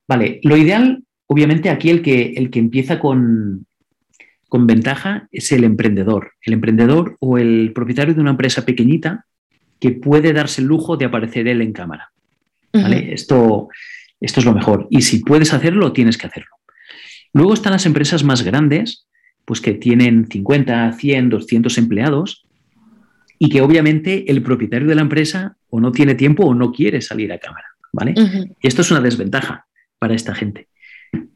Vale, 0.08 0.42
lo 0.44 0.58
ideal, 0.58 1.04
obviamente 1.28 1.70
aquí 1.70 1.90
el 1.90 2.02
que, 2.02 2.34
el 2.36 2.50
que 2.50 2.60
empieza 2.60 3.00
con, 3.00 3.66
con 4.50 4.68
ventaja 4.68 5.28
es 5.32 5.52
el 5.52 5.64
emprendedor, 5.64 6.34
el 6.42 6.54
emprendedor 6.54 7.18
o 7.20 7.38
el 7.38 7.72
propietario 7.74 8.14
de 8.14 8.22
una 8.22 8.32
empresa 8.32 8.66
pequeñita 8.66 9.26
que 9.80 9.92
puede 9.92 10.34
darse 10.34 10.62
el 10.62 10.68
lujo 10.68 10.98
de 10.98 11.06
aparecer 11.06 11.48
él 11.48 11.62
en 11.62 11.74
cámara. 11.74 12.13
Esto, 12.74 13.70
esto 14.20 14.40
es 14.40 14.46
lo 14.46 14.54
mejor. 14.54 14.88
Y 14.90 15.02
si 15.02 15.20
puedes 15.20 15.54
hacerlo, 15.54 15.94
tienes 15.94 16.18
que 16.18 16.28
hacerlo. 16.28 16.50
Luego 17.34 17.54
están 17.54 17.74
las 17.74 17.86
empresas 17.86 18.24
más 18.24 18.44
grandes, 18.44 19.08
pues 19.46 19.62
que 19.62 19.74
tienen 19.74 20.28
50, 20.28 20.94
100, 20.94 21.30
200 21.30 21.78
empleados 21.78 22.46
y 23.40 23.50
que 23.50 23.62
obviamente 23.62 24.32
el 24.32 24.42
propietario 24.42 24.88
de 24.88 24.96
la 24.96 25.02
empresa 25.02 25.58
o 25.70 25.80
no 25.80 25.92
tiene 25.92 26.16
tiempo 26.16 26.46
o 26.46 26.54
no 26.54 26.72
quiere 26.72 27.02
salir 27.02 27.34
a 27.34 27.40
cámara, 27.40 27.68
¿vale? 27.92 28.14
Y 28.62 28.68
esto 28.68 28.82
es 28.82 28.92
una 28.92 29.02
desventaja 29.02 29.66
para 30.00 30.14
esta 30.14 30.34
gente. 30.36 30.68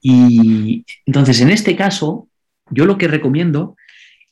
Y 0.01 0.85
entonces, 1.05 1.41
en 1.41 1.49
este 1.49 1.75
caso, 1.75 2.29
yo 2.69 2.85
lo 2.85 2.97
que 2.97 3.07
recomiendo 3.07 3.75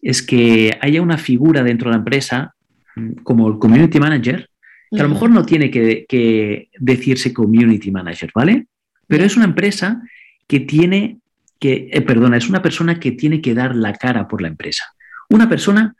es 0.02 0.22
que 0.22 0.78
haya 0.82 1.02
una 1.02 1.18
figura 1.18 1.64
dentro 1.64 1.90
de 1.90 1.96
la 1.96 2.00
empresa, 2.00 2.56
mm, 2.96 3.24
como 3.24 3.48
el 3.48 3.58
community 3.58 4.00
manager, 4.00 4.50
que 4.92 5.00
a 5.00 5.04
lo 5.04 5.10
mejor 5.10 5.30
no 5.30 5.46
tiene 5.46 5.70
que, 5.72 6.70
decirse 6.80 7.34
community 7.34 7.92
manager, 7.92 8.32
¿vale? 8.34 8.68
Pero 9.08 9.24
es 9.24 9.36
una 9.36 9.46
empresa 9.46 10.02
que 10.48 10.62
tiene 10.62 11.20
que, 11.60 11.90
eh, 11.92 12.02
perdona, 12.02 12.38
es 12.38 12.50
una 12.50 12.62
persona 12.62 13.00
que 13.00 13.12
tiene 13.12 13.42
que 13.42 13.54
dar 13.54 13.76
la 13.76 13.94
cara 13.94 14.28
por 14.28 14.42
la 14.42 14.48
empresa. 14.48 14.84
Una 15.30 15.50
persona 15.50 15.96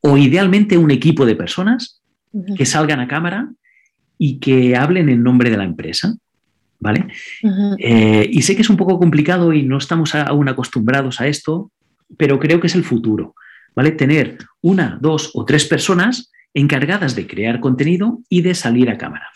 o 0.00 0.16
idealmente 0.16 0.78
un 0.78 0.90
equipo 0.90 1.26
de 1.26 1.36
personas 1.36 2.00
que 2.56 2.66
salgan 2.66 3.00
a 3.00 3.08
cámara 3.08 3.50
y 4.18 4.38
que 4.38 4.76
hablen 4.76 5.08
en 5.08 5.22
nombre 5.22 5.50
de 5.50 5.56
la 5.56 5.64
empresa. 5.64 6.14
¿Vale? 6.78 7.06
Eh, 7.78 8.28
y 8.30 8.42
sé 8.42 8.54
que 8.54 8.60
es 8.60 8.68
un 8.68 8.76
poco 8.76 8.98
complicado 8.98 9.54
y 9.54 9.62
no 9.62 9.78
estamos 9.78 10.14
aún 10.14 10.48
acostumbrados 10.48 11.22
a 11.22 11.26
esto, 11.26 11.72
pero 12.18 12.38
creo 12.38 12.60
que 12.60 12.66
es 12.66 12.74
el 12.74 12.84
futuro. 12.84 13.34
¿Vale? 13.74 13.92
Tener 13.92 14.38
una, 14.60 14.98
dos 15.00 15.30
o 15.34 15.44
tres 15.44 15.64
personas 15.64 16.30
encargadas 16.56 17.14
de 17.14 17.26
crear 17.26 17.60
contenido 17.60 18.22
y 18.28 18.40
de 18.40 18.54
salir 18.54 18.88
a 18.88 18.96
cámara. 18.96 19.30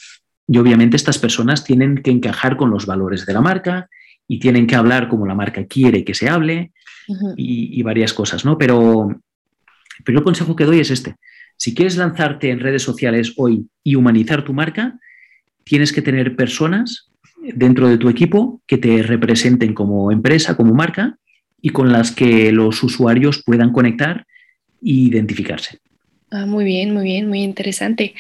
Y 0.49 0.59
obviamente 0.59 0.97
estas 0.97 1.18
personas 1.18 1.64
tienen 1.64 1.99
que 1.99 2.11
encajar 2.11 2.57
con 2.57 2.71
los 2.71 2.87
valores 2.87 3.27
de 3.27 3.35
la 3.35 3.43
marca 3.43 3.89
y 4.27 4.41
tienen 4.41 4.66
que 4.66 4.75
hablar 4.75 5.09
como 5.09 5.27
la 5.27 5.35
marca 5.35 5.66
quiere 5.66 6.03
que 6.03 6.14
se 6.14 6.29
hable 6.29 6.73
y, 7.37 7.79
y, 7.79 7.83
varias 7.83 8.14
cosas, 8.14 8.45
¿no? 8.45 8.57
Pero 8.57 9.21
pero 10.05 10.18
el 10.18 10.25
consejo 10.25 10.57
que 10.57 10.64
doy 10.64 10.81
es 10.81 10.91
este. 10.91 11.16
Si 11.57 11.75
quieres 11.75 11.97
lanzarte 11.97 12.51
en 12.51 12.61
redes 12.61 12.83
sociales 12.83 13.35
hoy 13.37 13.66
y 13.85 13.97
humanizar 13.97 14.43
tu 14.45 14.55
marca, 14.55 14.99
tienes 15.64 15.93
que 15.93 16.03
tener 16.03 16.37
personas 16.37 17.11
dentro 17.55 17.89
de 17.89 17.99
tu 17.99 18.09
equipo 18.09 18.62
que 18.66 18.79
te 18.79 19.03
representen 19.03 19.75
como 19.75 20.11
empresa, 20.11 20.57
como 20.57 20.75
marca 20.75 21.18
y 21.61 21.71
con 21.71 21.93
las 21.93 22.12
que 22.12 22.51
los 22.53 22.83
usuarios 22.83 23.43
puedan 23.45 23.73
conectar 23.73 24.27
e 24.83 24.91
identificarse. 24.91 25.81
Ah, 26.31 26.47
muy 26.47 26.64
bien, 26.64 26.95
muy 26.95 27.05
bien, 27.05 27.28
muy 27.28 27.43
interesante. 27.43 28.14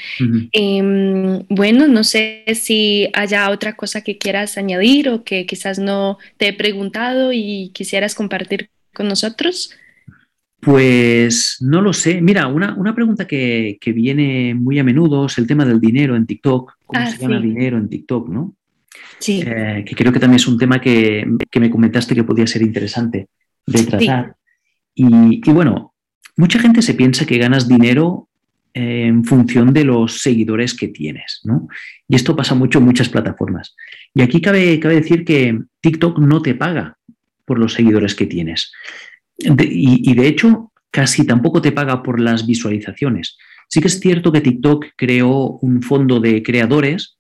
Em, 0.52 1.44
bueno, 1.48 1.86
no 1.86 2.02
sé 2.02 2.44
si 2.54 3.08
haya 3.12 3.50
otra 3.50 3.74
cosa 3.74 4.02
que 4.02 4.18
quieras 4.18 4.58
añadir 4.58 5.08
o 5.08 5.22
que 5.22 5.46
quizás 5.46 5.78
no 5.78 6.18
te 6.36 6.48
he 6.48 6.52
preguntado 6.52 7.32
y 7.32 7.70
quisieras 7.72 8.16
compartir 8.16 8.70
con 8.92 9.06
nosotros. 9.06 9.72
Pues 10.60 11.56
no 11.60 11.80
lo 11.80 11.92
sé. 11.92 12.20
Mira, 12.20 12.46
una, 12.48 12.94
pregunta 12.94 13.26
que, 13.26 13.78
viene 13.94 14.54
muy 14.54 14.78
a 14.78 14.84
menudo 14.84 15.26
es 15.26 15.38
el 15.38 15.46
tema 15.46 15.64
del 15.64 15.80
dinero 15.80 16.16
en 16.16 16.26
TikTok. 16.26 16.74
¿Cómo 16.84 17.00
ah, 17.00 17.10
se 17.10 17.16
gana 17.16 17.40
dinero 17.40 17.78
en 17.78 17.88
TikTok, 17.88 18.28
no? 18.28 18.54
Sí. 19.18 19.42
Eh, 19.46 19.84
que 19.86 19.94
creo 19.94 20.12
que 20.12 20.20
también 20.20 20.36
es 20.36 20.46
un 20.46 20.58
tema 20.58 20.80
que, 20.80 21.26
me 21.58 21.70
comentaste 21.70 22.14
que 22.14 22.24
podía 22.24 22.46
ser 22.46 22.62
interesante 22.62 23.28
de 23.66 23.82
tratar. 23.84 24.36
Y, 24.94 25.40
bueno, 25.50 25.89
mucha 26.40 26.58
gente 26.58 26.82
se 26.82 26.94
piensa 26.94 27.26
que 27.26 27.38
ganas 27.38 27.68
dinero 27.68 28.28
eh, 28.74 29.06
en 29.06 29.24
función 29.24 29.72
de 29.72 29.84
los 29.84 30.20
seguidores 30.22 30.74
que 30.74 30.88
tienes, 30.88 31.40
¿no? 31.44 31.68
Y 32.08 32.16
esto 32.16 32.34
pasa 32.34 32.54
mucho 32.54 32.78
en 32.78 32.86
muchas 32.86 33.08
plataformas. 33.08 33.76
Y 34.14 34.22
aquí 34.22 34.40
cabe, 34.40 34.80
cabe 34.80 34.96
decir 34.96 35.24
que 35.24 35.58
TikTok 35.80 36.18
no 36.18 36.42
te 36.42 36.54
paga 36.54 36.96
por 37.44 37.58
los 37.58 37.72
seguidores 37.74 38.14
que 38.14 38.26
tienes 38.26 38.72
y, 39.40 40.14
de 40.14 40.26
hecho, 40.26 40.72
casi 40.90 41.24
tampoco 41.24 41.62
te 41.62 41.72
paga 41.72 42.02
por 42.02 42.20
las 42.20 42.46
visualizaciones. 42.46 43.38
Sí 43.68 43.80
que 43.80 43.88
es 43.88 44.00
cierto 44.00 44.32
que 44.32 44.40
TikTok 44.40 44.86
creó 44.96 45.58
un 45.62 45.82
fondo 45.82 46.20
de 46.20 46.42
creadores 46.42 47.16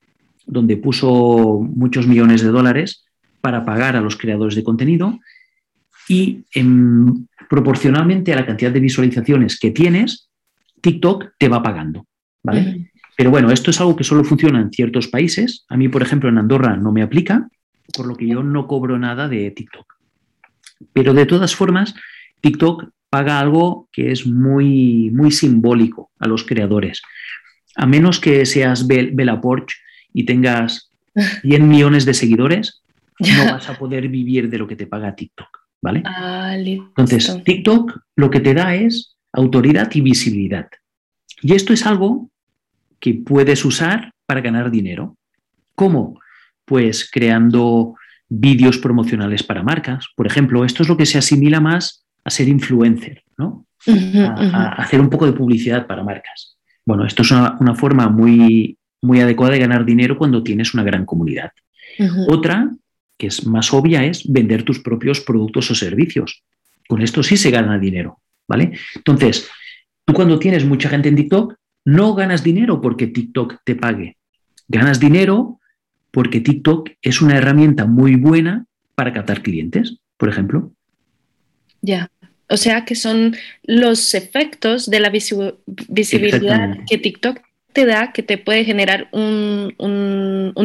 donde 0.46 0.76
puso 0.76 1.60
muchos 1.60 2.06
millones 2.06 2.42
de 2.42 2.48
dólares 2.48 3.04
para 3.40 3.64
pagar 3.64 3.96
a 3.96 4.00
los 4.00 4.16
creadores 4.16 4.54
de 4.54 4.64
contenido 4.64 5.18
y 6.08 6.44
em, 6.54 7.26
proporcionalmente 7.48 8.32
a 8.32 8.36
la 8.36 8.46
cantidad 8.46 8.70
de 8.70 8.80
visualizaciones 8.80 9.58
que 9.58 9.70
tienes, 9.70 10.28
TikTok 10.80 11.32
te 11.38 11.48
va 11.48 11.62
pagando. 11.62 12.06
¿vale? 12.42 12.90
Pero 13.16 13.30
bueno, 13.30 13.50
esto 13.50 13.70
es 13.70 13.80
algo 13.80 13.96
que 13.96 14.04
solo 14.04 14.24
funciona 14.24 14.60
en 14.60 14.70
ciertos 14.70 15.08
países. 15.08 15.64
A 15.68 15.76
mí, 15.76 15.88
por 15.88 16.02
ejemplo, 16.02 16.28
en 16.28 16.38
Andorra 16.38 16.76
no 16.76 16.92
me 16.92 17.02
aplica, 17.02 17.48
por 17.94 18.06
lo 18.06 18.16
que 18.16 18.26
yo 18.26 18.42
no 18.42 18.66
cobro 18.66 18.98
nada 18.98 19.28
de 19.28 19.50
TikTok. 19.50 19.94
Pero 20.92 21.12
de 21.12 21.26
todas 21.26 21.54
formas, 21.54 21.94
TikTok 22.40 22.90
paga 23.10 23.40
algo 23.40 23.88
que 23.92 24.12
es 24.12 24.26
muy, 24.26 25.10
muy 25.10 25.30
simbólico 25.32 26.10
a 26.18 26.28
los 26.28 26.44
creadores. 26.44 27.02
A 27.76 27.86
menos 27.86 28.20
que 28.20 28.46
seas 28.46 28.86
Bella 28.86 29.40
Porsche 29.40 29.76
y 30.14 30.24
tengas 30.24 30.90
100 31.42 31.68
millones 31.68 32.06
de 32.06 32.14
seguidores, 32.14 32.82
no 33.18 33.52
vas 33.52 33.68
a 33.68 33.78
poder 33.78 34.08
vivir 34.08 34.48
de 34.48 34.58
lo 34.58 34.66
que 34.66 34.76
te 34.76 34.86
paga 34.86 35.14
TikTok, 35.14 35.59
¿vale? 35.82 36.02
Ah, 36.04 36.54
Entonces, 36.56 37.42
TikTok 37.44 38.00
lo 38.16 38.30
que 38.30 38.40
te 38.40 38.54
da 38.54 38.74
es 38.74 39.16
autoridad 39.32 39.90
y 39.94 40.00
visibilidad. 40.00 40.68
Y 41.42 41.54
esto 41.54 41.72
es 41.72 41.86
algo 41.86 42.30
que 42.98 43.14
puedes 43.14 43.64
usar 43.64 44.12
para 44.26 44.40
ganar 44.40 44.70
dinero. 44.70 45.16
¿Cómo? 45.74 46.20
Pues 46.64 47.08
creando 47.10 47.94
vídeos 48.28 48.78
promocionales 48.78 49.42
para 49.42 49.62
marcas. 49.62 50.06
Por 50.14 50.26
ejemplo, 50.26 50.64
esto 50.64 50.82
es 50.82 50.88
lo 50.88 50.96
que 50.96 51.06
se 51.06 51.18
asimila 51.18 51.60
más 51.60 52.04
a 52.24 52.30
ser 52.30 52.48
influencer, 52.48 53.24
¿no? 53.38 53.66
a, 53.86 54.74
hacer 54.82 55.00
un 55.00 55.08
poco 55.08 55.26
de 55.26 55.32
publicidad 55.32 55.86
para 55.86 56.04
marcas. 56.04 56.58
Bueno, 56.84 57.06
esto 57.06 57.22
es 57.22 57.30
una, 57.30 57.74
forma 57.74 58.08
muy, 58.08 58.78
muy 59.02 59.20
adecuada 59.20 59.54
de 59.54 59.60
ganar 59.60 59.84
dinero 59.84 60.16
cuando 60.18 60.42
tienes 60.42 60.74
una 60.74 60.82
gran 60.82 61.04
comunidad. 61.06 61.50
Otra, 62.28 62.70
que 63.20 63.28
es 63.28 63.46
más 63.46 63.72
obvia, 63.72 64.04
es 64.04 64.24
vender 64.32 64.64
tus 64.64 64.80
propios 64.80 65.20
productos 65.20 65.70
o 65.70 65.74
servicios. 65.74 66.42
Con 66.88 67.02
esto 67.02 67.22
sí 67.22 67.36
se 67.36 67.50
gana 67.50 67.78
dinero, 67.78 68.18
¿vale? 68.48 68.72
Entonces, 68.96 69.48
tú 70.06 70.14
cuando 70.14 70.38
tienes 70.38 70.64
mucha 70.64 70.88
gente 70.88 71.10
en 71.10 71.16
TikTok, 71.16 71.54
no 71.84 72.14
ganas 72.14 72.42
dinero 72.42 72.80
porque 72.80 73.06
TikTok 73.06 73.58
te 73.64 73.76
pague. 73.76 74.16
Ganas 74.66 74.98
dinero 74.98 75.60
porque 76.10 76.40
TikTok 76.40 76.90
es 77.02 77.20
una 77.20 77.36
herramienta 77.36 77.86
muy 77.86 78.16
buena 78.16 78.64
para 78.94 79.12
captar 79.12 79.42
clientes, 79.42 79.98
por 80.16 80.28
ejemplo. 80.28 80.72
Ya. 81.82 82.10
O 82.48 82.56
sea 82.56 82.84
que 82.84 82.94
son 82.94 83.36
los 83.62 84.14
efectos 84.14 84.90
de 84.90 85.00
la 85.00 85.10
visibilidad 85.10 86.78
que 86.88 86.98
TikTok 86.98 87.38
te 87.72 87.86
da 87.86 88.12
que 88.12 88.22
te 88.22 88.38
puede 88.38 88.64
generar 88.64 89.08
un, 89.12 89.74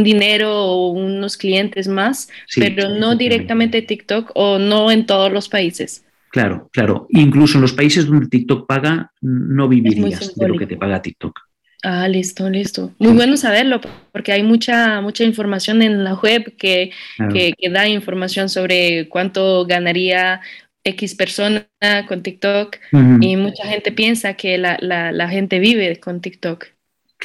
dinero 0.04 0.54
o 0.54 0.90
unos 0.90 1.38
clientes 1.38 1.88
más, 1.88 2.30
pero 2.56 2.90
no 2.90 3.16
directamente 3.16 3.82
TikTok 3.82 4.32
o 4.36 4.60
no 4.60 4.92
en 4.92 5.06
todos 5.06 5.32
los 5.32 5.50
países. 5.50 6.06
Claro, 6.32 6.70
claro. 6.74 7.08
Incluso 7.10 7.58
en 7.58 7.62
los 7.62 7.74
países 7.74 8.06
donde 8.06 8.28
TikTok 8.28 8.68
paga, 8.68 9.12
no 9.22 9.68
vivirías 9.68 10.36
de 10.36 10.48
lo 10.48 10.58
que 10.58 10.68
te 10.68 10.76
paga 10.76 11.02
TikTok. 11.02 11.40
Ah, 11.88 12.08
listo, 12.08 12.50
listo. 12.50 12.94
Muy 12.98 13.14
bueno 13.14 13.38
saberlo, 13.38 13.80
porque 14.12 14.32
hay 14.32 14.42
mucha, 14.42 15.02
mucha 15.02 15.24
información 15.24 15.84
en 15.84 16.04
la 16.04 16.16
web 16.16 16.56
que, 16.58 16.90
que, 17.32 17.54
da 17.70 17.88
información 17.88 18.50
sobre 18.50 19.08
cuánto 19.08 19.68
ganaría 19.68 20.42
X 20.84 21.16
persona 21.16 21.68
con 22.08 22.24
TikTok 22.24 22.78
y 23.22 23.38
mucha 23.38 23.68
gente 23.68 23.92
piensa 23.92 24.34
que 24.34 24.58
la, 24.58 25.30
gente 25.30 25.60
vive 25.60 26.00
con 26.00 26.22
TikTok. 26.22 26.66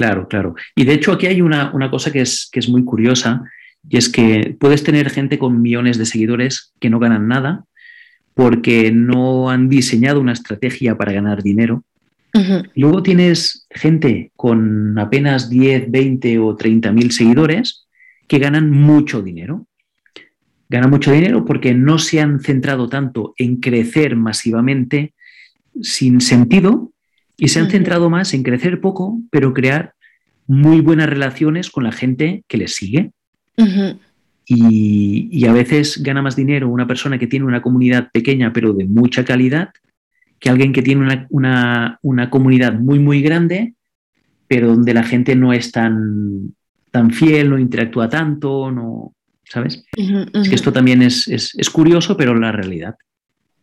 Claro, 0.01 0.29
claro. 0.29 0.55
Y 0.75 0.85
de 0.85 0.95
hecho 0.95 1.13
aquí 1.13 1.27
hay 1.27 1.43
una, 1.43 1.71
cosa 1.91 2.11
que 2.11 2.23
es, 2.23 2.49
que 2.51 2.59
es 2.59 2.71
muy 2.71 2.87
curiosa 2.87 3.43
y 3.87 3.99
es 3.99 4.09
que 4.09 4.57
puedes 4.59 4.83
tener 4.83 5.11
gente 5.11 5.39
con 5.39 5.61
millones 5.61 5.99
de 5.99 6.07
seguidores 6.07 6.73
que 6.81 6.89
no 6.89 6.99
ganan 6.99 7.29
nada 7.29 7.67
porque 8.33 8.93
no 8.93 9.51
han 9.51 9.69
diseñado 9.69 10.19
una 10.19 10.33
estrategia 10.33 10.97
para 10.97 11.13
ganar 11.13 11.43
dinero. 11.43 11.85
Luego 12.75 13.03
tienes 13.03 13.67
gente 13.69 14.33
con 14.37 14.99
apenas 14.99 15.51
10, 15.51 15.91
20 15.91 16.39
o 16.39 16.57
30 16.57 16.93
mil 16.93 17.13
seguidores 17.13 17.87
que 18.27 18.39
ganan 18.39 18.71
mucho 18.71 19.21
dinero 19.21 19.67
gana 20.71 20.87
mucho 20.87 21.13
dinero 21.13 21.45
porque 21.45 21.75
no 21.75 21.99
se 21.99 22.21
han 22.23 22.41
centrado 22.41 22.89
tanto 22.89 23.35
en 23.37 23.57
crecer 23.57 24.17
masivamente 24.17 25.13
sin 25.83 26.23
sentido 26.23 26.93
y 27.41 27.49
se 27.49 27.59
han 27.59 27.71
centrado 27.71 28.11
más 28.11 28.33
en 28.35 28.43
crecer 28.43 28.81
poco, 28.81 29.21
pero 29.31 29.53
crear 29.53 29.95
muy 30.47 30.81
buenas 30.81 31.09
relaciones 31.09 31.71
con 31.71 31.85
la 31.85 31.93
gente 31.93 32.45
que 32.47 32.59
les 32.59 32.75
sigue. 32.77 33.11
y, 34.47 35.47
a 35.47 35.53
veces 35.53 36.03
gana 36.03 36.23
más 36.23 36.37
dinero 36.37 36.69
una 36.69 36.87
persona 36.87 37.19
que 37.19 37.27
tiene 37.27 37.47
una 37.47 37.63
comunidad 37.63 38.11
pequeña 38.13 38.53
pero 38.53 38.73
de 38.73 38.85
mucha 38.85 39.25
calidad 39.25 39.71
que 40.39 40.49
alguien 40.49 40.73
que 40.73 40.83
tiene 40.83 41.27
una, 41.31 41.99
una 42.03 42.31
comunidad 42.31 42.75
muy, 42.75 42.99
muy 42.99 43.21
grande, 43.21 43.75
pero 44.49 44.69
donde 44.69 44.95
la 44.95 45.03
gente 45.03 45.37
no 45.37 45.53
es 45.53 45.71
tan, 45.71 46.55
tan 46.91 47.11
fiel, 47.11 47.51
no 47.51 47.59
interactúa 47.59 48.09
tanto, 48.09 48.71
no, 48.71 49.15
¿sabes? 49.45 49.85
Es 49.93 50.49
que 50.49 50.55
esto 50.55 50.73
también 50.73 51.03
es, 51.03 51.71
curioso, 51.73 52.17
pero 52.17 52.35
la 52.35 52.53
realidad. 52.53 52.97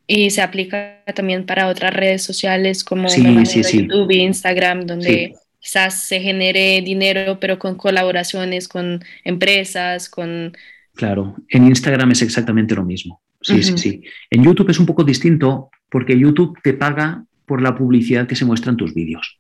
Y 0.08 0.30
se 0.30 0.42
aplica 0.42 1.04
también 1.14 1.46
para 1.46 1.68
otras 1.68 1.94
redes 1.94 2.24
sociales 2.24 2.84
como 2.84 3.10
YouTube 3.10 4.10
e 4.10 4.18
Instagram, 4.18 4.86
donde 4.86 5.36
quizás 5.60 6.08
se 6.08 6.22
genere 6.22 6.82
dinero, 6.82 7.40
pero 7.40 7.60
con 7.60 7.76
colaboraciones 7.76 8.68
con 8.68 9.04
empresas, 9.26 10.10
con... 10.10 10.56
Claro, 10.96 11.36
en 11.50 11.68
Instagram 11.68 12.12
es 12.12 12.22
exactamente 12.22 12.74
lo 12.74 12.86
mismo. 12.86 13.22
Sí, 13.42 13.62
sí, 13.62 13.78
sí. 13.78 14.04
En 14.32 14.44
YouTube 14.44 14.70
es 14.70 14.80
un 14.80 14.86
poco 14.86 15.04
distinto 15.04 15.70
porque 15.90 16.18
YouTube 16.18 16.58
te 16.64 16.74
paga 16.74 17.24
por 17.46 17.62
la 17.62 17.76
publicidad 17.76 18.28
que 18.28 18.36
se 18.36 18.46
muestra 18.46 18.72
en 18.72 18.78
tus 18.78 18.94
vídeos. 18.94 19.40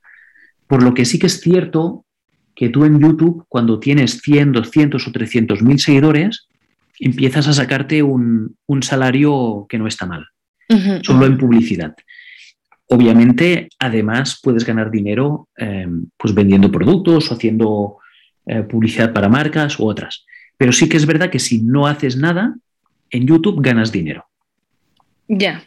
Por 0.68 0.84
lo 0.84 0.94
que 0.94 1.06
sí 1.06 1.18
que 1.18 1.28
es 1.28 1.40
cierto 1.40 2.06
que 2.56 2.70
tú 2.70 2.86
en 2.86 3.00
YouTube, 3.00 3.46
cuando 3.48 3.80
tienes 3.80 4.20
100, 4.22 4.52
200 4.52 5.08
o 5.08 5.12
300 5.12 5.62
mil 5.62 5.80
seguidores, 5.80 6.48
empiezas 7.00 7.48
a 7.48 7.54
sacarte 7.54 8.02
un, 8.02 8.58
salario 8.82 9.68
que 9.70 9.78
no 9.78 9.88
está 9.88 10.06
mal, 10.06 10.26
solo 11.04 11.26
en 11.26 11.38
publicidad. 11.38 11.96
Obviamente, 12.90 13.70
además, 13.80 14.40
puedes 14.42 14.66
ganar 14.66 14.90
dinero 14.90 15.50
em, 15.58 16.06
pues 16.16 16.34
vendiendo 16.34 16.72
productos 16.72 17.30
o 17.30 17.34
haciendo 17.34 17.98
eh, 18.46 18.64
publicidad 18.64 19.12
para 19.14 19.28
marcas 19.28 19.80
u 19.80 19.86
otras. 19.86 20.26
Pero 20.58 20.72
sí 20.72 20.88
que 20.88 20.98
es 20.98 21.06
verdad 21.06 21.30
que 21.30 21.40
si 21.40 21.62
no 21.62 21.86
haces 21.86 22.16
nada, 22.16 22.56
en 23.10 23.28
YouTube 23.28 23.62
ganas 23.62 23.92
dinero. 23.92 24.26
Ya. 25.28 25.64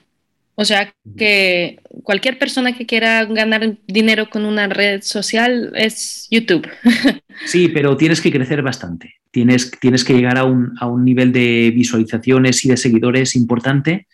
O 0.54 0.64
sea 0.64 0.94
que 1.16 1.78
cualquier 2.02 2.38
persona 2.38 2.76
que 2.76 2.84
quiera 2.86 3.24
ganar 3.24 3.76
dinero 3.86 4.28
con 4.28 4.44
una 4.44 4.66
red 4.66 5.02
social 5.02 5.72
es 5.74 6.26
YouTube. 6.30 6.68
Sí, 7.46 7.68
pero 7.68 7.96
tienes 7.96 8.20
que 8.20 8.30
crecer 8.30 8.60
bastante. 8.60 9.14
Tienes, 9.30 9.70
tienes 9.80 10.02
que 10.02 10.14
llegar 10.14 10.38
a 10.38 10.44
un, 10.44 11.04
nivel 11.04 11.32
de 11.32 11.72
visualizaciones 11.74 12.64
y 12.64 12.68
de 12.68 12.76
seguidores 12.76 13.36
importante 13.36 14.06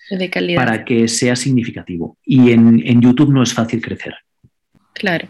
para 0.55 0.85
que 0.85 1.09
sea 1.09 1.37
significativo. 1.37 2.19
Y 2.25 2.51
en, 2.51 3.01
YouTube 3.01 3.33
no 3.33 3.43
es 3.43 3.55
fácil 3.55 3.81
crecer. 3.81 4.15
Claro. 4.93 5.29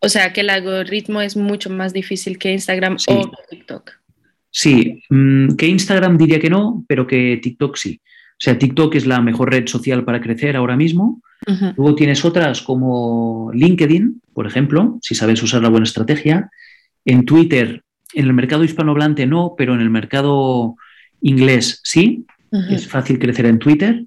O 0.00 0.08
sea 0.08 0.32
que 0.32 0.42
el 0.42 0.50
algoritmo 0.50 1.20
es 1.20 1.36
mucho 1.36 1.68
más 1.70 1.92
difícil 1.92 2.38
que 2.38 2.52
Instagram 2.52 2.96
o 3.08 3.30
TikTok. 3.50 3.92
Sí, 4.50 5.02
mm, 5.10 5.56
que 5.56 5.66
Instagram 5.66 6.16
diría 6.16 6.40
que 6.40 6.48
no, 6.48 6.84
pero 6.88 7.06
que 7.06 7.38
TikTok 7.42 7.76
sí. 7.76 8.00
O 8.04 8.38
sea, 8.38 8.58
TikTok 8.58 8.94
es 8.94 9.06
la 9.06 9.20
mejor 9.20 9.50
red 9.50 9.66
social 9.66 10.04
para 10.04 10.20
crecer 10.20 10.56
ahora 10.56 10.76
mismo. 10.76 11.22
Luego 11.76 11.94
tienes 11.94 12.24
otras 12.24 12.62
como 12.62 13.50
LinkedIn, 13.52 14.22
por 14.32 14.46
ejemplo, 14.46 14.98
si 15.00 15.14
sabes 15.14 15.42
usar 15.42 15.62
la 15.62 15.68
buena 15.68 15.84
estrategia. 15.84 16.50
En 17.04 17.24
Twitter, 17.24 17.82
en 18.14 18.26
el 18.26 18.32
mercado 18.32 18.64
hispanohablante 18.64 19.26
no, 19.26 19.54
pero 19.56 19.74
en 19.74 19.80
el 19.80 19.90
mercado 19.90 20.76
inglés 21.20 21.80
sí. 21.84 22.24
Es 22.70 22.88
fácil 22.88 23.18
crecer 23.18 23.44
en 23.46 23.58
Twitter. 23.58 24.04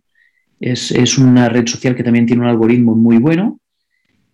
Es, 0.60 1.18
una 1.18 1.50
red 1.50 1.68
social 1.68 1.96
que 1.96 2.04
también 2.04 2.26
tiene 2.26 2.42
un 2.42 2.48
algoritmo 2.48 2.96
muy 2.96 3.18
bueno. 3.18 3.60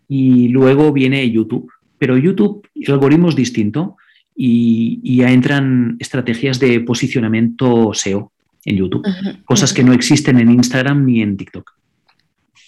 Y 0.07 0.47
luego 0.49 0.93
viene 0.93 1.29
YouTube. 1.29 1.69
Pero 1.97 2.17
YouTube, 2.17 2.65
el 2.75 2.93
algoritmo 2.93 3.29
es 3.29 3.35
distinto 3.35 3.97
y, 4.35 5.01
y 5.03 5.17
ya 5.17 5.31
entran 5.31 5.97
estrategias 5.99 6.59
de 6.59 6.79
posicionamiento 6.81 7.93
SEO 7.93 8.31
en 8.65 8.77
YouTube. 8.77 9.05
Cosas 9.45 9.73
que 9.73 9.83
no 9.83 9.93
existen 9.93 10.39
en 10.39 10.51
Instagram 10.51 11.05
ni 11.05 11.21
en 11.21 11.37
TikTok. 11.37 11.71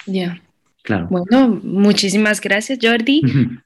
Ya. 0.06 0.41
Claro. 0.84 1.08
Bueno, 1.10 1.60
muchísimas 1.64 2.39
gracias, 2.39 2.80
Jordi. 2.82 3.22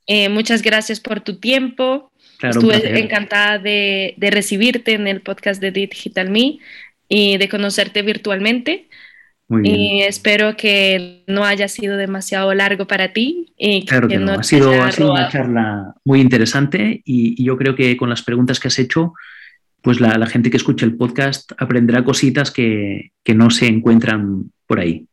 Eh, 0.07 0.29
muchas 0.29 0.63
gracias 0.63 0.99
por 0.99 1.21
tu 1.21 1.39
tiempo. 1.39 2.10
Estuve 2.41 2.99
encantada 2.99 3.57
de, 3.57 4.15
recibirte 4.19 4.93
en 4.93 5.07
el 5.07 5.21
podcast 5.21 5.61
de 5.61 5.71
Digital 5.71 6.29
Me 6.29 6.59
y 7.07 7.37
de 7.37 7.49
conocerte 7.49 8.01
virtualmente. 8.01 8.87
Muy 9.47 9.63
bien. 9.63 9.75
Y 9.75 10.01
espero 10.03 10.55
que 10.55 11.23
no 11.27 11.43
haya 11.43 11.67
sido 11.67 11.97
demasiado 11.97 12.53
largo 12.53 12.87
para 12.87 13.11
ti. 13.11 13.53
Y 13.57 13.85
claro 13.85 14.07
que, 14.07 14.17
no. 14.17 14.33
Ha 14.33 14.43
sido, 14.43 14.71
una 14.71 15.27
charla 15.29 15.93
muy 16.05 16.21
interesante 16.21 17.01
y, 17.05 17.43
yo 17.43 17.57
creo 17.57 17.75
que 17.75 17.97
con 17.97 18.09
las 18.09 18.21
preguntas 18.21 18.59
que 18.59 18.69
has 18.69 18.79
hecho 18.79 19.13
pues 19.81 19.99
la, 19.99 20.25
gente 20.27 20.51
que 20.51 20.57
escucha 20.57 20.85
el 20.85 20.95
podcast 20.95 21.51
aprenderá 21.57 22.03
cositas 22.03 22.51
que, 22.51 23.11
no 23.33 23.49
se 23.49 23.67
encuentran 23.67 24.51
por 24.67 24.79
ahí. 24.79 25.07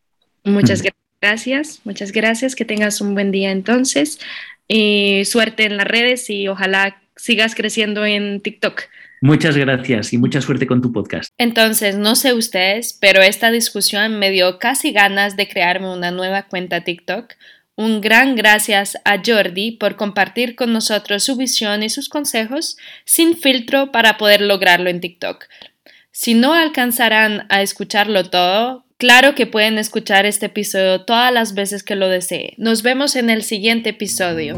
Muchas 0.44 0.82
gracias, 1.20 1.80
muchas 1.84 2.12
gracias, 2.12 2.54
que 2.54 2.64
tengas 2.64 3.00
un 3.00 3.14
buen 3.14 3.32
día 3.32 3.50
entonces. 3.50 4.20
Y 4.66 5.24
suerte 5.24 5.64
en 5.64 5.78
las 5.78 5.86
redes 5.86 6.28
y 6.28 6.46
ojalá 6.48 7.00
sigas 7.18 7.54
creciendo 7.54 8.06
en 8.06 8.40
TikTok. 8.40 8.84
Muchas 9.20 9.56
gracias 9.56 10.12
y 10.12 10.18
mucha 10.18 10.40
suerte 10.40 10.66
con 10.66 10.80
tu 10.80 10.92
podcast. 10.92 11.32
Entonces, 11.36 11.98
no 11.98 12.14
sé 12.14 12.32
ustedes, 12.32 12.96
pero 12.98 13.20
esta 13.20 13.50
discusión 13.50 14.18
me 14.18 14.30
dio 14.30 14.58
casi 14.58 14.92
ganas 14.92 15.36
de 15.36 15.48
crearme 15.48 15.92
una 15.92 16.10
nueva 16.10 16.44
cuenta 16.44 16.84
TikTok 16.84 17.34
un 17.78 18.00
gran 18.00 18.34
gracias 18.34 18.98
a 19.04 19.22
Jordi 19.24 19.70
por 19.70 19.94
compartir 19.94 20.56
con 20.56 20.72
nosotros 20.72 21.22
su 21.22 21.36
visión 21.36 21.84
y 21.84 21.88
sus 21.88 22.08
consejos 22.08 22.76
sin 23.04 23.36
filtro 23.36 23.92
para 23.92 24.18
poder 24.18 24.40
lograrlo 24.40 24.90
en 24.90 25.00
TikTok. 25.00 25.44
Si 26.10 26.34
no 26.34 26.54
alcanzarán 26.54 27.46
a 27.50 27.62
escucharlo 27.62 28.28
todo, 28.30 28.84
claro 28.96 29.36
que 29.36 29.46
pueden 29.46 29.78
escuchar 29.78 30.26
este 30.26 30.46
episodio 30.46 31.04
todas 31.04 31.32
las 31.32 31.54
veces 31.54 31.84
que 31.84 31.94
lo 31.94 32.08
desee. 32.08 32.54
Nos 32.58 32.82
vemos 32.82 33.14
en 33.14 33.30
el 33.30 33.44
siguiente 33.44 33.90
episodio. 33.90 34.56